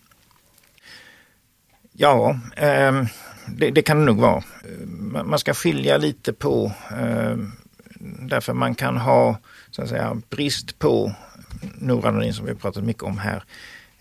Ja, 1.93 2.39
eh, 2.55 3.03
det, 3.57 3.71
det, 3.71 3.81
kan 3.81 3.99
det 3.99 4.05
nog 4.05 4.17
vara. 4.17 4.43
Man 5.25 5.39
ska 5.39 5.53
skilja 5.53 5.97
lite 5.97 6.33
på, 6.33 6.71
eh, 6.91 7.37
därför 8.19 8.53
man 8.53 8.75
kan 8.75 8.97
ha 8.97 9.37
så 9.71 9.81
att 9.81 9.89
säga, 9.89 10.21
brist 10.29 10.79
på 10.79 11.15
noradrenalin 11.75 12.33
som 12.33 12.45
vi 12.45 12.55
pratat 12.55 12.83
mycket 12.83 13.03
om 13.03 13.17
här 13.17 13.43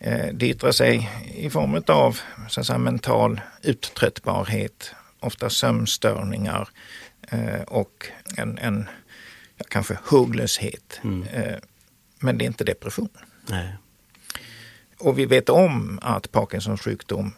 Eh, 0.01 0.35
det 0.35 0.49
yttrar 0.49 0.73
sig 0.73 1.11
i 1.35 1.51
form 1.51 1.83
av 1.87 2.19
så 2.49 2.65
säga, 2.65 2.79
mental 2.79 3.41
uttröttbarhet, 3.63 4.95
ofta 5.21 5.51
sömnstörningar 5.51 6.69
eh, 7.29 7.63
och 7.63 8.07
en, 8.37 8.59
en 8.59 8.89
ja, 9.57 9.65
kanske 9.69 9.99
hugglöshet. 10.05 11.01
Mm. 11.05 11.25
Men 12.19 12.39
det 12.39 12.45
är 12.45 12.47
inte 12.47 12.65
depression. 12.65 13.09
Nej. 13.47 13.77
Och 14.99 15.19
vi 15.19 15.27
vet 15.27 15.49
om 15.49 15.99
att 16.03 16.33
Parkinsons 16.33 16.81
sjukdom 16.81 17.33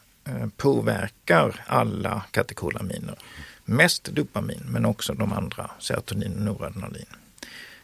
påverkar 0.56 1.64
alla 1.66 2.24
katekolaminer. 2.30 3.18
Mest 3.64 4.04
dopamin 4.04 4.62
men 4.68 4.84
också 4.84 5.14
de 5.14 5.32
andra, 5.32 5.70
serotonin 5.78 6.32
och 6.32 6.44
noradrenalin. 6.44 7.06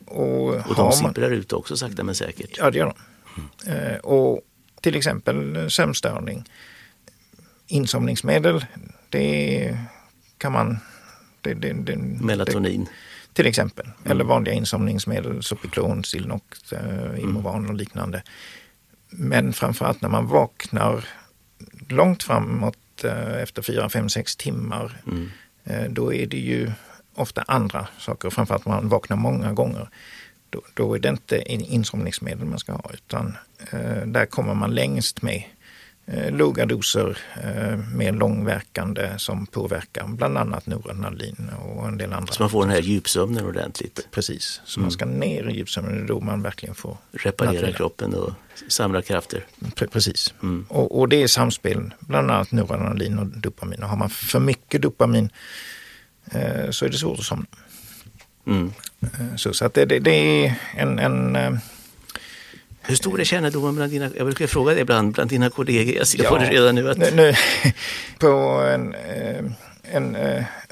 Och, 0.07 0.55
och 0.55 0.74
de 0.77 0.92
sipprar 0.92 1.31
ut 1.31 1.53
också 1.53 1.77
sakta 1.77 2.05
men 2.05 2.14
säkert. 2.14 2.59
Ja, 2.59 2.70
det 2.70 2.79
gör 2.79 2.94
de. 2.94 2.94
Mm. 3.70 4.01
Och 4.01 4.40
till 4.81 4.96
exempel 4.96 5.70
sömnstörning. 5.70 6.44
Insomningsmedel, 7.66 8.66
det 9.09 9.79
kan 10.38 10.53
man... 10.53 10.79
Det, 11.40 11.55
det, 11.55 11.72
det, 11.72 11.96
Melatonin. 11.96 12.88
till 13.33 13.46
exempel. 13.46 13.87
Mm. 13.87 14.11
Eller 14.11 14.24
vanliga 14.24 14.55
insomningsmedel, 14.55 15.42
Sopiklon, 15.42 16.05
Stilnoct, 16.05 16.72
eh, 16.72 17.20
Imovan 17.20 17.68
och 17.68 17.74
liknande. 17.74 18.22
Men 19.11 19.53
framförallt 19.53 20.03
när 20.03 20.09
man 20.09 20.27
vaknar 20.27 21.05
långt 21.92 22.22
framåt 22.22 23.05
eh, 23.05 23.42
efter 23.42 23.62
4, 23.62 23.88
5, 23.88 24.09
6 24.09 24.37
timmar. 24.37 25.01
Mm. 25.07 25.31
Eh, 25.64 25.90
då 25.90 26.14
är 26.14 26.27
det 26.27 26.38
ju 26.38 26.72
ofta 27.14 27.42
andra 27.42 27.88
saker, 27.98 28.31
framförallt 28.31 28.66
när 28.66 28.74
man 28.74 28.88
vaknar 28.88 29.16
många 29.16 29.53
gånger 29.53 29.88
då, 30.51 30.62
då 30.74 30.94
är 30.94 30.98
det 30.98 31.09
inte 31.09 31.53
insomningsmedel 31.53 32.44
man 32.44 32.59
ska 32.59 32.72
ha 32.72 32.90
utan 32.94 33.37
eh, 33.70 34.07
där 34.07 34.27
kommer 34.27 34.55
man 34.55 34.74
längst 34.74 35.22
med 35.22 35.42
låga 36.30 36.66
doser 36.66 37.18
eh, 37.44 37.76
med 37.76 38.14
långverkande 38.14 39.10
som 39.16 39.46
påverkar 39.46 40.06
bland 40.06 40.38
annat 40.38 40.66
noradrenalin 40.66 41.50
och 41.58 41.88
en 41.88 41.98
del 41.98 42.12
andra. 42.12 42.32
Så 42.32 42.42
man 42.42 42.50
får 42.50 42.62
den 42.62 42.70
här 42.70 42.80
djupsömnen 42.80 43.46
ordentligt? 43.46 44.08
Precis, 44.10 44.60
så 44.64 44.80
mm. 44.80 44.84
man 44.84 44.90
ska 44.90 45.04
ner 45.04 45.48
i 45.48 45.56
djupsömnen 45.56 46.06
då 46.06 46.20
man 46.20 46.42
verkligen 46.42 46.74
får 46.74 46.96
reparera 47.12 47.52
naturliga. 47.52 47.76
kroppen 47.76 48.14
och 48.14 48.32
samla 48.68 49.02
krafter. 49.02 49.46
Precis, 49.92 50.34
mm. 50.42 50.66
och, 50.68 50.98
och, 50.98 51.08
det 51.08 51.22
är 51.22 51.26
samspel 51.26 51.94
bland 52.00 52.30
annat 52.30 52.52
noradrenalin 52.52 53.18
och 53.18 53.26
dopamin. 53.26 53.82
Och 53.82 53.88
har 53.88 53.96
man 53.96 54.10
för 54.10 54.40
mycket 54.40 54.82
dopamin 54.82 55.30
eh, 56.32 56.70
så 56.70 56.84
är 56.84 56.88
det 56.88 56.98
svårt 56.98 57.18
att 57.18 57.24
somna. 57.24 57.46
Mm. 58.46 58.72
Eh, 59.00 59.36
så, 59.36 59.52
så 59.52 59.64
att 59.64 59.74
det, 59.74 59.84
det, 59.84 59.98
det 59.98 60.46
är 60.46 60.54
en, 60.76 60.98
en 60.98 61.36
eh, 61.36 61.59
hur 62.89 62.97
stor 62.97 63.20
är 63.20 63.24
kännedomen 63.24 63.74
bland 63.74 63.91
dina, 63.91 64.11
jag 64.16 64.26
brukar 64.26 64.47
fråga 64.47 64.74
det 64.74 64.80
ibland, 64.80 65.12
bland 65.12 65.30
dina 65.30 65.51
kollegor, 65.51 65.95
jag 65.95 66.07
ser 66.07 66.22
ja, 66.24 66.30
på 66.30 66.39
det 66.39 66.51
redan 66.51 66.74
nu. 66.74 66.91
Att... 66.91 66.99
nu 66.99 67.34
på 68.18 68.28
en, 68.74 68.95
eh, 68.95 69.45
en 69.82 70.16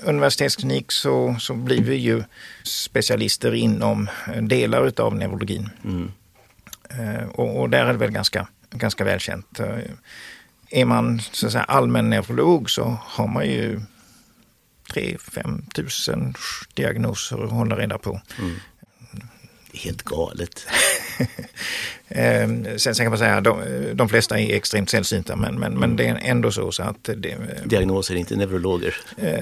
universitetsklinik 0.02 0.92
så, 0.92 1.36
så 1.40 1.54
blir 1.54 1.82
vi 1.82 1.96
ju 1.96 2.22
specialister 2.62 3.54
inom 3.54 4.08
delar 4.40 4.86
utav 4.86 5.14
neurologin. 5.14 5.70
Mm. 5.84 6.10
Och, 7.32 7.60
och, 7.60 7.70
där 7.70 7.86
är 7.86 7.92
det 7.92 7.98
väl 7.98 8.10
ganska, 8.10 8.48
ganska 8.70 9.04
välkänt. 9.04 9.60
Är 10.70 10.84
man 10.84 11.20
så 11.20 11.46
att 11.46 11.52
säga, 11.52 11.64
allmän 11.64 12.10
neurolog 12.10 12.70
så 12.70 12.98
har 13.02 13.26
man 13.26 13.46
ju 13.46 13.80
3-5 14.94 15.70
tusen 15.70 16.34
diagnoser 16.74 17.44
att 17.44 17.50
hålla 17.50 17.76
reda 17.76 17.98
på. 17.98 18.20
Mm. 18.38 18.56
helt 19.72 20.02
galet. 20.02 20.66
Ehm, 22.08 22.64
sen, 22.78 22.94
sen, 22.94 23.04
kan 23.04 23.10
man 23.10 23.18
säga 23.18 23.36
att 23.36 23.44
de, 23.44 23.60
de 23.94 24.08
flesta 24.08 24.38
är 24.40 24.54
extremt 24.54 24.90
sällsynta 24.90 25.36
men, 25.36 25.58
men, 25.58 25.78
men 25.78 25.96
det 25.96 26.06
är 26.06 26.18
ändå 26.22 26.50
så, 26.50 26.72
så 26.72 26.82
att... 26.82 27.04
Det, 27.04 27.36
Diagnoser, 27.64 28.14
inte 28.14 28.36
neurologer. 28.36 28.96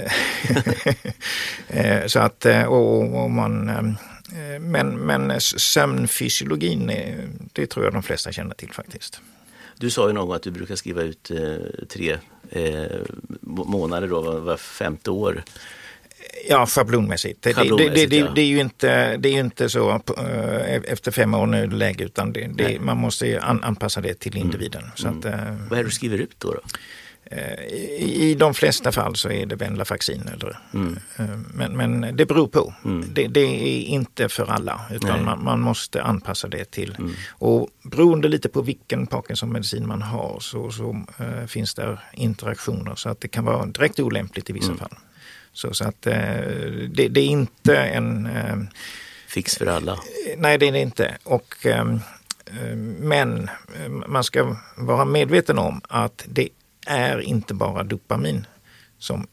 Eh, 1.68 2.06
så 2.06 2.18
att, 2.18 2.46
eh, 2.46 2.64
och, 2.64 3.22
och 3.22 3.30
man, 3.30 3.96
men, 4.60 4.96
men 4.96 5.40
sömnfysiologin, 5.40 6.92
det 7.52 7.66
tror 7.66 7.84
jag 7.84 7.92
de 7.94 8.02
flesta 8.02 8.32
känner 8.32 8.54
till 8.54 8.72
faktiskt. 8.72 9.20
Du 9.78 9.90
sa 9.90 10.06
ju 10.06 10.12
någon 10.12 10.26
gång 10.26 10.36
att 10.36 10.42
du 10.42 10.50
brukar 10.50 10.76
skriva 10.76 11.02
ut 11.02 11.30
eh, 11.30 11.86
tre 11.88 12.18
eh, 12.50 13.00
månader 13.40 14.08
då, 14.08 14.40
var 14.40 14.56
femte 14.56 15.10
år. 15.10 15.44
Ja, 16.48 16.66
schablonmässigt. 16.66 17.44
Schablonmässigt 17.44 17.94
det, 17.94 18.00
det, 18.00 18.06
det, 18.06 18.16
ja. 18.16 18.32
det, 18.34 18.40
är 18.40 18.46
ju 18.46 18.60
inte, 18.60 19.16
det 19.16 19.28
är 19.28 19.40
inte 19.40 19.68
så 19.68 19.90
äh, 19.90 20.92
efter 20.92 21.10
fem 21.10 21.34
år 21.34 21.46
nu 21.46 21.66
det 21.66 21.76
läge 21.76 22.04
utan 22.04 22.32
det, 22.32 22.80
man 22.80 22.96
måste 22.96 23.40
an, 23.40 23.64
anpassa 23.64 24.00
det 24.00 24.14
till 24.14 24.36
mm. 24.36 24.46
individen. 24.46 24.82
Mm. 24.82 24.92
Så 24.94 25.08
att, 25.08 25.34
äh, 25.34 25.54
Vad 25.70 25.78
är 25.78 25.82
det 25.82 25.88
du 25.88 25.90
skriver 25.90 26.18
ut 26.18 26.34
då? 26.38 26.52
då? 26.52 26.60
Äh, 27.24 27.64
I 28.00 28.36
de 28.38 28.54
flesta 28.54 28.92
fall 28.92 29.16
så 29.16 29.30
är 29.30 29.46
det 29.46 29.56
Venlafaxin. 29.56 30.28
Eller, 30.32 30.58
mm. 30.74 30.98
men, 31.54 31.76
men 31.76 32.16
det 32.16 32.26
beror 32.26 32.48
på. 32.48 32.74
Mm. 32.84 33.14
Det, 33.14 33.26
det, 33.26 33.40
är 33.40 33.84
inte 33.84 34.28
för 34.28 34.50
alla 34.50 34.80
utan 34.90 35.24
man, 35.24 35.44
man, 35.44 35.60
måste 35.60 36.02
anpassa 36.02 36.48
det 36.48 36.64
till. 36.64 36.96
Mm. 36.98 37.12
Och 37.30 37.68
beroende 37.82 38.28
lite 38.28 38.48
på 38.48 38.62
vilken 38.62 39.06
Parkinson-medicin 39.06 39.86
man 39.86 40.02
har 40.02 40.40
så, 40.40 40.70
så 40.70 41.06
finns 41.46 41.74
det 41.74 41.98
interaktioner 42.12 42.94
så 42.94 43.08
att 43.08 43.20
det 43.20 43.28
kan 43.28 43.44
vara 43.44 43.66
direkt 43.66 44.00
olämpligt 44.00 44.50
i 44.50 44.52
vissa 44.52 44.66
mm. 44.66 44.78
fall. 44.78 44.94
Så, 45.54 45.74
så 45.74 45.84
att 45.84 46.06
eh, 46.06 46.14
det, 46.88 47.08
det, 47.08 47.20
är 47.20 47.26
inte 47.26 47.76
en... 47.76 48.26
Eh, 48.26 48.56
Fix 49.28 49.56
för 49.56 49.66
alla? 49.66 49.98
Nej, 50.36 50.58
det 50.58 50.68
är 50.68 50.72
det 50.72 50.80
inte. 50.80 51.18
Och, 51.22 51.66
ehm, 51.66 52.00
eh, 52.46 52.76
men 52.98 53.50
man 54.06 54.24
ska 54.24 54.56
vara 54.76 55.04
medveten 55.04 55.58
om 55.58 55.80
att 55.88 56.24
det 56.28 56.48
är 56.86 57.20
inte 57.20 57.54
bara 57.54 57.82
dopamin 57.82 58.46
som 58.98 59.26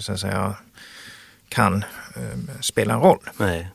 så 0.00 0.12
att 0.12 0.20
säga 0.20 0.54
kan 1.48 1.84
spela 2.60 2.94
en 2.94 3.00
roll. 3.00 3.18
Nej. 3.36 3.68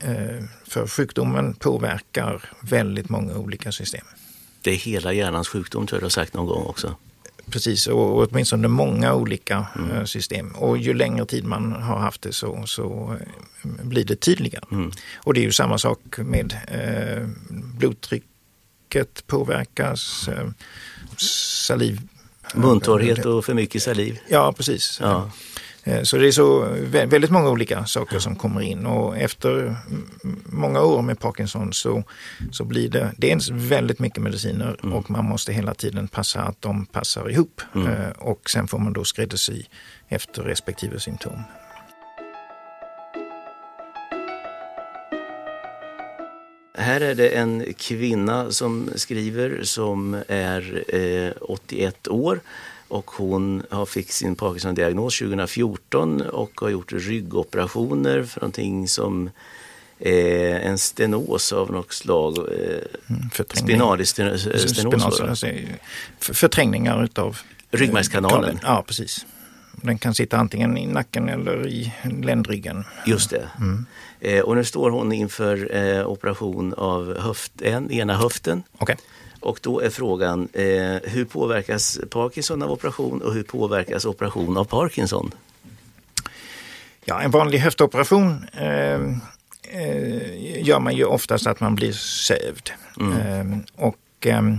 För 0.68 0.88
sjukdomen 0.88 1.54
påverkar 1.54 2.44
väldigt 2.62 3.10
många 3.10 3.36
olika 3.36 3.72
system. 3.72 4.06
Det 4.62 4.72
är 4.72 4.76
hela 4.76 5.14
hjärnans 5.14 5.48
sjukdom 5.48 5.88
tror 5.88 5.98
jag 5.98 6.02
du 6.02 6.06
har 6.06 6.10
sagt 6.10 6.34
någon 6.34 6.46
gång 6.46 6.66
också. 6.66 6.96
Precis, 7.52 7.88
och, 7.88 8.18
åtminstone 8.18 8.68
många 8.68 9.14
olika 9.14 9.66
mm. 9.76 9.92
Eh, 9.92 10.04
system. 10.04 10.52
Och 10.56 10.78
ju 10.78 10.94
längre 10.94 11.26
tid 11.26 11.46
man 11.46 11.72
har 11.72 12.00
haft 12.00 12.22
det 12.22 12.34
så, 12.34 12.64
så 12.66 13.16
eh, 13.64 13.70
blir 13.84 14.06
det 14.06 14.16
tydligare. 14.16 14.66
Mm. 14.72 14.92
Och 15.16 15.34
det 15.34 15.40
är 15.40 15.44
ju 15.44 15.52
samma 15.52 15.78
sak 15.78 16.18
med 16.18 16.58
eh, 16.68 17.28
blodtrycket 17.50 19.28
påverkas, 19.28 20.28
eh, 20.28 20.50
saliv... 21.68 22.02
Muntorrhet 22.54 23.26
och 23.26 23.46
för 23.46 23.54
mycket 23.54 23.84
saliv. 23.84 24.20
Ja, 24.28 24.54
precis. 24.54 24.98
Ja. 25.02 25.32
Eh, 25.84 26.04
så 26.04 26.18
det 26.18 26.28
är 26.28 26.32
så 26.32 26.68
väldigt 26.86 27.32
många 27.32 27.50
olika 27.50 27.86
saker 27.86 28.20
som 28.20 28.36
kommer 28.36 28.62
in 28.62 28.86
och 28.86 29.18
efter 29.18 29.76
många 30.46 30.82
år 30.82 31.02
med 31.02 31.20
Parkinson 31.20 31.74
så, 31.74 32.04
så 32.52 32.64
blir 32.64 32.90
det 32.90 33.12
dels 33.18 33.50
väldigt 33.50 34.00
mycket 34.00 34.24
mediciner 34.24 34.78
mm. 34.84 34.96
och 34.96 35.12
man 35.12 35.26
måste 35.26 35.54
hela 35.54 35.74
tiden 35.74 36.08
passa 36.08 36.42
att 36.42 36.62
de 36.62 36.86
passar 36.86 37.30
ihop. 37.30 37.62
Mm. 37.76 37.88
Eh, 37.88 38.10
och 38.10 38.50
sen 38.50 38.68
får 38.68 38.80
man 38.80 38.94
då 38.94 39.04
skräddarsy 39.04 39.64
efter 40.08 40.44
respektive 40.44 41.00
symptom. 41.00 41.44
Här 46.78 47.02
är 47.02 47.16
det 47.16 47.30
en 47.30 47.74
kvinna 47.78 48.52
som 48.52 48.90
skriver 48.96 49.64
som 49.64 50.24
är 50.28 50.84
eh, 50.96 51.32
81 51.42 52.08
år 52.08 52.40
och 52.92 53.12
hon 53.12 53.64
har 53.70 53.86
fick 53.86 54.12
sin 54.12 54.36
Parkinson-diagnos 54.36 55.20
2014 55.20 56.22
och 56.22 56.62
har 56.62 56.70
gjort 56.70 56.94
ryggoperationer 56.94 58.24
för 58.24 58.42
någonting 58.42 58.88
som 58.88 59.30
eh, 60.00 60.68
en 60.68 60.78
stenos 60.78 61.54
av 61.54 61.72
något 61.72 61.94
slag. 61.94 62.38
Eh, 62.38 62.46
mm, 63.10 63.30
spinalis 63.54 64.10
stenos. 64.10 64.48
Alltså, 65.22 65.48
förträngningar 66.20 67.04
utav 67.04 67.38
eh, 67.72 67.78
ryggmärgskanalen. 67.78 68.60
Ja, 68.64 68.84
precis. 68.88 69.26
Den 69.72 69.98
kan 69.98 70.14
sitta 70.14 70.38
antingen 70.38 70.78
i 70.78 70.88
nacken 70.88 71.30
eller 71.30 71.68
i 71.68 71.94
ländryggen. 72.22 72.84
Just 73.06 73.30
det. 73.30 73.50
Mm. 73.60 73.86
Eh, 74.20 74.40
och 74.40 74.56
nu 74.56 74.64
står 74.64 74.90
hon 74.90 75.12
inför 75.12 75.76
eh, 75.76 76.08
operation 76.08 76.74
av 76.74 77.20
höften, 77.20 77.92
ena 77.92 78.18
höften. 78.18 78.64
Okay. 78.80 78.96
Och 79.42 79.60
då 79.62 79.80
är 79.80 79.90
frågan, 79.90 80.48
eh, 80.54 80.64
hur 81.04 81.26
påverkas 81.26 82.00
Parkinson 82.10 82.62
av 82.62 82.72
operation 82.72 83.22
och 83.22 83.34
hur 83.34 83.44
påverkas 83.44 84.06
operation 84.06 84.58
av 84.58 84.66
Parkinson? 84.66 85.32
Ja, 87.06 87.22
en 87.22 87.32
vanlig 87.32 87.60
höftoperation 87.60 88.46
eh, 88.54 89.02
eh, 89.64 90.64
gör 90.68 90.80
man 90.80 90.96
ju 90.96 91.06
oftast 91.06 91.48
att 91.48 91.60
man 91.60 91.76
blir 91.76 91.92
sövd. 91.92 92.72
Mm. 93.00 93.54
Eh, 93.54 93.60
och 93.76 93.98
ehm, 94.26 94.58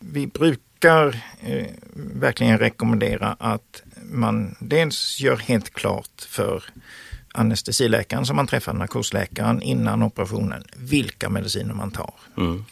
vi 0.00 0.26
brukar 0.26 1.20
eh, 1.40 1.66
verkligen 1.94 2.58
rekommendera 2.58 3.36
att 3.38 3.82
man 4.02 4.56
dels 4.58 5.20
gör 5.20 5.36
helt 5.36 5.74
klart 5.74 6.26
för 6.28 6.64
anestesiläkaren 7.32 8.26
som 8.26 8.36
man 8.36 8.46
träffar, 8.46 8.72
narkosläkaren, 8.72 9.62
innan 9.62 10.02
operationen, 10.02 10.64
vilka 10.76 11.28
mediciner 11.28 11.74
man 11.74 11.90
tar. 11.90 12.14
Mm 12.36 12.64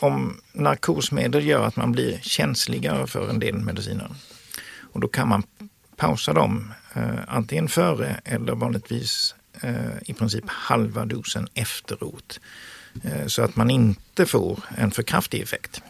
om 0.00 0.40
narkosmedel 0.52 1.46
gör 1.46 1.66
att 1.66 1.76
man 1.76 1.92
blir 1.92 2.18
känsligare 2.22 3.06
för 3.06 3.30
en 3.30 3.38
del 3.38 3.54
mediciner. 3.54 4.10
Och 4.92 5.00
då 5.00 5.08
kan 5.08 5.28
man 5.28 5.42
pausa 5.96 6.32
dem 6.32 6.72
eh, 6.94 7.18
antingen 7.28 7.68
före 7.68 8.20
eller 8.24 8.54
vanligtvis 8.54 9.34
eh, 9.60 9.74
i 10.06 10.14
princip 10.14 10.44
halva 10.46 11.04
dosen 11.04 11.48
efteråt. 11.54 12.40
Eh, 13.02 13.26
så 13.26 13.42
att 13.42 13.56
man 13.56 13.70
inte 13.70 14.26
får 14.26 14.60
en 14.76 14.90
för 14.90 15.02
kraftig 15.02 15.40
effekt. 15.40 15.82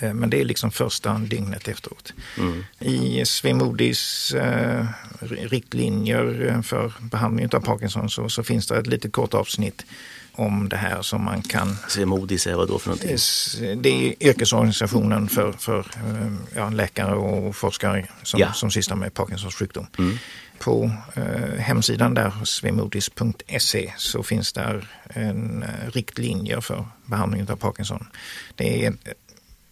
Eh, 0.00 0.14
men 0.14 0.30
det 0.30 0.40
är 0.40 0.44
liksom 0.44 0.70
första 0.70 1.18
dygnet 1.18 1.68
efteråt. 1.68 2.12
Mm. 2.38 2.64
I 2.78 3.24
Svemodis 3.24 4.32
eh, 4.34 4.86
riktlinjer 5.20 6.62
för 6.62 6.92
behandling 7.00 7.48
av 7.52 7.60
Parkinson 7.60 8.10
så, 8.10 8.28
så, 8.28 8.42
finns 8.42 8.66
det 8.66 8.78
ett 8.78 8.86
litet 8.86 9.12
kort 9.12 9.34
avsnitt 9.34 9.84
om 10.36 10.68
det 10.68 10.76
här 10.76 11.02
som 11.02 11.24
man 11.24 11.42
kan... 11.42 11.76
Svemodis 11.88 12.46
är 12.46 12.54
vad 12.54 12.68
då 12.68 12.78
för 12.78 12.88
någonting? 12.88 13.82
Det 13.82 13.88
är 13.88 14.28
yrkesorganisationen 14.28 15.28
för, 15.28 15.52
för 15.52 15.78
eh, 15.78 16.32
ja, 16.54 16.70
läkare 16.70 17.14
och 17.14 17.56
forskare 17.56 18.06
som, 18.22 18.40
ja. 18.40 18.52
som 18.52 18.70
sysslar 18.70 18.96
med 18.96 19.14
Parkinsons 19.14 19.54
sjukdom. 19.54 19.86
Mm. 19.98 20.18
På 20.58 20.90
eh, 21.14 21.58
hemsidan 21.58 22.14
där, 22.14 22.32
svemodis.se, 22.44 23.92
så 23.96 24.22
finns 24.22 24.52
där 24.52 24.88
en 25.04 25.62
eh, 25.62 25.90
riktlinjer 25.92 26.60
för 26.60 26.84
behandling 27.06 27.50
av 27.50 27.56
Parkinson. 27.56 28.06
Det 28.54 28.86
är 28.86 28.94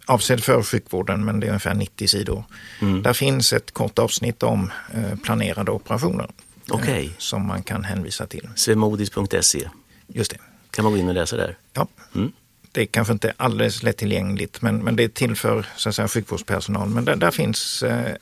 avsedd 0.06 0.44
för 0.44 0.62
sjukvården 0.62 1.24
men 1.24 1.40
det 1.40 1.46
är 1.46 1.48
ungefär 1.48 1.74
90 1.74 2.08
sidor. 2.08 2.44
Mm. 2.80 3.02
Där 3.02 3.12
finns 3.12 3.52
ett 3.52 3.70
kort 3.70 3.98
avsnitt 3.98 4.42
om 4.42 4.70
eh, 4.94 5.18
planerade 5.18 5.70
operationer. 5.70 6.30
Okay. 6.70 7.06
Eh, 7.06 7.10
som 7.18 7.46
man 7.46 7.62
kan 7.62 7.84
hänvisa 7.84 8.26
till. 8.26 8.48
Svemodis.se. 8.56 9.68
Just 10.06 10.30
det. 10.30 10.38
Kan 10.74 10.84
man 10.84 10.92
gå 10.92 10.98
in 10.98 11.08
och 11.08 11.14
läsa 11.14 11.36
där? 11.36 11.56
Ja. 11.72 11.88
Mm. 12.14 12.32
Det 12.72 12.80
är 12.80 12.86
kanske 12.86 13.12
inte 13.12 13.32
alldeles 13.36 13.82
lättillgängligt 13.82 14.62
men, 14.62 14.84
men 14.84 14.96
det 14.96 15.04
är 15.04 15.08
till 15.08 15.36
för 15.36 15.66
så 15.76 15.88
att 15.88 15.94
säga, 15.94 16.08
sjukvårdspersonal. 16.08 16.88
Men 16.88 17.04
där, 17.04 17.16
där 17.16 17.30
finns 17.30 17.82
eh, 17.82 18.14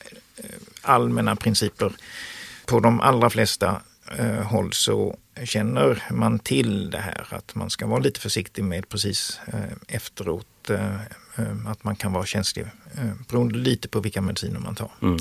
allmänna 0.81 1.35
principer. 1.35 1.91
På 2.65 2.79
de 2.79 2.99
allra 2.99 3.29
flesta 3.29 3.81
eh, 4.17 4.41
håll 4.41 4.73
så 4.73 5.17
känner 5.43 6.03
man 6.11 6.39
till 6.39 6.89
det 6.89 6.97
här 6.97 7.27
att 7.29 7.55
man 7.55 7.69
ska 7.69 7.87
vara 7.87 7.99
lite 7.99 8.19
försiktig 8.19 8.63
med 8.63 8.89
precis 8.89 9.39
eh, 9.47 9.95
efteråt 9.95 10.69
eh, 10.69 10.95
eh, 11.35 11.67
att 11.67 11.83
man 11.83 11.95
kan 11.95 12.13
vara 12.13 12.25
känslig 12.25 12.65
eh, 12.97 13.11
beroende 13.29 13.57
lite 13.57 13.87
på 13.87 13.99
vilka 13.99 14.21
mediciner 14.21 14.59
man 14.59 14.75
tar. 14.75 14.91
Mm. 15.01 15.17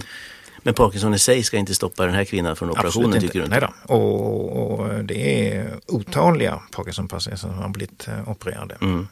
Men 0.63 0.75
Parkinson 0.75 1.15
i 1.15 1.19
sig 1.19 1.43
ska 1.43 1.57
inte 1.57 1.75
stoppa 1.75 2.07
den 2.07 2.15
här 2.15 2.25
kvinnan 2.25 2.57
från 2.57 2.71
operationen 2.71 3.21
tycker 3.21 3.39
du 3.39 3.45
inte? 3.45 3.61
Nej. 3.61 3.69
Och, 3.83 4.81
och 4.81 5.05
det 5.05 5.49
är 5.49 5.81
otaliga 5.87 6.63
Parkinson-patienter 6.71 7.37
som 7.37 7.51
har 7.51 7.69
blivit 7.69 8.09
eh, 8.09 8.31
opererade. 8.31 8.77
Mm. 8.81 9.09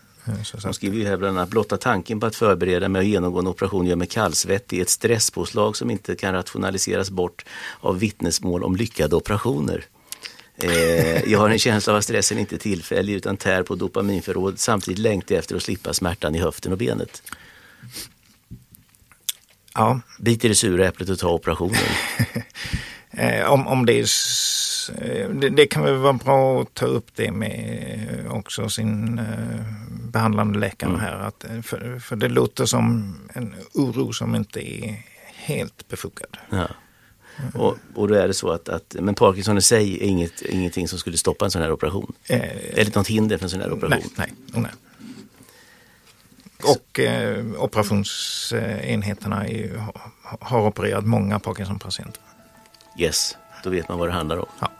De 0.63 0.75
skriver 0.75 0.97
ju 0.97 1.07
här 1.07 1.17
bland 1.17 1.39
annat, 1.39 1.49
blotta 1.49 1.77
tanken 1.77 2.21
på 2.21 2.27
att 2.27 2.37
förbereda 2.37 2.89
mig 2.89 3.01
att 3.01 3.07
genomgå 3.07 3.39
en 3.39 3.47
operation 3.47 3.87
gör 3.87 3.97
mig 3.97 4.07
kallsvettig. 4.07 4.81
Ett 4.81 4.89
stresspåslag 4.89 5.77
som 5.77 5.91
inte 5.91 6.17
kan 6.17 6.35
rationaliseras 6.35 7.11
bort 7.11 7.45
av 7.81 7.99
vittnesmål 7.99 8.65
om 8.65 8.77
lyckade 8.77 9.17
operationer. 9.17 9.85
Eh, 10.63 11.31
jag 11.31 11.39
har 11.39 11.51
en 11.51 11.59
känsla 11.59 11.93
av 11.93 11.99
att 11.99 12.05
stressen 12.05 12.39
inte 12.39 12.57
är 12.57 12.59
tillfällig 12.59 13.15
utan 13.15 13.37
tär 13.37 13.63
på 13.63 13.75
dopaminförråd. 13.75 14.59
Samtidigt 14.59 14.99
längtar 14.99 15.35
jag 15.35 15.41
efter 15.41 15.57
att 15.57 15.63
slippa 15.63 15.93
smärtan 15.93 16.35
i 16.35 16.39
höften 16.39 16.73
och 16.73 16.79
benet. 16.79 17.23
Ja. 19.75 20.01
Bit 20.19 20.45
i 20.45 20.49
det 20.49 20.55
sura 20.55 20.89
äpplet 20.89 21.09
och 21.09 21.19
ta 21.19 21.29
operationen. 21.29 21.81
eh, 23.11 23.53
om, 23.53 23.67
om 23.67 23.87
det 23.87 23.93
är. 23.93 24.07
Eh, 25.03 25.29
det, 25.31 25.49
det, 25.49 25.67
kan 25.67 25.85
väl 25.85 25.95
vara 25.95 26.13
bra 26.13 26.63
att 26.63 26.75
ta 26.75 26.87
upp 26.87 27.07
det 27.15 27.33
med 27.33 28.27
också 28.31 28.69
sin 28.69 29.19
eh, 29.19 29.61
behandlande 30.11 30.59
läkare 30.59 30.91
mm. 30.91 31.01
här. 31.01 31.19
Att, 31.19 31.45
för, 31.63 31.99
för 31.99 32.17
det 32.17 32.29
låter 32.29 32.67
som 32.67 33.15
en 33.35 33.55
oro 33.75 34.13
som 34.13 34.35
inte 34.35 34.71
är 34.75 35.03
helt 35.35 35.89
befogad. 35.89 36.37
Ja. 36.51 36.69
Och, 37.55 37.77
och 37.95 38.09
då 38.09 38.15
är 38.15 38.29
det 38.29 38.35
så 38.35 38.51
att, 38.51 38.69
att 38.69 38.97
men 39.01 39.15
Parkinson 39.15 39.59
i 39.59 39.63
sig 39.63 39.95
är 39.95 40.03
inget, 40.03 40.43
ingenting 40.43 40.89
som 40.89 40.99
skulle 40.99 41.17
stoppa 41.17 41.45
en 41.45 41.51
sån 41.51 41.63
här 41.63 41.73
operation? 41.73 42.13
Eh, 42.27 42.41
Eller 42.75 42.97
något 42.97 43.09
hinder 43.09 43.37
för 43.37 43.45
en 43.45 43.51
sån 43.51 43.61
här 43.61 43.73
operation? 43.73 44.11
Nej, 44.17 44.33
nej. 44.53 44.63
nej. 44.63 44.73
Och 46.65 47.01
eh, 47.01 47.45
operationsenheterna 47.59 49.49
är, 49.49 49.85
har 50.23 50.67
opererat 50.67 51.07
många 51.07 51.39
Parkinson-patienter. 51.39 52.23
Yes, 52.99 53.37
då 53.65 53.71
vet 53.71 53.89
man 53.89 53.99
vad 53.99 54.09
det 54.09 54.13
handlar 54.13 54.39
om. 54.39 54.47
Ja. 54.61 54.71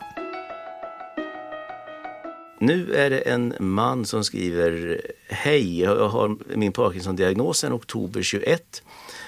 Nu 2.59 2.93
är 2.93 3.09
det 3.09 3.19
en 3.19 3.53
man 3.59 4.05
som 4.05 4.23
skriver 4.23 5.01
Hej, 5.29 5.79
jag 5.79 6.09
har 6.09 6.37
min 6.55 6.71
Parkinson-diagnos 6.71 7.59
sedan 7.59 7.73
oktober 7.73 8.21
21. 8.21 8.83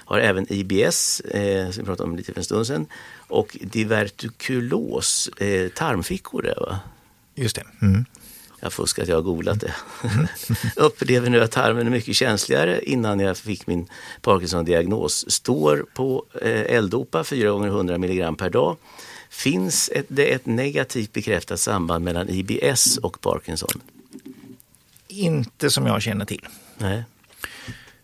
Har 0.06 0.20
även 0.20 0.54
IBS, 0.54 1.20
eh, 1.20 1.70
som 1.72 1.84
vi 1.84 1.86
pratade 1.86 2.10
om 2.10 2.16
lite 2.16 2.34
för 2.34 2.39
en 2.39 2.45
stund 2.45 2.68
sedan. 2.68 2.86
Och 3.28 3.58
divertikulos, 3.62 5.28
eh, 5.28 5.70
tarmfickor 5.70 6.41
där 6.41 6.56
va? 6.62 6.80
Just 7.36 7.56
det. 7.56 7.66
Mm. 7.82 8.06
Jag 8.64 8.74
fuskar 8.74 9.03
att 9.03 9.09
jag 9.09 9.16
har 9.16 9.22
googlat 9.22 9.59
det. 9.59 9.74
upplever 10.76 11.30
nu 11.30 11.41
att 11.41 11.51
tarmen 11.51 11.88
är 11.88 11.91
mycket 11.91 12.16
känsligare 12.16 12.82
innan 12.84 13.20
jag 13.20 13.38
fick 13.38 13.68
min 13.68 13.88
Parkinson-diagnos. 14.22 15.32
Står 15.32 15.86
på 15.93 16.26
eh, 16.41 16.76
L-dopa 16.78 17.24
4 17.24 17.49
gånger 17.49 17.68
100 17.68 17.95
mg 17.95 18.38
per 18.38 18.49
dag. 18.49 18.78
Finns 19.30 19.89
ett, 19.93 20.05
det 20.07 20.34
ett 20.34 20.45
negativt 20.45 21.14
bekräftat 21.14 21.59
samband 21.59 22.05
mellan 22.05 22.30
IBS 22.30 22.97
och 22.97 23.22
Parkinson? 23.22 23.82
Inte 25.07 25.70
som 25.70 25.88
jag 25.88 26.01
känner 26.01 26.26
till. 26.26 26.47
Nej. 26.78 27.03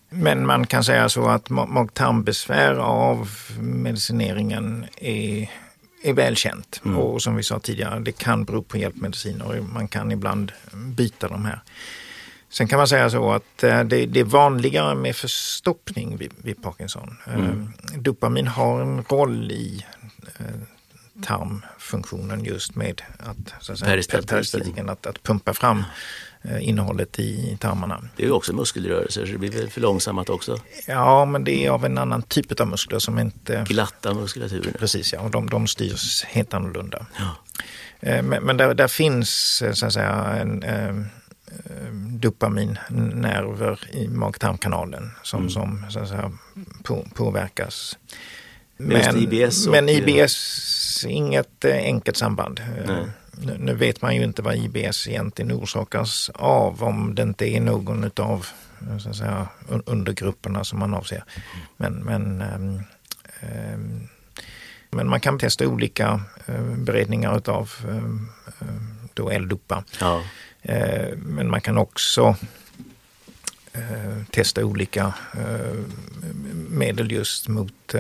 Men 0.09 0.45
man 0.45 0.67
kan 0.67 0.83
säga 0.83 1.09
så 1.09 1.27
att 1.27 1.49
mag-tarmbesvär 1.49 2.75
av 2.75 3.29
medicineringen 3.59 4.85
är 4.97 5.49
är 6.03 6.13
välkänt. 6.13 6.81
Mm. 6.85 6.97
Och 6.97 7.21
som 7.21 7.35
vi 7.35 7.43
sa 7.43 7.59
tidigare, 7.59 7.99
det 7.99 8.11
kan 8.11 8.45
bero 8.45 8.63
på 8.63 8.77
hjälpmediciner 8.77 9.61
man 9.61 9.87
kan 9.87 10.11
ibland 10.11 10.51
byta 10.73 11.27
de 11.27 11.45
här. 11.45 11.61
Sen 12.49 12.67
kan 12.67 12.77
man 12.77 12.87
säga 12.87 13.09
så 13.09 13.31
att 13.31 13.63
eh, 13.63 13.83
det, 13.83 14.05
det 14.05 14.19
är 14.19 14.23
vanligare 14.23 14.95
med 14.95 15.15
förstoppning 15.15 16.17
vid, 16.17 16.31
vid 16.37 16.61
Parkinson. 16.61 17.17
Mm. 17.27 17.73
Eh, 17.93 17.99
dopamin 17.99 18.47
har 18.47 18.81
en 18.81 19.03
roll 19.03 19.51
i 19.51 19.85
eh, 20.37 20.45
tarmfunktionen 21.23 22.43
just 22.43 22.75
med 22.75 23.01
att, 23.19 23.63
så 23.63 23.71
att 23.71 23.79
säga, 23.79 24.21
peristaltiken, 24.27 24.89
att, 24.89 25.05
att 25.05 25.23
pumpa 25.23 25.53
fram 25.53 25.83
innehållet 26.61 27.19
i 27.19 27.57
tarmarna. 27.59 28.03
Det 28.15 28.23
är 28.23 28.27
ju 28.27 28.33
också 28.33 28.53
muskelrörelser 28.53 29.25
så 29.25 29.31
det 29.31 29.37
blir 29.37 29.51
väl 29.51 29.69
för 29.69 29.81
långsamt 29.81 30.29
också? 30.29 30.57
Ja, 30.87 31.25
men 31.25 31.43
det 31.43 31.65
är 31.65 31.69
av 31.69 31.85
en 31.85 31.97
annan 31.97 32.21
typ 32.21 32.59
av 32.59 32.67
muskler 32.67 32.99
som 32.99 33.19
inte... 33.19 33.65
Glatta 33.67 34.13
muskulaturen? 34.13 34.73
Precis, 34.79 35.13
ja. 35.13 35.21
Och 35.21 35.31
de, 35.31 35.49
de 35.49 35.67
styrs 35.67 36.23
helt 36.23 36.53
annorlunda. 36.53 37.05
Ja. 37.17 37.35
Eh, 37.99 38.23
men, 38.23 38.43
men 38.43 38.57
där, 38.57 38.73
där, 38.73 38.87
finns 38.87 39.61
eh, 39.61 39.73
så 39.73 39.85
att 39.85 39.93
säga 39.93 40.13
en, 40.41 40.63
eh, 40.63 40.95
dopaminnerver 42.19 43.79
i 43.91 44.07
mag-tarmkanalen 44.07 45.11
som, 45.23 45.39
mm. 45.39 45.49
som 45.49 45.85
så 45.89 45.99
att 45.99 46.09
säga, 46.09 46.31
på, 46.83 47.05
påverkas. 47.13 47.97
Men, 48.77 49.17
IBS? 49.17 49.67
Men 49.67 49.89
IBS, 49.89 51.05
inget 51.09 51.65
enkelt 51.65 52.17
samband. 52.17 52.61
Nej 52.87 53.05
nu 53.39 53.75
vet 53.75 54.01
man 54.01 54.15
ju 54.15 54.23
inte 54.23 54.41
vad 54.41 54.55
IBS 54.55 55.07
egentligen 55.07 55.51
orsakas 55.51 56.29
av 56.33 56.83
om 56.83 57.15
det 57.15 57.21
inte 57.21 57.45
är 57.45 57.61
någon 57.61 58.11
av 58.15 58.47
så 58.99 59.09
att 59.09 59.15
säga, 59.15 59.47
undergrupperna 59.85 60.63
som 60.63 60.79
man 60.79 60.93
avser. 60.93 61.23
Men, 61.77 61.93
men, 61.93 62.41
ähm, 62.41 62.83
ähm, 63.41 64.07
men 64.91 65.09
man 65.09 65.19
kan 65.19 65.39
testa 65.39 65.67
olika 65.67 66.21
äh, 66.45 66.61
beredningar 66.61 67.37
utav 67.37 67.71
äh, 67.87 68.67
då 69.13 69.29
L-dopa. 69.29 69.83
Ja. 69.99 70.23
Äh, 70.61 71.17
men 71.17 71.49
man 71.49 71.61
kan 71.61 71.77
också 71.77 72.35
testa 74.31 74.65
olika 74.65 75.13
medel 76.69 77.11
just 77.11 77.47
mot 77.47 77.95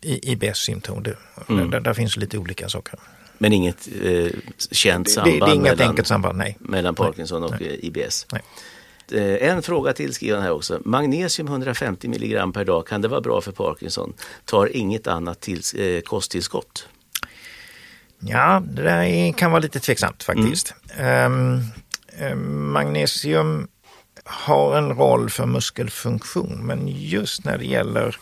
IBS-symptom. 0.00 1.04
Mm. 1.48 1.70
Där, 1.70 1.80
där 1.80 1.94
finns 1.94 2.16
lite 2.16 2.38
olika 2.38 2.68
saker. 2.68 2.98
Men 3.38 3.52
inget 3.52 3.88
eh, 4.02 4.30
känt 4.70 5.10
samband, 5.10 5.34
det, 5.34 5.46
det 5.46 5.50
är 5.50 5.54
inget 5.54 5.62
mellan, 5.62 5.88
enkelt 5.88 6.08
samband 6.08 6.38
nej. 6.38 6.56
mellan 6.60 6.94
Parkinson 6.94 7.42
och 7.42 7.54
nej. 7.60 7.80
Eh, 7.82 7.88
IBS. 7.88 8.26
Nej. 8.32 8.42
Eh, 9.12 9.48
en 9.48 9.62
fråga 9.62 9.92
till 9.92 10.14
skriver 10.14 10.40
här 10.40 10.50
också. 10.50 10.80
Magnesium 10.84 11.48
150 11.48 12.06
mg 12.08 12.52
per 12.54 12.64
dag, 12.64 12.86
kan 12.86 13.02
det 13.02 13.08
vara 13.08 13.20
bra 13.20 13.40
för 13.40 13.52
Parkinson? 13.52 14.12
Tar 14.44 14.76
inget 14.76 15.06
annat 15.06 15.40
till, 15.40 15.60
eh, 15.76 16.00
kosttillskott? 16.00 16.88
Ja, 18.18 18.62
det 18.66 18.82
där 18.82 19.32
kan 19.32 19.50
vara 19.50 19.60
lite 19.60 19.80
tveksamt 19.80 20.22
faktiskt. 20.22 20.74
Mm. 20.96 21.62
Um, 22.20 22.72
magnesium 22.72 23.68
har 24.24 24.78
en 24.78 24.88
roll 24.88 25.30
för 25.30 25.46
muskelfunktion 25.46 26.66
men 26.66 26.88
just 26.88 27.44
när 27.44 27.58
det 27.58 27.64
gäller 27.64 28.16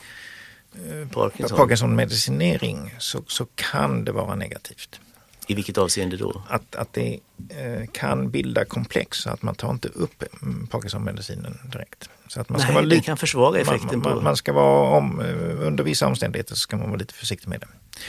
Parkinson. 1.11 1.59
Parkinson-medicinering 1.59 2.95
så, 2.99 3.23
så 3.27 3.47
kan 3.55 4.05
det 4.05 4.13
vara 4.13 4.35
negativt. 4.35 5.01
I 5.47 5.55
vilket 5.55 5.79
avseende 5.79 6.17
då? 6.17 6.43
Att, 6.49 6.77
att 6.77 6.93
det 6.93 7.21
eh, 7.49 7.87
kan 7.93 8.31
bilda 8.31 8.65
komplex 8.65 9.19
så 9.19 9.31
att 9.31 9.43
man 9.43 9.55
tar 9.55 9.71
inte 9.71 9.89
upp 9.89 10.23
mm, 10.43 10.67
Parkinson-medicinen 10.67 11.59
direkt. 11.73 12.09
Så 12.29 12.41
att 12.41 12.49
man 12.49 12.61
ska 12.61 12.67
Nej, 12.67 12.75
vara 12.75 12.87
det 12.87 13.01
kan 13.01 13.17
försvaga 13.17 13.61
effekten 13.61 13.99
man, 13.99 14.15
man, 14.15 14.25
man 14.25 14.37
ska 14.37 14.53
vara 14.53 14.97
om, 14.97 15.21
eh, 15.21 15.67
under 15.67 15.85
vissa 15.85 16.07
omständigheter 16.07 16.55
så 16.55 16.61
ska 16.61 16.77
man 16.77 16.89
vara 16.89 16.99
lite 16.99 17.15
försiktig 17.15 17.49
med 17.49 17.61
det. 17.61 17.67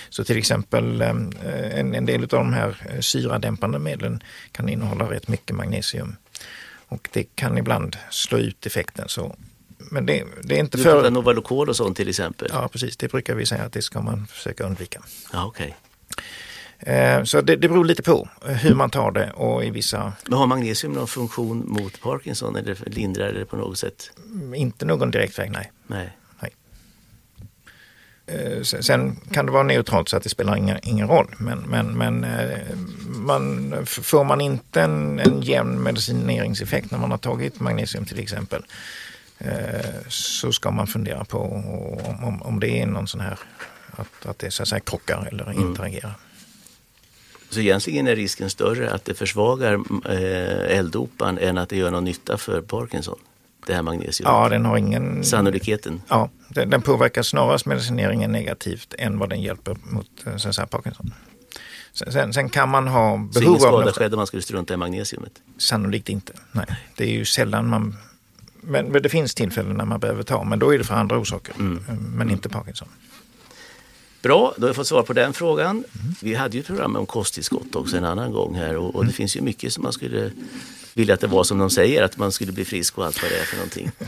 Så 0.09 0.23
till 0.23 0.37
exempel 0.37 1.01
eh, 1.01 1.09
en, 1.79 1.95
en 1.95 2.05
del 2.05 2.23
av 2.23 2.27
de 2.27 2.53
här 2.53 2.87
eh, 2.89 2.99
syradämpande 2.99 3.79
medlen 3.79 4.23
kan 4.51 4.69
innehålla 4.69 5.11
rätt 5.11 5.27
mycket 5.27 5.55
magnesium. 5.55 6.15
Och 6.87 7.09
det 7.11 7.23
kan 7.35 7.57
ibland 7.57 7.97
slå 8.09 8.37
ut 8.37 8.65
effekten. 8.65 9.09
Så 9.09 9.35
men 9.91 10.05
det, 10.05 10.23
det 10.43 10.55
är 10.55 10.59
inte 10.59 10.77
du 10.77 10.83
för... 10.83 11.09
Novalokol 11.09 11.69
och 11.69 11.75
sånt 11.75 11.97
till 11.97 12.09
exempel? 12.09 12.49
Ja, 12.51 12.67
precis. 12.67 12.97
Det 12.97 13.11
brukar 13.11 13.35
vi 13.35 13.45
säga 13.45 13.63
att 13.63 13.73
det 13.73 13.81
ska 13.81 14.01
man 14.01 14.27
försöka 14.27 14.63
undvika. 14.63 15.01
Ja, 15.33 15.45
okay. 15.45 15.71
Eh, 16.79 17.23
så 17.23 17.41
det, 17.41 17.55
det 17.55 17.69
beror 17.69 17.85
lite 17.85 18.03
på 18.03 18.29
hur 18.45 18.75
man 18.75 18.89
tar 18.89 19.11
det 19.11 19.31
och 19.31 19.65
i 19.65 19.69
vissa... 19.69 20.13
Men 20.27 20.37
har 20.37 20.47
magnesium 20.47 20.93
någon 20.93 21.07
funktion 21.07 21.63
mot 21.67 22.01
Parkinson 22.01 22.55
eller 22.55 22.77
lindrar 22.85 23.33
det 23.33 23.45
på 23.45 23.55
något 23.55 23.77
sätt? 23.77 24.11
Inte 24.55 24.85
någon 24.85 25.11
direkt 25.11 25.39
väg, 25.39 25.51
nej. 25.51 25.71
nej. 25.87 26.13
Eh, 28.25 28.61
sen 28.61 29.15
kan 29.31 29.45
det 29.45 29.51
vara 29.51 29.63
neutralt 29.63 30.09
så 30.09 30.17
att 30.17 30.23
det 30.23 30.29
spelar 30.29 30.55
ingen, 30.55 30.77
ingen 30.83 31.07
roll. 31.07 31.35
Men, 31.37 31.59
men, 31.59 31.97
men 31.97 32.23
eh, 32.23 32.75
man, 33.05 33.75
får 33.85 34.23
man 34.23 34.41
inte 34.41 34.81
en, 34.81 35.19
en 35.19 35.41
jämn 35.41 35.83
medicineringseffekt 35.83 36.91
när 36.91 36.99
man 36.99 37.11
har 37.11 37.17
tagit 37.17 37.59
magnesium 37.59 38.05
till 38.05 38.19
exempel 38.19 38.65
så 40.07 40.51
ska 40.51 40.71
man 40.71 40.87
fundera 40.87 41.25
på 41.25 41.39
om, 42.23 42.41
om 42.41 42.59
det 42.59 42.81
är 42.81 42.85
någon 42.85 43.07
sån 43.07 43.21
här 43.21 43.39
att, 43.91 44.25
att 44.25 44.39
det 44.39 44.51
så 44.51 44.63
att 44.63 44.69
säga 44.69 44.79
krockar 44.79 45.27
eller 45.31 45.43
mm. 45.43 45.61
interagerar. 45.61 46.13
Så 47.49 47.59
egentligen 47.59 48.07
är 48.07 48.15
risken 48.15 48.49
större 48.49 48.91
att 48.91 49.05
det 49.05 49.13
försvagar 49.13 49.73
eh, 50.09 50.77
L-dopan 50.77 51.37
än 51.37 51.57
att 51.57 51.69
det 51.69 51.77
gör 51.77 51.91
någon 51.91 52.03
nytta 52.03 52.37
för 52.37 52.61
Parkinson? 52.61 53.19
Det 53.67 53.73
här 53.73 53.81
magnesium? 53.81 54.29
Ja, 54.29 54.49
den 54.49 54.65
har 54.65 54.77
ingen... 54.77 55.23
Sannolikheten? 55.23 56.01
Ja, 56.07 56.29
den, 56.47 56.69
den 56.69 56.81
påverkar 56.81 57.23
snarast 57.23 57.65
medicineringen 57.65 58.31
negativt 58.31 58.93
än 58.97 59.19
vad 59.19 59.29
den 59.29 59.41
hjälper 59.41 59.77
mot 59.83 60.09
eh, 60.25 60.37
så 60.37 60.53
säga, 60.53 60.67
Parkinson. 60.67 61.13
Sen, 61.93 62.33
sen, 62.33 62.49
kan 62.49 62.69
man 62.69 62.87
ha 62.87 63.17
behov 63.17 63.25
av... 63.27 63.31
Så 63.33 63.41
ingen 63.41 63.59
skada 63.59 63.91
skedde 63.91 64.15
om 64.15 64.17
man 64.17 64.27
skulle 64.27 64.41
strunta 64.41 64.73
i 64.73 64.77
magnesiumet? 64.77 65.31
Sannolikt 65.57 66.09
inte, 66.09 66.33
nej. 66.51 66.65
Det 66.95 67.03
är 67.03 67.11
ju 67.11 67.25
sällan 67.25 67.69
man... 67.69 67.97
Men, 68.65 68.85
men 68.85 69.01
det 69.01 69.09
finns 69.09 69.35
tillfällen 69.35 69.77
när 69.77 69.85
man 69.85 69.99
behöver 69.99 70.23
ta, 70.23 70.43
men 70.43 70.59
då 70.59 70.73
är 70.73 70.77
det 70.77 70.83
för 70.83 70.95
andra 70.95 71.17
orsaker. 71.17 71.55
Mm. 71.59 71.83
Men 72.15 72.29
inte 72.29 72.49
Parkinson. 72.49 72.87
Bra, 74.21 74.53
då 74.57 74.63
har 74.63 74.67
vi 74.67 74.73
fått 74.73 74.87
svar 74.87 75.03
på 75.03 75.13
den 75.13 75.33
frågan. 75.33 75.69
Mm. 75.69 76.15
Vi 76.21 76.33
hade 76.33 76.57
ju 76.57 76.59
ett 76.59 76.67
program 76.67 76.95
om 76.95 77.05
kosttillskott 77.05 77.75
också 77.75 77.97
en 77.97 78.05
annan 78.05 78.31
gång 78.31 78.55
här 78.55 78.77
och, 78.77 78.95
och 78.95 79.01
det 79.01 79.07
mm. 79.07 79.13
finns 79.13 79.37
ju 79.37 79.41
mycket 79.41 79.73
som 79.73 79.83
man 79.83 79.93
skulle 79.93 80.31
vilja 80.93 81.13
att 81.13 81.19
det 81.19 81.27
var 81.27 81.43
som 81.43 81.57
de 81.57 81.69
säger, 81.69 82.03
att 82.03 82.17
man 82.17 82.31
skulle 82.31 82.51
bli 82.51 82.65
frisk 82.65 82.97
och 82.97 83.05
allt 83.05 83.21
vad 83.21 83.31
det 83.31 83.37
är 83.37 83.43
för 83.43 83.55
någonting. 83.55 83.91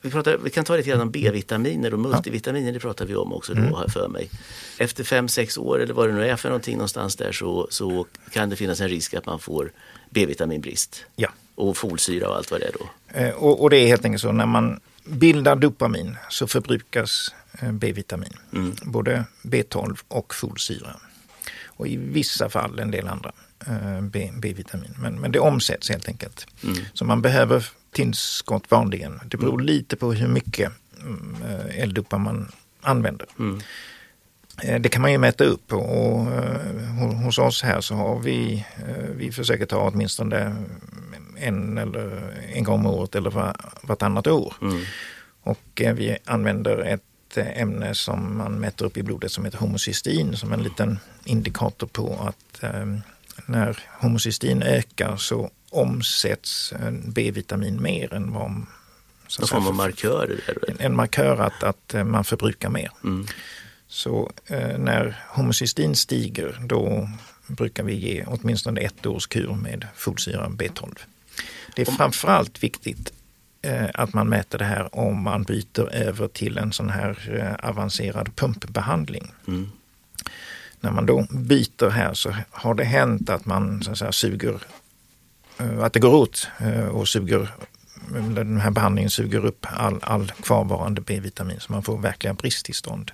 Vi, 0.00 0.10
pratar, 0.10 0.38
vi 0.38 0.50
kan 0.50 0.64
ta 0.64 0.76
lite 0.76 0.88
grann 0.88 1.00
om 1.00 1.10
B-vitaminer 1.10 1.94
och 1.94 2.00
multivitaminer, 2.00 2.72
det 2.72 2.80
pratar 2.80 3.06
vi 3.06 3.16
om 3.16 3.32
också 3.32 3.54
då, 3.54 3.60
mm. 3.60 3.72
har 3.72 3.82
jag 3.82 3.92
för 3.92 4.08
mig. 4.08 4.30
Efter 4.78 5.04
fem 5.04 5.28
sex 5.28 5.58
år 5.58 5.82
eller 5.82 5.94
vad 5.94 6.08
det 6.08 6.14
nu 6.14 6.28
är 6.28 6.36
för 6.36 6.48
någonting 6.48 6.76
någonstans 6.76 7.16
där 7.16 7.32
så, 7.32 7.68
så 7.70 8.06
kan 8.30 8.50
det 8.50 8.56
finnas 8.56 8.80
en 8.80 8.88
risk 8.88 9.14
att 9.14 9.26
man 9.26 9.38
får 9.38 9.72
B-vitaminbrist. 10.10 11.04
Ja. 11.16 11.28
Och 11.58 11.76
folsyra 11.76 12.28
och 12.28 12.36
allt 12.36 12.50
vad 12.50 12.60
det 12.60 12.66
är 12.66 12.72
då. 12.72 12.88
Eh, 13.18 13.34
och, 13.34 13.62
och, 13.62 13.70
det 13.70 13.76
är 13.76 13.86
helt 13.86 14.04
enkelt 14.04 14.22
så 14.22 14.32
när 14.32 14.46
man 14.46 14.80
bildar 15.04 15.56
dopamin 15.56 16.16
så 16.28 16.46
förbrukas 16.46 17.32
Eh, 17.60 17.72
B-vitamin. 17.72 18.32
Mm. 18.52 18.74
Både 18.82 19.24
B12 19.42 19.98
och 20.08 20.34
folsyra. 20.34 20.96
och 21.66 21.88
i 21.88 21.96
vissa 21.96 22.48
fall 22.48 22.78
en 22.78 22.90
del 22.90 23.08
andra 23.08 23.32
eh, 23.66 24.00
B-vitamin. 24.32 24.94
Men, 24.98 25.20
men 25.20 25.32
det 25.32 25.38
omsätts 25.38 25.90
helt 25.90 26.08
enkelt. 26.08 26.46
Mm. 26.64 26.76
Så 26.92 27.04
man 27.04 27.22
behöver 27.22 27.66
tillskott 27.92 28.70
vanligen. 28.70 29.20
Det 29.24 29.36
beror 29.36 29.54
mm. 29.54 29.66
lite 29.66 29.96
på 29.96 30.12
hur 30.12 30.28
mycket 30.28 30.72
L-dopa 31.70 32.18
man 32.18 32.52
använder. 32.80 33.26
Mm. 33.38 33.60
Det 34.80 34.88
kan 34.88 35.02
man 35.02 35.12
ju 35.12 35.18
mäta 35.18 35.44
upp 35.44 35.72
och 35.72 36.26
hos 37.24 37.38
oss 37.38 37.62
här 37.62 37.80
så 37.80 37.94
har 37.94 38.18
vi, 38.18 38.66
vi 39.16 39.32
försöker 39.32 39.66
ta 39.66 39.90
åtminstone 39.90 40.56
en 41.40 41.78
eller 41.78 42.34
en 42.52 42.64
gång 42.64 42.74
om 42.74 42.86
året 42.86 43.14
eller 43.14 43.54
vartannat 43.82 44.26
år. 44.26 44.54
Mm. 44.62 44.84
Och 45.42 45.82
vi 45.94 46.18
använder 46.24 46.78
ett 46.78 47.02
ämne 47.36 47.94
som 47.94 48.36
man 48.36 48.52
mäter 48.52 48.86
upp 48.86 48.96
i 48.96 49.02
blodet 49.02 49.32
som 49.32 49.44
heter 49.44 49.58
homocystin 49.58 50.36
som 50.36 50.52
en 50.52 50.62
liten 50.62 50.98
indikator 51.24 51.86
på 51.86 52.16
att 52.28 52.64
när 53.46 53.78
homocystin 54.00 54.62
ökar 54.62 55.16
så 55.16 55.50
omsätts 55.70 56.74
B-vitamin 57.04 57.82
mer 57.82 58.14
än 58.14 58.32
vad... 58.32 58.50
Någon 59.38 59.48
form 59.48 59.66
av 59.66 59.74
markör? 59.74 60.40
En, 60.68 60.76
en 60.78 60.96
markör 60.96 61.38
att, 61.40 61.62
att 61.62 61.94
eh, 61.94 62.04
man 62.04 62.24
förbrukar 62.24 62.68
mer. 62.68 62.90
Mm. 63.04 63.26
Så 63.88 64.32
eh, 64.46 64.78
när 64.78 65.24
homocystin 65.28 65.96
stiger 65.96 66.60
då 66.64 67.08
brukar 67.46 67.82
vi 67.82 67.94
ge 67.94 68.24
åtminstone 68.26 68.80
ett 68.80 69.06
års 69.06 69.26
kur 69.26 69.52
med 69.54 69.86
folsyra 69.94 70.48
B12. 70.48 70.98
Det 71.78 71.88
är 71.88 71.96
framförallt 71.96 72.62
viktigt 72.62 73.12
eh, 73.62 73.86
att 73.94 74.14
man 74.14 74.28
mäter 74.28 74.58
det 74.58 74.64
här 74.64 74.98
om 74.98 75.22
man 75.22 75.42
byter 75.42 75.92
över 75.92 76.28
till 76.28 76.58
en 76.58 76.72
sån 76.72 76.90
här 76.90 77.18
eh, 77.32 77.68
avancerad 77.68 78.36
pumpbehandling. 78.36 79.32
Mm 79.48 79.70
när 80.80 80.90
man 80.90 81.06
då 81.06 81.26
byter 81.30 81.90
här 81.90 82.14
så 82.14 82.34
har 82.50 82.74
det 82.74 82.84
hänt 82.84 83.30
att 83.30 83.46
man 83.46 83.82
så 83.82 83.90
att 83.90 83.98
säga, 83.98 84.12
suger, 84.12 84.62
eh, 85.58 85.78
att 85.78 85.92
det 85.92 86.00
går 86.00 86.14
åt 86.14 86.48
och 86.92 87.08
suger, 87.08 87.48
den 88.34 88.60
här 88.60 88.70
behandlingen 88.70 89.10
suger 89.10 89.46
upp 89.46 89.66
all, 89.70 89.98
all 90.02 90.32
kvarvarande 90.42 91.00
B-vitamin 91.00 91.60
så 91.60 91.72
man 91.72 91.82
får 91.82 91.98
verkliga 91.98 92.34
bristtillstånd. 92.34 93.10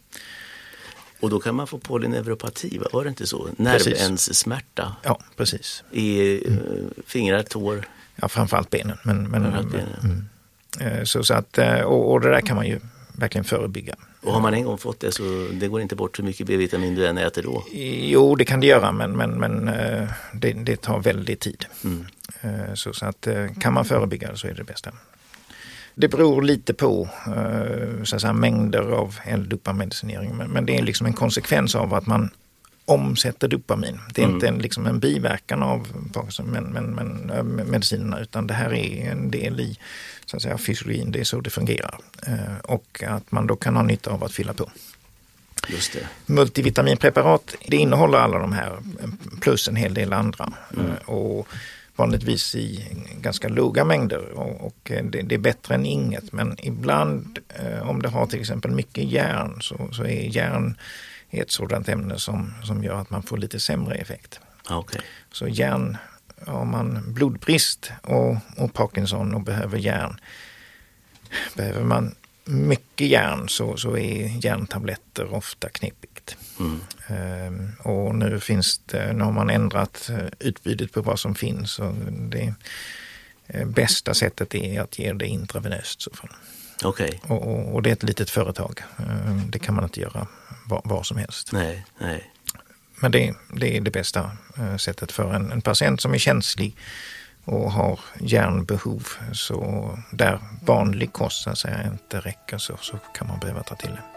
Och 1.20 1.30
då 1.30 1.40
kan 1.40 1.54
man 1.54 1.66
få 1.66 1.78
polyneuropati, 1.78 2.80
var 2.92 3.04
det 3.04 3.08
inte 3.08 3.26
så? 3.26 3.48
Nervenssmärta? 3.56 4.96
Ja, 5.02 5.20
precis. 5.36 5.84
I 5.90 6.38
mm. 6.46 6.90
fingrar, 7.06 7.42
tår? 7.42 7.88
Ja, 8.16 8.28
framförallt 8.28 8.70
benen. 8.70 8.98
Men, 9.02 9.30
men, 9.30 9.42
framförallt 9.42 9.72
benen. 9.72 10.26
Mm. 10.80 11.06
Så, 11.06 11.24
så 11.24 11.34
att, 11.34 11.58
och, 11.84 12.12
och 12.12 12.20
det 12.20 12.30
där 12.30 12.40
kan 12.40 12.56
man 12.56 12.66
ju 12.66 12.80
verkligen 13.12 13.44
förebygga. 13.44 13.94
Och 14.24 14.32
har 14.32 14.40
man 14.40 14.54
en 14.54 14.64
gång 14.64 14.78
fått 14.78 15.00
det 15.00 15.12
så 15.12 15.22
det 15.52 15.68
går 15.68 15.80
inte 15.80 15.96
bort 15.96 16.18
hur 16.18 16.24
mycket 16.24 16.46
B-vitamin 16.46 16.94
du 16.94 17.06
än 17.06 17.18
äter 17.18 17.42
då? 17.42 17.64
Jo, 18.10 18.34
det 18.34 18.44
kan 18.44 18.60
det 18.60 18.66
göra 18.66 18.92
men, 18.92 19.12
men, 19.16 19.30
men 19.30 19.68
eh, 19.68 20.08
det, 20.32 20.52
det 20.52 20.76
tar 20.76 21.00
väldigt 21.00 21.40
tid. 21.40 21.66
Mm. 21.84 22.06
Eh, 22.40 22.74
så, 22.74 22.92
så 22.92 23.06
att 23.06 23.26
eh, 23.26 23.46
kan 23.60 23.74
man 23.74 23.84
förebygga 23.84 24.36
så 24.36 24.46
är 24.46 24.50
det 24.50 24.56
det 24.56 24.64
bästa. 24.64 24.90
Det 25.94 26.08
beror 26.08 26.42
lite 26.42 26.74
på 26.74 27.08
så 28.04 28.16
att 28.16 28.20
säga, 28.20 28.32
mängder 28.32 28.82
av 28.82 29.18
L-dopamedicinering 29.24 30.36
men, 30.36 30.50
men 30.50 30.66
det 30.66 30.78
är 30.78 30.82
liksom 30.82 31.06
en 31.06 31.12
konsekvens 31.12 31.74
av 31.74 31.94
att 31.94 32.06
man 32.06 32.30
omsätter 32.84 33.48
dopamin. 33.48 34.00
Det 34.14 34.22
är 34.22 34.24
mm. 34.24 34.34
inte 34.34 34.48
en, 34.48 34.58
liksom 34.58 34.86
en 34.86 34.98
biverkan 34.98 35.62
av 35.62 35.86
men, 36.44 36.64
men, 36.64 36.86
men, 36.86 37.46
medicinerna 37.70 38.20
utan 38.20 38.46
det 38.46 38.54
här 38.54 38.74
är 38.74 39.10
en 39.10 39.30
del 39.30 39.60
i 39.60 39.78
så 40.26 40.36
att 40.36 40.42
säga, 40.42 40.58
fysiologin, 40.58 41.12
det 41.12 41.20
är 41.20 41.24
så 41.24 41.40
det 41.40 41.50
fungerar. 41.50 41.98
Eh, 42.26 42.58
och 42.62 43.02
att 43.06 43.32
man 43.32 43.46
då 43.46 43.56
kan 43.56 43.76
ha 43.76 43.82
nytta 43.82 44.10
av 44.10 44.24
att 44.24 44.32
fylla 44.32 44.52
på. 44.52 44.70
Just 45.68 45.92
det. 45.92 46.08
Multivitaminpreparat, 46.26 47.54
det 47.66 47.76
innehåller 47.76 48.18
alla 48.18 48.38
de 48.38 48.52
här 48.52 48.78
plus 49.40 49.68
en 49.68 49.76
hel 49.76 49.94
del 49.94 50.12
andra. 50.12 50.52
Mm. 50.76 50.86
Eh, 50.86 51.08
och 51.08 51.48
vanligtvis 51.96 52.54
i 52.54 52.84
ganska 53.20 53.48
låga 53.48 53.84
mängder 53.84 54.30
och, 54.30 54.66
och 54.66 54.76
det, 54.82 55.22
det, 55.22 55.34
är 55.34 55.38
bättre 55.38 55.74
än 55.74 55.86
inget. 55.86 56.32
Men 56.32 56.56
ibland 56.58 57.38
eh, 57.48 57.88
om 57.88 58.02
det 58.02 58.08
har 58.08 58.26
till 58.26 58.40
exempel 58.40 58.70
mycket 58.70 59.04
järn 59.04 59.58
så, 59.60 59.88
så 59.92 60.04
är 60.04 60.36
järn 60.36 60.76
ett 61.30 61.50
sådant 61.50 61.88
ämne 61.88 62.18
som, 62.18 62.52
som 62.62 62.84
gör 62.84 62.94
att 62.94 63.10
man 63.10 63.22
får 63.22 63.36
lite 63.36 63.60
sämre 63.60 63.94
effekt. 63.94 64.40
Okay. 64.70 65.00
Så 65.32 65.48
järn 65.48 65.96
har 66.46 66.64
man 66.64 67.14
blodbrist 67.14 67.92
och, 68.02 68.36
och 68.56 68.72
Parkinson 68.72 69.34
och 69.34 69.40
behöver 69.40 69.78
järn. 69.78 70.20
Behöver 71.54 71.84
man 71.84 72.14
mycket 72.44 73.06
järn 73.06 73.48
så, 73.48 73.76
så 73.76 73.96
är 73.96 74.44
järntabletter 74.46 75.34
ofta 75.34 75.68
knepigt. 75.68 76.36
Mm. 76.60 77.72
Och 77.78 78.14
nu 78.14 78.40
finns 78.40 78.78
det, 78.78 79.12
nu 79.12 79.24
har 79.24 79.32
man 79.32 79.50
ändrat 79.50 80.10
eh, 80.10 80.26
utbudet 80.38 80.92
på 80.92 81.02
vad 81.02 81.18
som 81.18 81.34
finns. 81.34 81.78
Och 81.78 81.94
det 82.10 82.54
eh, 83.46 83.66
bästa 83.66 84.14
sättet 84.14 84.54
är 84.54 84.80
att 84.80 84.98
ge 84.98 85.12
det 85.12 85.26
intravenöst. 85.26 86.02
Så 86.02 86.10
Okay. 86.84 87.10
Och, 87.22 87.74
och, 87.74 87.82
det 87.82 87.90
är 87.90 87.92
ett 87.92 88.02
litet 88.02 88.30
företag. 88.30 88.82
Ehm, 88.98 89.50
det 89.50 89.58
kan 89.58 89.74
man 89.74 89.84
inte 89.84 90.00
göra 90.00 90.26
var, 90.66 90.82
var 90.84 91.02
som 91.02 91.16
helst. 91.16 91.52
Nej, 91.52 91.86
nej. 91.98 92.30
Men 93.00 93.12
det, 93.12 93.34
det 93.52 93.76
är 93.76 93.80
det 93.80 93.90
bästa 93.90 94.30
eh, 94.58 94.76
sättet 94.76 95.12
för 95.12 95.34
en, 95.34 95.52
en 95.52 95.62
patient 95.62 96.00
som 96.00 96.14
är 96.14 96.18
känslig 96.18 96.76
och 97.44 97.72
har 97.72 98.00
järnbehov. 98.20 99.08
Så 99.32 99.98
där 100.12 100.38
vanlig 100.62 101.12
kost 101.12 101.42
så 101.42 101.50
att 101.50 101.58
säga, 101.58 101.86
inte 101.86 102.20
räcker 102.20 102.58
så, 102.58 102.76
så 102.80 102.98
kan 103.14 103.26
man 103.26 103.40
behöva 103.40 103.62
ta 103.62 103.74
till 103.74 103.90
det. 103.90 104.13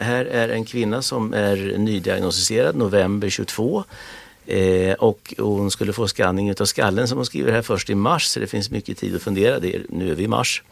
Här 0.00 0.24
är 0.24 0.48
en 0.48 0.64
kvinna 0.64 1.02
som 1.02 1.34
är 1.34 1.78
nydiagnostiserad 1.78 2.76
november 2.76 3.28
22 3.28 3.84
eh, 4.46 4.92
och 4.92 5.34
hon 5.38 5.70
skulle 5.70 5.92
få 5.92 6.08
skanning 6.08 6.54
av 6.60 6.64
skallen 6.64 7.08
som 7.08 7.18
hon 7.18 7.26
skriver 7.26 7.52
här 7.52 7.62
först 7.62 7.90
i 7.90 7.94
mars 7.94 8.24
så 8.24 8.40
det 8.40 8.46
finns 8.46 8.70
mycket 8.70 8.98
tid 8.98 9.16
att 9.16 9.22
fundera. 9.22 9.58
Det 9.58 9.74
är, 9.74 9.82
nu 9.88 10.10
är 10.10 10.14
vi 10.14 10.24
i 10.24 10.28
mars. 10.28 10.62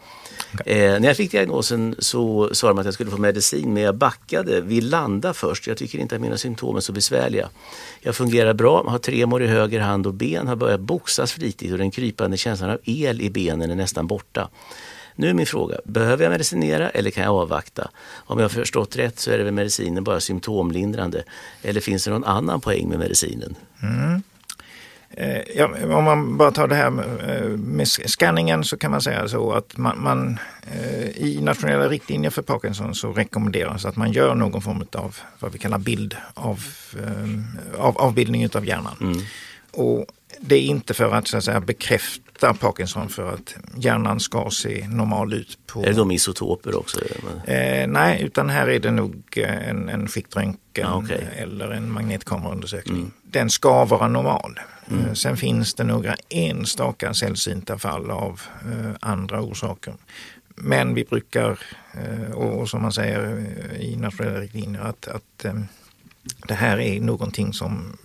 Eh, 0.65 0.99
när 0.99 1.05
jag 1.07 1.17
fick 1.17 1.31
diagnosen 1.31 1.95
så 1.99 2.49
sa 2.53 2.67
de 2.67 2.77
att 2.77 2.85
jag 2.85 2.93
skulle 2.93 3.11
få 3.11 3.17
medicin 3.17 3.73
men 3.73 3.83
jag 3.83 3.95
backade. 3.95 4.61
Vi 4.61 4.81
landade 4.81 5.33
först. 5.33 5.67
Jag 5.67 5.77
tycker 5.77 5.99
inte 5.99 6.15
att 6.15 6.21
mina 6.21 6.37
symptom 6.37 6.75
är 6.75 6.79
så 6.79 6.93
besvärliga. 6.93 7.49
Jag 8.01 8.15
fungerar 8.15 8.53
bra, 8.53 8.83
har 8.87 8.97
tremor 8.97 9.43
i 9.43 9.47
höger 9.47 9.79
hand 9.79 10.07
och 10.07 10.13
ben, 10.13 10.47
har 10.47 10.55
börjat 10.55 10.79
boxas 10.79 11.33
flitigt 11.33 11.71
och 11.71 11.77
den 11.77 11.91
krypande 11.91 12.37
känslan 12.37 12.69
av 12.69 12.77
el 12.83 13.21
i 13.21 13.29
benen 13.29 13.71
är 13.71 13.75
nästan 13.75 14.07
borta. 14.07 14.49
Nu 15.15 15.29
är 15.29 15.33
min 15.33 15.45
fråga, 15.45 15.77
behöver 15.83 16.23
jag 16.23 16.31
medicinera 16.31 16.89
eller 16.89 17.11
kan 17.11 17.23
jag 17.23 17.33
avvakta? 17.33 17.89
Om 18.13 18.39
jag 18.39 18.43
har 18.43 18.49
förstått 18.49 18.95
rätt 18.95 19.19
så 19.19 19.31
är 19.31 19.37
det 19.37 19.43
väl 19.43 19.53
medicinen 19.53 20.03
bara 20.03 20.19
symptomlindrande. 20.19 21.23
Eller 21.61 21.81
finns 21.81 22.03
det 22.03 22.11
någon 22.11 22.23
annan 22.23 22.61
poäng 22.61 22.89
med 22.89 22.99
medicinen? 22.99 23.55
Mm. 23.83 24.23
Eh, 25.17 25.41
ja, 25.55 25.69
om 25.97 26.03
man 26.03 26.37
bara 26.37 26.51
tar 26.51 26.67
det 26.67 26.75
här 26.75 26.87
eh, 27.29 27.49
med 27.49 27.87
scanningen 27.87 28.63
så 28.63 28.77
kan 28.77 28.91
man 28.91 29.01
säga 29.01 29.27
så 29.27 29.51
att 29.51 29.77
man, 29.77 30.03
man 30.03 30.39
eh, 30.61 31.07
i 31.09 31.39
nationella 31.41 31.87
riktlinjer 31.87 32.29
för 32.29 32.41
Parkinson 32.41 32.95
så 32.95 33.13
rekommenderas 33.13 33.85
att 33.85 33.95
man 33.95 34.11
gör 34.11 34.35
någon 34.35 34.61
form 34.61 34.85
av 34.91 35.17
vad 35.39 35.51
vi 35.51 35.59
kallar 35.59 35.77
bild 35.77 36.15
av, 36.33 36.59
av 37.77 37.97
avbildning 37.97 38.49
av 38.55 38.65
hjärnan. 38.65 38.97
Mm. 39.01 39.17
Och 39.71 40.05
det 40.39 40.55
är 40.55 40.61
inte 40.61 40.93
för 40.93 41.11
att, 41.11 41.27
så 41.27 41.37
att 41.37 41.43
säga, 41.43 41.59
bekräfta 41.59 42.53
Parkinson 42.53 43.09
för 43.09 43.33
att 43.33 43.55
hjärnan 43.77 44.19
ska 44.19 44.49
se 44.51 44.87
normal 44.87 45.33
ut. 45.33 45.57
På... 45.67 45.83
Är 45.83 45.87
det 45.87 45.93
de 45.93 46.11
isotoper 46.11 46.75
också? 46.75 46.99
Eh, 47.47 47.87
nej, 47.87 48.21
utan 48.23 48.49
här 48.49 48.69
är 48.69 48.79
det 48.79 48.91
nog 48.91 49.37
en, 49.37 49.89
en 49.89 50.07
skiktröntgen 50.07 50.87
ah, 50.87 50.97
okay. 50.97 51.21
eller 51.37 51.71
en 51.71 51.91
magnetkameraundersökning. 51.91 52.97
Mm. 52.97 53.11
Den 53.23 53.49
ska 53.49 53.85
vara 53.85 54.07
normal. 54.07 54.59
Mm. 54.91 55.05
Eh, 55.05 55.13
sen 55.13 55.37
finns 55.37 55.73
det 55.73 55.83
några 55.83 56.15
enstaka 56.29 57.13
sällsynta 57.13 57.77
fall 57.77 58.11
av 58.11 58.41
eh, 58.61 58.91
andra 58.99 59.41
orsaker. 59.41 59.93
Men 60.55 60.93
vi 60.93 61.03
brukar, 61.03 61.59
eh, 61.93 62.31
och 62.31 62.69
som 62.69 62.81
man 62.81 62.91
säger 62.91 63.45
i 63.79 63.95
nationella 63.95 64.39
riktlinjer, 64.39 64.81
att, 64.81 65.07
att 65.07 65.45
det 66.47 66.53
här 66.53 66.79
är 66.79 66.99
någonting 67.01 67.53
som 67.53 67.97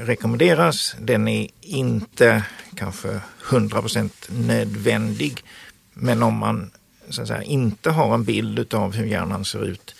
rekommenderas. 0.00 0.96
Den 1.00 1.28
är 1.28 1.48
inte 1.60 2.42
kanske 2.74 3.20
100% 3.48 4.10
nödvändig. 4.28 5.44
Men 5.94 6.22
om 6.22 6.38
man 6.38 6.70
säga, 7.08 7.42
inte 7.42 7.90
har 7.90 8.14
en 8.14 8.24
bild 8.24 8.74
av 8.74 8.94
hur 8.94 9.06
hjärnan 9.06 9.44
ser 9.44 9.64
ut 9.64 9.94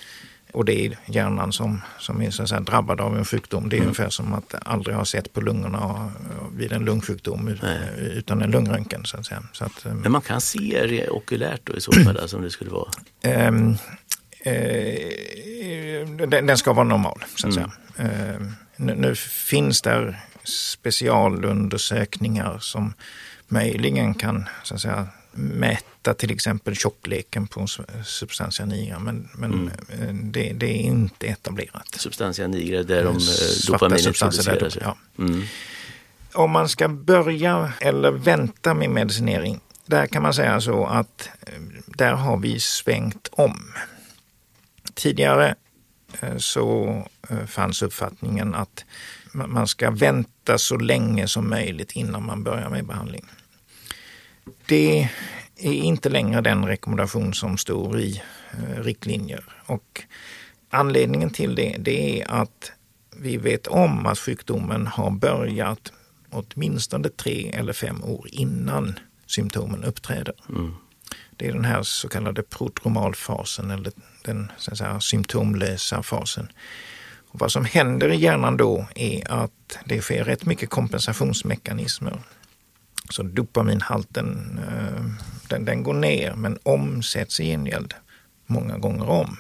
och 0.56 0.64
det 0.64 0.86
är 0.86 0.98
hjärnan 1.06 1.52
som, 1.52 1.82
som 1.98 2.22
är 2.22 2.30
så 2.30 2.46
säga, 2.46 2.60
drabbad 2.60 3.00
av 3.00 3.18
en 3.18 3.24
sjukdom. 3.24 3.68
Det 3.68 3.76
är 3.76 3.78
mm. 3.78 3.86
ungefär 3.88 4.10
som 4.10 4.32
att 4.32 4.54
aldrig 4.62 4.96
ha 4.96 5.04
sett 5.04 5.32
på 5.32 5.40
lungorna 5.40 6.12
vid 6.52 6.72
en 6.72 6.84
lungsjukdom 6.84 7.56
utan 7.98 8.42
en 8.42 8.50
lungröntgen. 8.50 9.04
Så 9.04 9.16
att. 9.16 9.26
Så 9.52 9.64
att, 9.64 9.86
ehm, 9.86 10.00
Men 10.00 10.12
man 10.12 10.20
kan 10.20 10.40
se 10.40 10.86
det 10.86 11.08
okulärt 11.08 11.60
då 11.64 11.76
i 11.76 11.80
så 11.80 11.92
fall, 11.92 12.18
alltså, 12.18 12.36
om 12.36 12.42
det 12.42 12.50
skulle 12.50 12.70
vara? 12.70 12.88
Um, 13.48 13.70
uh, 13.70 13.76
den, 16.28 16.46
den, 16.46 16.58
ska 16.58 16.72
vara 16.72 16.84
normal, 16.84 17.24
så 17.34 17.48
att 17.48 17.56
mm. 17.56 17.70
säga. 17.96 18.34
Uh, 18.36 18.46
nu, 18.76 19.14
finns 19.14 19.82
där 19.82 20.20
specialundersökningar 20.44 22.58
som 22.58 22.94
möjligen 23.48 24.14
kan 24.14 24.48
så 24.62 24.74
att 24.74 24.80
säga, 24.80 25.08
mäta 25.32 26.14
till 26.14 26.30
exempel 26.30 26.76
tjockleken 26.76 27.46
på 27.46 27.66
substantia 28.04 28.66
nigra 28.66 28.98
men, 28.98 29.28
men 29.34 29.52
mm. 29.52 29.70
Eh, 29.88 30.14
det, 30.14 30.52
det, 30.52 30.66
är 30.66 30.80
inte 30.80 31.26
etablerat. 31.26 31.94
Substantia 31.96 32.46
nigra, 32.46 32.82
där 32.82 33.04
de 33.04 33.16
eh, 33.16 33.22
dopaminet 33.66 34.18
produceras? 34.18 34.78
Ja. 34.80 34.96
Mm. 35.18 35.42
Om 36.32 36.50
man 36.50 36.68
ska 36.68 36.88
börja 36.88 37.72
eller 37.80 38.10
vänta 38.10 38.74
med 38.74 38.90
medicinering, 38.90 39.60
där 39.86 40.06
kan 40.06 40.22
man 40.22 40.34
säga 40.34 40.60
så 40.60 40.86
att 40.86 41.28
eh, 41.40 41.52
där 41.86 42.12
har 42.12 42.36
vi 42.36 42.60
svängt 42.60 43.28
om. 43.32 43.72
Tidigare 44.94 45.54
så 46.38 47.02
fanns 47.46 47.82
uppfattningen 47.82 48.54
att 48.54 48.84
man 49.32 49.66
ska 49.66 49.90
vänta 49.90 50.58
så 50.58 50.76
länge 50.76 51.28
som 51.28 51.50
möjligt 51.50 51.92
innan 51.92 52.26
man 52.26 52.44
börjar 52.44 52.70
med 52.70 52.86
behandling. 52.86 53.24
Det 54.66 55.08
är 55.56 55.72
inte 55.72 56.08
längre 56.08 56.40
den 56.40 56.66
rekommendation 56.66 57.34
som 57.34 57.58
står 57.58 58.00
i 58.00 58.22
eh, 58.52 58.82
riktlinjer. 58.82 59.44
Och 59.66 60.02
anledningen 60.70 61.30
till 61.30 61.54
det, 61.54 61.76
det 61.78 62.22
är 62.22 62.30
att 62.30 62.72
vi 63.16 63.36
vet 63.36 63.66
om 63.66 64.06
att 64.06 64.18
sjukdomen 64.18 64.86
har 64.86 65.10
börjat 65.10 65.92
åtminstone 66.30 67.08
tre 67.08 67.50
eller 67.50 67.72
fem 67.72 68.04
år 68.04 68.28
innan 68.32 68.98
symptomen 69.26 69.84
uppträder. 69.84 70.34
Mm. 70.48 70.74
Det 71.36 71.48
är 71.48 71.52
den 71.52 71.64
här 71.64 71.82
så 71.82 72.08
kallade 72.08 72.42
prodromalfasen 72.42 73.70
eller 73.70 73.92
den 74.26 74.52
så 74.58 74.70
att 74.70 74.78
säga, 74.78 75.00
symptomlösa 75.00 76.02
fasen. 76.02 76.48
Och 77.28 77.40
vad 77.40 77.52
som 77.52 77.64
händer 77.64 78.12
i 78.12 78.16
hjärnan 78.16 78.56
då 78.56 78.86
är 78.94 79.32
att 79.32 79.78
det 79.84 80.00
sker 80.00 80.24
rätt 80.24 80.46
mycket 80.46 80.70
kompensationsmekanismer. 80.70 82.20
Så 83.10 83.22
dopaminhalten 83.22 84.60
eh, 84.68 85.26
den, 85.48 85.64
den 85.64 85.82
går 85.82 85.94
ner 85.94 86.34
men 86.34 86.58
omsätts 86.62 87.40
i 87.40 87.44
gengäld 87.44 87.94
många 88.46 88.78
gånger 88.78 89.08
om. 89.08 89.36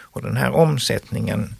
Och 0.00 0.22
den 0.22 0.36
här 0.36 0.50
omsättningen 0.50 1.54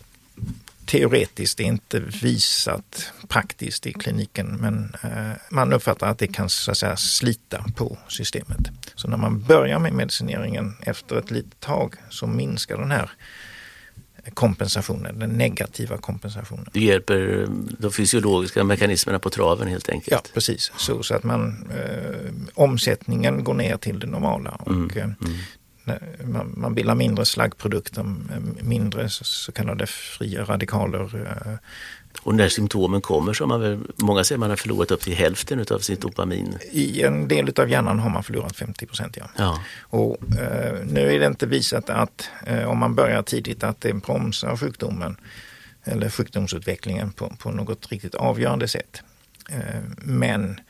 teoretiskt 0.89 1.61
inte 1.61 2.01
visat 2.01 3.13
praktiskt 3.29 3.87
i 3.87 3.93
kliniken 3.93 4.47
men 4.47 4.97
eh, 5.03 5.37
man 5.51 5.73
uppfattar 5.73 6.09
att 6.09 6.19
det 6.19 6.27
kan 6.27 6.49
så 6.49 6.71
att 6.71 6.79
säga, 6.79 6.97
slita 6.97 7.65
på 7.77 7.99
systemet. 8.09 8.69
Så 8.95 9.09
när 9.09 9.17
man 9.17 9.43
börjar 9.43 9.79
med 9.79 9.93
medicineringen 9.93 10.77
efter 10.81 11.17
ett 11.17 11.31
litet 11.31 11.61
tag 11.61 11.95
så 12.11 12.27
minskar 12.27 12.79
den 12.79 12.91
här 12.91 13.11
kompensationen, 14.35 15.19
den 15.19 15.31
negativa 15.31 15.99
kompensationen. 15.99 16.67
Det 16.73 16.81
hjälper 16.81 17.49
de 17.79 17.93
fysiologiska 17.93 18.65
mekanismerna 18.65 19.19
på 19.19 19.31
traven 19.31 19.69
helt 19.69 19.89
enkelt? 19.89 20.11
Ja, 20.11 20.23
precis. 20.35 20.73
Så, 20.77 21.03
så 21.03 21.15
att 21.15 21.25
man, 21.25 21.71
eh, 21.71 22.33
omsättningen 22.55 23.45
går 23.45 23.55
ner 23.55 23.77
till 23.77 23.99
det 23.99 24.07
normala. 24.07 24.51
Och, 24.51 24.71
mm, 24.71 24.91
eh, 24.97 25.05
mm. 25.05 25.39
Man, 26.25 26.55
man 26.57 26.75
bildar 26.75 26.95
mindre 26.95 27.25
slaggprodukter, 27.25 28.05
mindre 28.63 29.09
så 29.09 29.53
kallade 29.53 29.87
fria 29.87 30.45
radikaler. 30.45 31.27
Eh, 31.27 31.55
och 32.23 32.35
när 32.35 32.49
symptomen 32.49 33.01
kommer 33.01 33.33
så 33.33 33.45
har 33.45 33.49
man 33.49 33.61
väl, 33.61 33.79
många 33.97 34.25
säger 34.25 34.39
man 34.39 34.51
har 34.51 34.57
förlorat 34.57 34.91
upp 34.91 35.01
till 35.01 35.15
hälften 35.15 35.65
av 35.71 35.79
sitt 35.79 36.01
dopamin. 36.01 36.59
I 36.73 37.03
en 37.03 37.29
del 37.29 37.53
av 37.57 37.71
hjärnan 37.71 37.99
har 37.99 38.11
man 38.11 38.23
förlorat 38.23 38.57
50 38.57 38.87
procent 38.87 39.17
ja. 39.17 39.31
ja. 39.37 39.61
Och 39.81 40.17
eh, 40.39 40.79
nu 40.85 41.15
är 41.15 41.21
det 41.21 41.27
inte 41.27 41.47
visat 41.47 41.91
att 41.91 42.31
eh, 42.47 42.65
om 42.65 42.79
man 42.79 42.95
börjar 42.95 43.23
tidigt 43.23 43.65
att 43.65 43.81
det 43.81 43.93
bromsar 43.93 44.57
sjukdomen 44.57 45.17
eller 45.85 46.11
sjukdomsutvecklingen 46.11 47.13
på, 47.13 47.33
på 47.39 47.51
något 47.51 47.93
riktigt 47.93 48.15
avgörande 48.15 48.69
sätt. 48.69 49.03
Eh, 49.51 49.83
men 49.97 50.61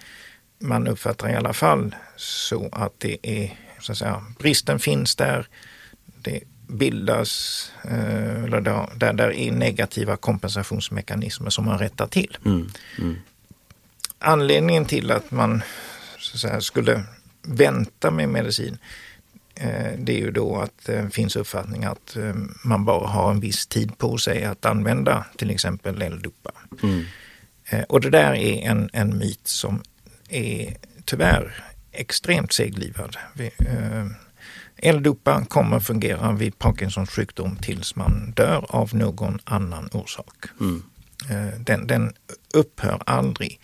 man 0.59 0.89
uppfattar 0.89 1.29
i 1.29 1.35
alla 1.35 1.53
fall 1.53 1.95
så 2.16 2.69
att 2.73 2.93
det 2.99 3.19
är, 3.23 3.59
så 3.89 3.93
att 3.93 3.99
säga, 3.99 4.24
bristen 4.39 4.78
finns 4.78 5.16
där. 5.16 5.47
Det 6.22 6.43
bildas, 6.66 7.72
eh, 7.84 8.45
eller 8.45 8.61
där, 8.61 9.12
där, 9.12 9.32
är 9.32 9.53
negativa 9.53 10.16
kompensationsmekanismer 10.16 11.51
som 11.51 11.64
man 11.64 11.78
rättar 11.78 12.07
till. 12.07 12.39
Mm, 12.45 12.68
mm. 12.99 13.16
Anledningen 14.18 14.84
till 14.84 15.11
att 15.11 15.30
man 15.30 15.62
så 16.18 16.39
säga, 16.39 16.61
skulle 16.61 17.05
vänta 17.43 18.11
med 18.11 18.28
medicin 18.28 18.78
eh, 19.55 19.93
det 19.99 20.12
är 20.12 20.18
ju 20.18 20.30
då 20.30 20.57
att 20.57 20.84
det 20.86 21.14
finns 21.14 21.36
uppfattning 21.36 21.84
att 21.84 22.16
eh, 22.16 22.34
man 22.64 22.84
bara 22.84 23.07
har 23.07 23.30
en 23.30 23.41
viss 23.41 23.66
tid 23.66 23.99
på 23.99 24.18
sig 24.18 24.45
att 24.45 24.64
använda 24.64 25.24
till 25.36 25.51
exempel 25.51 26.03
L-dopa. 26.03 26.53
Mm. 26.82 27.05
Och 27.89 28.01
det 28.01 28.11
där 28.11 28.34
är 28.34 28.70
en, 28.70 28.91
en 28.93 29.18
myt 29.18 29.47
som 29.47 29.82
är 30.28 30.76
tyvärr 31.05 31.64
extremt 31.93 32.53
seglivad. 32.53 33.16
L-dopa 34.82 35.45
kommer 35.45 35.80
fungera 35.80 36.32
vid 36.32 36.59
Parkinsons 36.59 37.11
sjukdom 37.11 37.57
tills 37.57 37.97
man 37.97 38.32
dör 38.36 38.66
av 38.68 38.95
någon 38.95 39.39
annan 39.45 39.89
orsak. 39.93 40.45
Mm. 40.61 40.82
Eh, 41.30 41.61
den, 41.61 41.86
den 41.86 42.12
upphör 42.55 43.03
aldrig. 43.07 43.61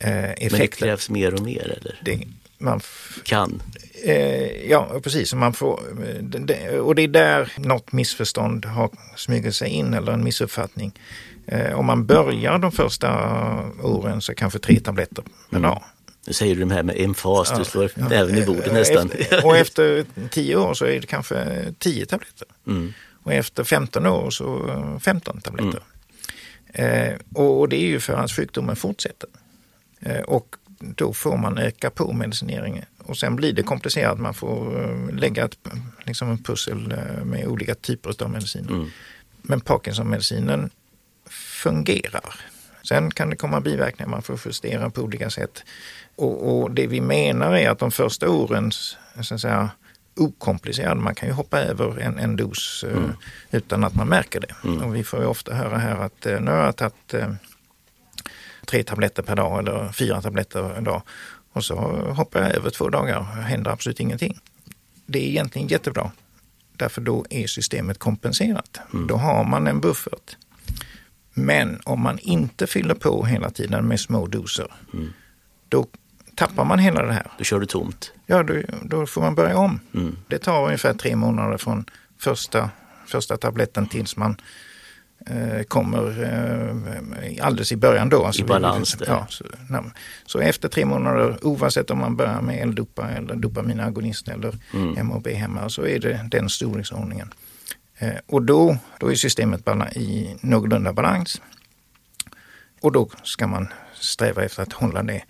Effekten, 0.00 0.48
Men 0.50 0.60
det 0.60 0.66
krävs 0.66 1.10
mer 1.10 1.34
och 1.34 1.40
mer 1.40 1.62
eller? 1.62 2.00
Det, 2.02 2.20
man 2.58 2.80
kan? 3.24 3.62
Eh, 4.04 4.70
ja, 4.70 5.00
precis. 5.02 5.34
Man 5.34 5.52
får, 5.52 5.80
och 6.80 6.94
det 6.94 7.02
är 7.02 7.08
där 7.08 7.52
något 7.56 7.92
missförstånd 7.92 8.64
har 8.64 8.90
smugit 9.16 9.54
sig 9.54 9.68
in 9.68 9.94
eller 9.94 10.12
en 10.12 10.24
missuppfattning. 10.24 10.92
Om 11.74 11.86
man 11.86 12.06
börjar 12.06 12.58
de 12.58 12.72
första 12.72 13.10
åren 13.82 14.20
så 14.20 14.34
kanske 14.34 14.58
tre 14.58 14.80
tabletter 14.80 15.24
per 15.50 15.56
mm. 15.56 15.70
dag. 15.70 15.82
Nu 16.26 16.32
säger 16.32 16.54
du 16.54 16.60
de 16.60 16.70
här 16.70 16.82
med 16.82 17.00
emfas, 17.00 17.48
ja, 17.50 17.58
du 17.58 17.64
slår 17.64 17.90
ja, 17.94 18.10
även 18.12 18.38
i 18.38 18.46
bordet 18.46 18.72
nästan. 18.72 19.10
Efter, 19.10 19.46
och 19.46 19.56
efter 19.56 20.04
tio 20.30 20.56
år 20.56 20.74
så 20.74 20.84
är 20.84 21.00
det 21.00 21.06
kanske 21.06 21.64
tio 21.78 22.06
tabletter. 22.06 22.48
Mm. 22.66 22.92
Och 23.22 23.32
efter 23.32 23.64
15 23.64 24.06
år 24.06 24.30
så 24.30 24.98
15 25.04 25.40
tabletter. 25.40 25.82
Mm. 26.72 27.12
Eh, 27.12 27.18
och 27.34 27.68
det 27.68 27.76
är 27.76 27.86
ju 27.86 28.00
för 28.00 28.12
att 28.12 28.32
sjukdomen 28.32 28.76
fortsätter. 28.76 29.28
Eh, 30.00 30.20
och 30.20 30.56
då 30.78 31.12
får 31.12 31.36
man 31.36 31.58
öka 31.58 31.90
på 31.90 32.12
medicineringen. 32.12 32.84
Och 32.98 33.16
sen 33.16 33.36
blir 33.36 33.52
det 33.52 33.62
komplicerat, 33.62 34.18
man 34.18 34.34
får 34.34 34.84
eh, 34.84 35.14
lägga 35.14 35.44
ett 35.44 35.58
liksom 36.04 36.30
en 36.30 36.42
pussel 36.42 36.92
eh, 36.92 37.24
med 37.24 37.46
olika 37.46 37.74
typer 37.74 38.24
av 38.24 38.30
mediciner. 38.30 38.70
Mm. 38.70 38.90
Men 39.42 39.60
Parkinson-medicinen 39.60 40.70
fungerar. 41.62 42.34
Sen 42.88 43.10
kan 43.10 43.30
det 43.30 43.36
komma 43.36 43.60
biverkningar, 43.60 44.10
man 44.10 44.22
får 44.22 44.40
justera 44.44 44.90
på 44.90 45.02
olika 45.02 45.30
sätt. 45.30 45.62
Och, 46.16 46.60
och, 46.62 46.70
det 46.70 46.86
vi 46.86 47.00
menar 47.00 47.56
är 47.56 47.70
att 47.70 47.78
de 47.78 47.90
första 47.90 48.30
årens 48.30 48.96
så 49.20 49.34
att 49.34 49.40
säga, 49.40 49.70
okomplicerad, 50.16 50.96
man 50.96 51.14
kan 51.14 51.28
ju 51.28 51.34
hoppa 51.34 51.60
över 51.60 51.98
en, 51.98 52.18
en 52.18 52.36
dos 52.36 52.84
eh, 52.88 52.96
mm. 52.96 53.12
utan 53.50 53.84
att 53.84 53.94
man 53.94 54.08
märker 54.08 54.40
det. 54.40 54.54
Mm. 54.64 54.82
Och 54.82 54.96
vi 54.96 55.04
får 55.04 55.20
ju 55.20 55.26
ofta 55.26 55.54
höra 55.54 55.78
här 55.78 55.96
att 55.96 56.26
uh, 56.26 56.40
nu 56.40 56.50
har 56.50 56.58
jag 56.58 56.76
tagit 56.76 57.14
uh, 57.14 57.34
tre 58.66 58.82
tabletter 58.82 59.22
per 59.22 59.36
dag 59.36 59.58
eller 59.58 59.92
fyra 59.92 60.22
tabletter 60.22 60.68
per 60.68 60.80
dag 60.80 61.02
och 61.52 61.64
så 61.64 61.74
hoppar 62.12 62.40
jag 62.42 62.54
över 62.54 62.70
två 62.70 62.88
dagar, 62.88 63.22
händer 63.22 63.70
absolut 63.70 64.00
ingenting. 64.00 64.40
Det 65.06 65.18
är 65.18 65.28
egentligen 65.28 65.68
jättebra. 65.68 66.12
Därför 66.72 67.00
då 67.00 67.24
är 67.30 67.46
systemet 67.46 67.98
kompenserat. 67.98 68.80
Mm. 68.92 69.06
Då 69.06 69.16
har 69.16 69.44
man 69.44 69.66
en 69.66 69.80
buffert. 69.80 70.36
Men 71.34 71.80
om 71.84 72.00
man 72.00 72.18
inte 72.18 72.66
fyller 72.66 72.94
på 72.94 73.24
hela 73.24 73.50
tiden 73.50 73.86
med 73.88 74.00
små 74.00 74.26
doser, 74.26 74.72
mm. 74.92 75.12
då 75.68 75.86
tappar 76.36 76.64
man 76.64 76.78
hela 76.78 77.02
det 77.02 77.12
här. 77.12 77.26
Då 77.38 77.44
kör 77.44 77.60
du 77.60 77.66
tomt? 77.66 78.12
Ja, 78.26 78.42
då, 78.42 78.54
då 78.82 79.06
får 79.06 79.20
man 79.20 79.34
börja 79.34 79.56
om. 79.56 79.80
Mm. 79.94 80.16
Det 80.28 80.38
tar 80.38 80.64
ungefär 80.64 80.94
tre 80.94 81.16
månader 81.16 81.58
från 81.58 81.84
första, 82.18 82.70
första 83.06 83.36
tabletten 83.36 83.86
tills 83.86 84.16
man 84.16 84.36
eh, 85.26 85.62
kommer 85.62 86.22
eh, 86.24 87.46
alldeles 87.46 87.72
i 87.72 87.76
början 87.76 88.08
då. 88.08 88.24
Alltså 88.24 88.42
I 88.42 88.44
balans 88.44 88.96
vi, 89.00 89.04
ja, 89.06 89.26
så, 89.28 89.44
så, 90.26 90.38
efter 90.38 90.68
tre 90.68 90.84
månader, 90.84 91.38
oavsett 91.42 91.90
om 91.90 91.98
man 91.98 92.16
börjar 92.16 92.40
med 92.40 92.62
L-dopa 92.62 93.08
eller 93.08 93.34
dopaminagonist 93.34 94.28
eller 94.28 94.54
mm. 94.74 95.06
MHB 95.06 95.28
hemma, 95.28 95.68
så 95.68 95.86
är 95.86 95.98
det 95.98 96.28
den 96.30 96.48
storleksordningen. 96.48 97.32
Eh, 97.98 98.14
och 98.26 98.42
då, 98.42 98.78
då 99.00 99.10
är 99.10 99.14
systemet 99.14 99.68
i 99.96 100.36
någorlunda 100.40 100.92
balans. 100.92 101.40
Och 102.80 102.92
då 102.92 103.08
ska 103.22 103.46
man 103.46 103.68
sträva 103.94 104.44
efter 104.44 104.62
att 104.62 104.72
hålla 104.72 105.02
det 105.02 105.22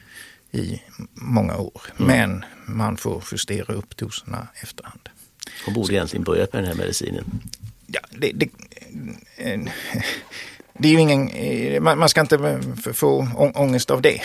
i 0.52 0.82
många 1.14 1.56
år. 1.56 1.82
Mm. 1.98 2.06
Men 2.06 2.44
man 2.66 2.96
får 2.96 3.24
justera 3.32 3.74
upp 3.74 3.96
doserna 3.96 4.48
efterhand. 4.54 5.08
Och 5.66 5.72
borde 5.72 5.94
egentligen 5.94 6.24
börja 6.24 6.46
med 6.52 6.62
den 6.62 6.64
här 6.64 6.74
medicinen? 6.74 7.24
Ja, 7.86 8.00
det, 8.10 8.32
det, 8.32 8.48
det 10.78 10.88
är 10.88 10.92
ju 10.92 11.00
ingen, 11.00 11.28
eh, 11.28 11.80
man, 11.80 11.98
man 11.98 12.08
ska 12.08 12.20
inte 12.20 12.60
få 12.92 13.28
ångest 13.54 13.90
av 13.90 14.02
det. 14.02 14.14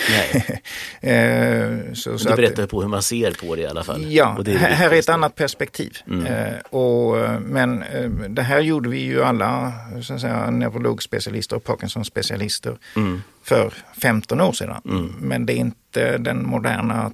eh, 1.01 1.93
så, 1.93 2.17
så 2.17 2.29
du 2.29 2.35
berättar 2.35 2.63
att, 2.63 2.69
på 2.69 2.81
hur 2.81 2.87
man 2.87 3.03
ser 3.03 3.31
på 3.31 3.55
det 3.55 3.61
i 3.61 3.67
alla 3.67 3.83
fall. 3.83 4.11
Ja, 4.11 4.37
är 4.45 4.57
här 4.57 4.91
är 4.91 4.99
ett 4.99 5.09
annat 5.09 5.35
perspektiv. 5.35 5.97
Mm. 6.07 6.25
Eh, 6.25 6.59
och, 6.69 7.41
men 7.41 7.83
det 8.29 8.41
här 8.41 8.59
gjorde 8.59 8.89
vi 8.89 8.99
ju 8.99 9.23
alla 9.23 9.73
så 10.01 10.13
att 10.13 10.21
säga, 10.21 10.51
neurologspecialister 10.51 11.55
och 11.55 11.63
Parkinson-specialister 11.63 12.77
mm. 12.95 13.21
för 13.43 13.73
15 14.01 14.41
år 14.41 14.53
sedan. 14.53 14.81
Mm. 14.85 15.15
Men 15.19 15.45
det 15.45 15.53
är 15.53 15.57
inte 15.57 16.17
den 16.17 16.47
moderna 16.47 17.11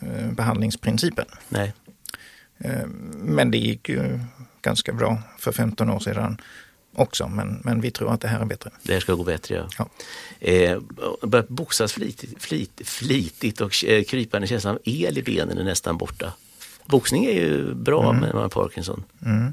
eh, 0.00 0.30
behandlingsprincipen. 0.30 1.26
Nej. 1.48 1.72
Men 3.14 3.50
det 3.50 3.58
gick 3.58 3.88
ju 3.88 4.20
ganska 4.62 4.92
bra 4.92 5.18
för 5.38 5.52
15 5.52 5.90
år 5.90 6.00
sedan 6.00 6.40
också, 6.96 7.28
men, 7.28 7.60
men 7.64 7.80
vi 7.80 7.90
tror 7.90 8.12
att 8.12 8.20
det 8.20 8.28
här 8.28 8.40
är 8.40 8.44
bättre. 8.44 8.70
Det 8.82 8.92
här 8.92 9.00
ska 9.00 9.14
gå 9.14 9.24
bättre, 9.24 9.54
ja. 9.54 9.68
ja. 9.78 9.88
Eh, 10.48 10.80
börjat 11.22 11.48
boxas 11.48 11.92
flitigt, 11.92 12.42
flit, 12.42 12.80
flitigt 12.84 13.60
och 13.60 13.84
eh, 13.84 14.04
krypande 14.04 14.46
känslan 14.46 14.74
av 14.74 14.80
el 14.84 15.18
i 15.18 15.22
benen 15.22 15.58
är 15.58 15.64
nästan 15.64 15.96
borta. 15.96 16.32
Boxning 16.86 17.24
är 17.24 17.32
ju 17.32 17.74
bra 17.74 18.10
mm. 18.12 18.36
med 18.36 18.50
Parkinson. 18.50 19.04
Mm. 19.24 19.52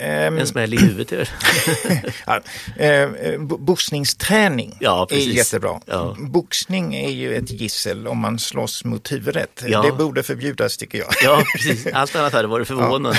Um, 0.00 0.38
en 0.38 0.46
smäll 0.46 0.74
i 0.74 0.76
huvudet. 0.76 1.28
ja, 2.26 2.40
eh, 2.76 3.08
boxningsträning 3.40 4.76
ja, 4.80 5.06
är 5.10 5.16
jättebra. 5.16 5.80
Ja. 5.86 6.16
Boxning 6.18 6.94
är 6.94 7.10
ju 7.10 7.36
ett 7.36 7.50
gissel 7.50 8.06
om 8.06 8.18
man 8.18 8.38
slåss 8.38 8.84
mot 8.84 9.12
huvudet. 9.12 9.64
Ja. 9.66 9.82
Det 9.82 9.92
borde 9.92 10.22
förbjudas 10.22 10.76
tycker 10.76 10.98
jag. 10.98 11.08
ja, 11.22 11.44
precis. 11.52 11.86
Allt 11.86 12.16
annat 12.16 12.32
hade 12.32 12.48
varit 12.48 12.68
förvånande. 12.68 13.18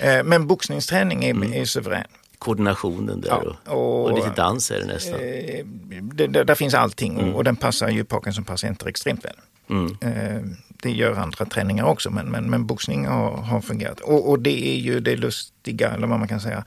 Ja. 0.00 0.22
Men 0.24 0.46
boxningsträning 0.46 1.24
är, 1.24 1.30
mm. 1.30 1.52
är 1.52 1.64
suverän 1.64 2.06
koordinationen 2.38 3.20
där 3.20 3.56
ja, 3.64 3.72
och, 3.72 4.04
och, 4.04 4.16
lite 4.16 4.30
dans 4.36 4.70
är 4.70 4.78
det 4.80 4.86
nästan. 4.86 5.20
Eh, 5.20 5.64
det, 6.02 6.26
det, 6.26 6.44
där 6.44 6.54
finns 6.54 6.74
allting 6.74 7.18
mm. 7.20 7.34
och 7.34 7.44
den 7.44 7.56
passar 7.56 7.88
ju 7.88 8.04
Parkinson-patienter 8.04 8.88
extremt 8.88 9.24
väl. 9.24 9.36
Mm. 9.70 9.96
Eh, 10.00 10.42
det 10.82 10.90
gör 10.90 11.14
andra 11.14 11.44
träningar 11.44 11.84
också, 11.84 12.10
men, 12.10 12.26
men, 12.26 12.50
men 12.50 12.66
boxning 12.66 13.06
har, 13.06 13.36
har 13.36 13.60
fungerat. 13.60 14.00
Och, 14.00 14.30
och, 14.30 14.38
det 14.38 14.68
är 14.68 14.76
ju 14.76 15.00
det 15.00 15.16
lustiga, 15.16 15.90
eller 15.90 16.06
vad 16.06 16.18
man 16.18 16.28
kan 16.28 16.40
säga. 16.40 16.64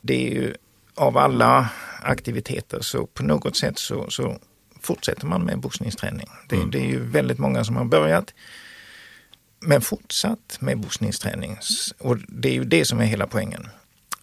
Det 0.00 0.26
är 0.26 0.34
ju 0.34 0.54
av 0.94 1.18
alla 1.18 1.68
aktiviteter 2.02 2.80
så 2.80 3.06
på 3.06 3.22
något 3.22 3.56
sätt 3.56 3.78
så, 3.78 4.10
så 4.10 4.38
fortsätter 4.80 5.26
man 5.26 5.42
med 5.42 5.58
boxningsträning. 5.58 6.28
Det, 6.48 6.56
mm. 6.56 6.70
det, 6.70 6.78
är 6.78 6.86
ju 6.86 7.00
väldigt 7.00 7.38
många 7.38 7.64
som 7.64 7.76
har 7.76 7.84
börjat 7.84 8.34
men 9.60 9.80
fortsatt 9.80 10.58
med 10.60 10.78
boxningsträning. 10.78 11.58
Och 11.98 12.18
det 12.28 12.48
är 12.48 12.52
ju 12.52 12.64
det 12.64 12.84
som 12.84 13.00
är 13.00 13.04
hela 13.04 13.26
poängen. 13.26 13.68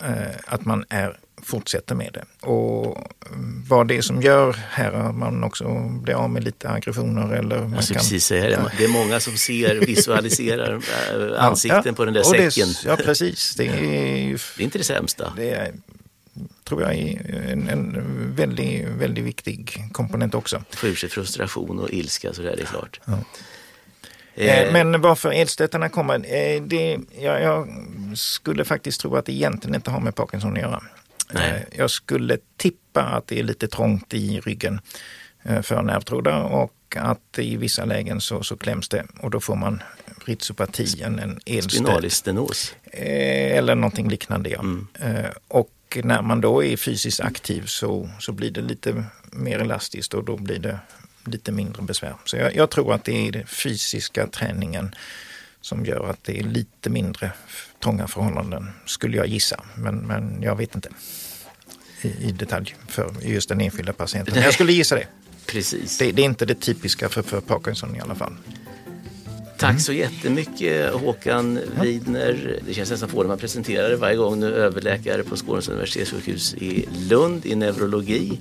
Eh, 0.03 0.36
att 0.45 0.65
man 0.65 0.86
är 0.89 1.19
fortsätter 1.44 1.96
med 1.96 2.14
det. 2.14 2.48
Och 2.48 2.98
vad 3.68 3.88
det 3.88 3.98
är 3.98 4.02
som 4.02 4.22
gör 4.22 4.54
här 4.70 4.91
att 4.91 5.16
man 5.16 5.44
också 5.44 5.89
blir 5.89 6.16
av 6.16 6.30
med 6.30 6.44
lite 6.44 6.70
aggressioner 6.70 7.34
eller... 7.34 7.60
Man 7.60 7.70
kan, 7.70 7.96
precis 7.96 8.26
säga 8.26 8.50
det. 8.50 8.72
det 8.78 8.84
är 8.84 8.88
många 8.88 9.20
som 9.20 9.38
ser, 9.38 9.76
visualiserar 9.76 10.74
äh, 11.34 11.46
ansikten 11.46 11.82
ja, 11.86 11.94
på 11.94 12.06
den 12.06 12.14
där 12.14 12.24
säcken. 12.24 12.68
Det, 12.68 12.89
ja, 12.89 12.96
precis. 12.96 13.56
Det 13.56 13.68
är, 13.68 13.82
det 14.58 14.62
är 14.62 14.62
inte 14.64 14.78
det 14.78 14.84
sämsta. 14.84 15.34
Det 15.38 15.52
är, 15.52 15.74
tror 16.64 16.82
jag 16.82 16.96
är 16.96 17.36
en, 17.52 17.70
en 17.70 18.36
väldigt, 18.36 18.88
väldigt 18.88 19.24
viktig 19.24 19.84
komponent 19.91 20.36
också. 20.36 20.64
Få 20.70 20.88
ur 20.88 20.96
sig 20.96 21.10
frustration 21.10 21.80
och 21.80 21.89
ilska, 21.89 22.34
så 22.34 22.41
det 22.41 22.52
är 22.52 22.66
klart. 22.66 23.00
Ja. 23.06 23.18
Eh, 24.36 24.74
men 24.74 25.02
varför 25.02 25.32
elstötarna 25.32 25.89
kommer, 25.89 26.16
eh, 26.16 26.62
det, 26.62 27.00
jag, 27.20 27.41
jag, 27.41 27.68
skulle 28.16 28.66
faktiskt 28.66 29.02
tro 29.02 29.16
att 29.16 29.26
det 29.26 29.34
egentligen 29.34 29.76
inte 29.76 29.91
har 29.91 30.00
med 30.00 30.16
Parkinson 30.16 30.54
att 30.54 30.60
göra. 30.60 30.84
Nej. 31.34 31.67
Eh, 31.71 31.79
jag 31.79 31.91
skulle 31.91 32.38
tippa 32.57 33.03
att 33.03 33.27
det 33.27 33.39
är 33.39 33.43
lite 33.43 33.67
trångt 33.67 34.13
i 34.13 34.39
ryggen 34.39 34.81
eh, 35.43 35.61
för 35.61 35.81
nervtrådar 35.81 36.41
och 36.41 36.73
att 36.95 37.39
i 37.39 37.57
vissa 37.57 37.86
lägen 37.86 38.21
så, 38.21 38.43
så 38.43 38.57
kläms 38.57 38.89
det 38.89 39.05
och 39.19 39.29
då 39.29 39.39
får 39.39 39.55
man 39.55 39.84
rizopati, 40.25 41.01
en, 41.01 41.39
elstöt. 41.45 41.71
Spinalistenos? 41.71 42.75
Eh, 42.84 43.57
eller 43.57 43.75
någonting 43.75 44.09
liknande 44.09 44.49
ja. 44.49 44.59
Mm. 44.59 44.88
Och 45.47 45.97
när 46.03 46.21
man 46.21 46.41
då 46.41 46.63
är 46.63 46.77
fysiskt 46.77 47.19
aktiv 47.19 47.65
så, 47.65 48.09
så 48.19 48.31
blir 48.31 48.51
det 48.51 48.61
lite 48.61 49.03
mer 49.31 49.59
elastiskt 49.59 50.13
och 50.13 50.23
då 50.23 50.38
blir 50.38 50.59
det 50.59 50.79
lite 51.25 51.51
mindre 51.51 51.81
besvär. 51.81 52.15
Så 52.25 52.38
jag, 52.38 52.55
jag 52.55 52.69
tror 52.69 52.93
att 52.93 53.03
det 53.03 53.27
är 53.27 53.31
den 53.31 53.47
fysiska 53.47 54.27
träningen 54.27 54.95
som 55.61 55.86
gör 55.86 56.09
att 56.09 56.23
det 56.23 56.39
är 56.39 56.43
lite 56.43 56.89
mindre 56.89 57.31
trånga 57.84 58.07
förhållanden, 58.07 58.67
skulle 58.86 59.17
jag 59.17 59.27
gissa. 59.27 59.63
Men, 59.75 59.95
men 59.95 60.41
jag 60.41 60.55
vet 60.55 60.75
inte 60.75 60.89
i, 62.01 62.07
i 62.07 62.31
detalj 62.31 62.75
för 62.88 63.11
just 63.21 63.49
den 63.49 63.61
enskilda 63.61 63.93
patienten. 63.93 64.34
Men 64.36 64.43
jag 64.43 64.53
skulle 64.53 64.73
gissa 64.73 64.95
det. 64.95 65.07
Precis. 65.45 65.97
Det, 65.97 66.11
det, 66.11 66.21
är 66.21 66.25
inte 66.25 66.45
det 66.45 66.55
typiska 66.55 67.09
för, 67.09 67.21
för 67.21 67.41
Parkinson 67.41 67.95
i 67.95 67.99
alla 67.99 68.15
fall. 68.15 68.34
Tack 69.57 69.69
mm. 69.69 69.79
så 69.79 69.93
jättemycket 69.93 70.93
Håkan 70.93 71.59
Widner. 71.81 72.59
Det 72.67 72.73
känns 72.73 72.91
nästan 72.91 73.09
få 73.09 73.21
när 73.21 73.27
man 73.27 73.38
presenterar 73.38 73.89
det 73.89 73.95
varje 73.95 74.15
gång. 74.15 74.39
Nu 74.39 74.53
överläkare 74.53 75.23
på 75.23 75.38
Skånes 75.38 75.69
universitetssjukhus 75.69 76.53
i 76.53 76.89
Lund 77.09 77.45
i 77.45 77.55
neurologi. 77.55 78.39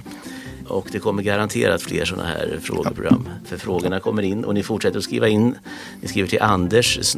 Och 0.72 0.88
det 0.92 0.98
kommer 0.98 1.22
garanterat 1.22 1.82
fler 1.82 2.04
sådana 2.04 2.28
här 2.28 2.58
frågeprogram. 2.62 3.28
För 3.44 3.56
frågorna 3.56 4.00
kommer 4.00 4.22
in 4.22 4.44
och 4.44 4.54
ni 4.54 4.62
fortsätter 4.62 4.98
att 4.98 5.04
skriva 5.04 5.28
in. 5.28 5.58
Ni 6.00 6.08
skriver 6.08 6.28
till 6.28 6.42
anders 6.42 7.14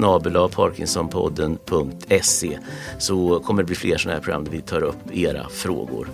parkinsonpodden.se 0.54 2.58
så 2.98 3.40
kommer 3.40 3.62
det 3.62 3.66
bli 3.66 3.76
fler 3.76 3.96
sådana 3.96 4.16
här 4.16 4.22
program 4.22 4.44
där 4.44 4.52
vi 4.52 4.60
tar 4.60 4.82
upp 4.82 4.96
era 5.12 5.48
frågor. 5.48 6.08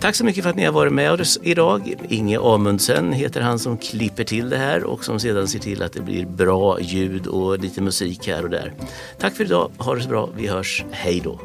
Tack 0.00 0.14
så 0.14 0.24
mycket 0.24 0.42
för 0.42 0.50
att 0.50 0.56
ni 0.56 0.64
har 0.64 0.72
varit 0.72 0.92
med 0.92 1.20
oss 1.20 1.38
idag. 1.42 1.94
Inge 2.08 2.40
Amundsen 2.40 3.12
heter 3.12 3.40
han 3.40 3.58
som 3.58 3.78
klipper 3.78 4.24
till 4.24 4.50
det 4.50 4.56
här 4.56 4.84
och 4.84 5.04
som 5.04 5.20
sedan 5.20 5.48
ser 5.48 5.58
till 5.58 5.82
att 5.82 5.92
det 5.92 6.00
blir 6.00 6.26
bra 6.26 6.80
ljud 6.80 7.26
och 7.26 7.58
lite 7.58 7.82
musik 7.82 8.28
här 8.28 8.44
och 8.44 8.50
där. 8.50 8.72
Tack 9.18 9.34
för 9.34 9.44
idag. 9.44 9.70
Ha 9.78 9.94
det 9.94 10.02
så 10.02 10.08
bra. 10.08 10.28
Vi 10.36 10.46
hörs. 10.46 10.84
Hej 10.90 11.20
då. 11.24 11.40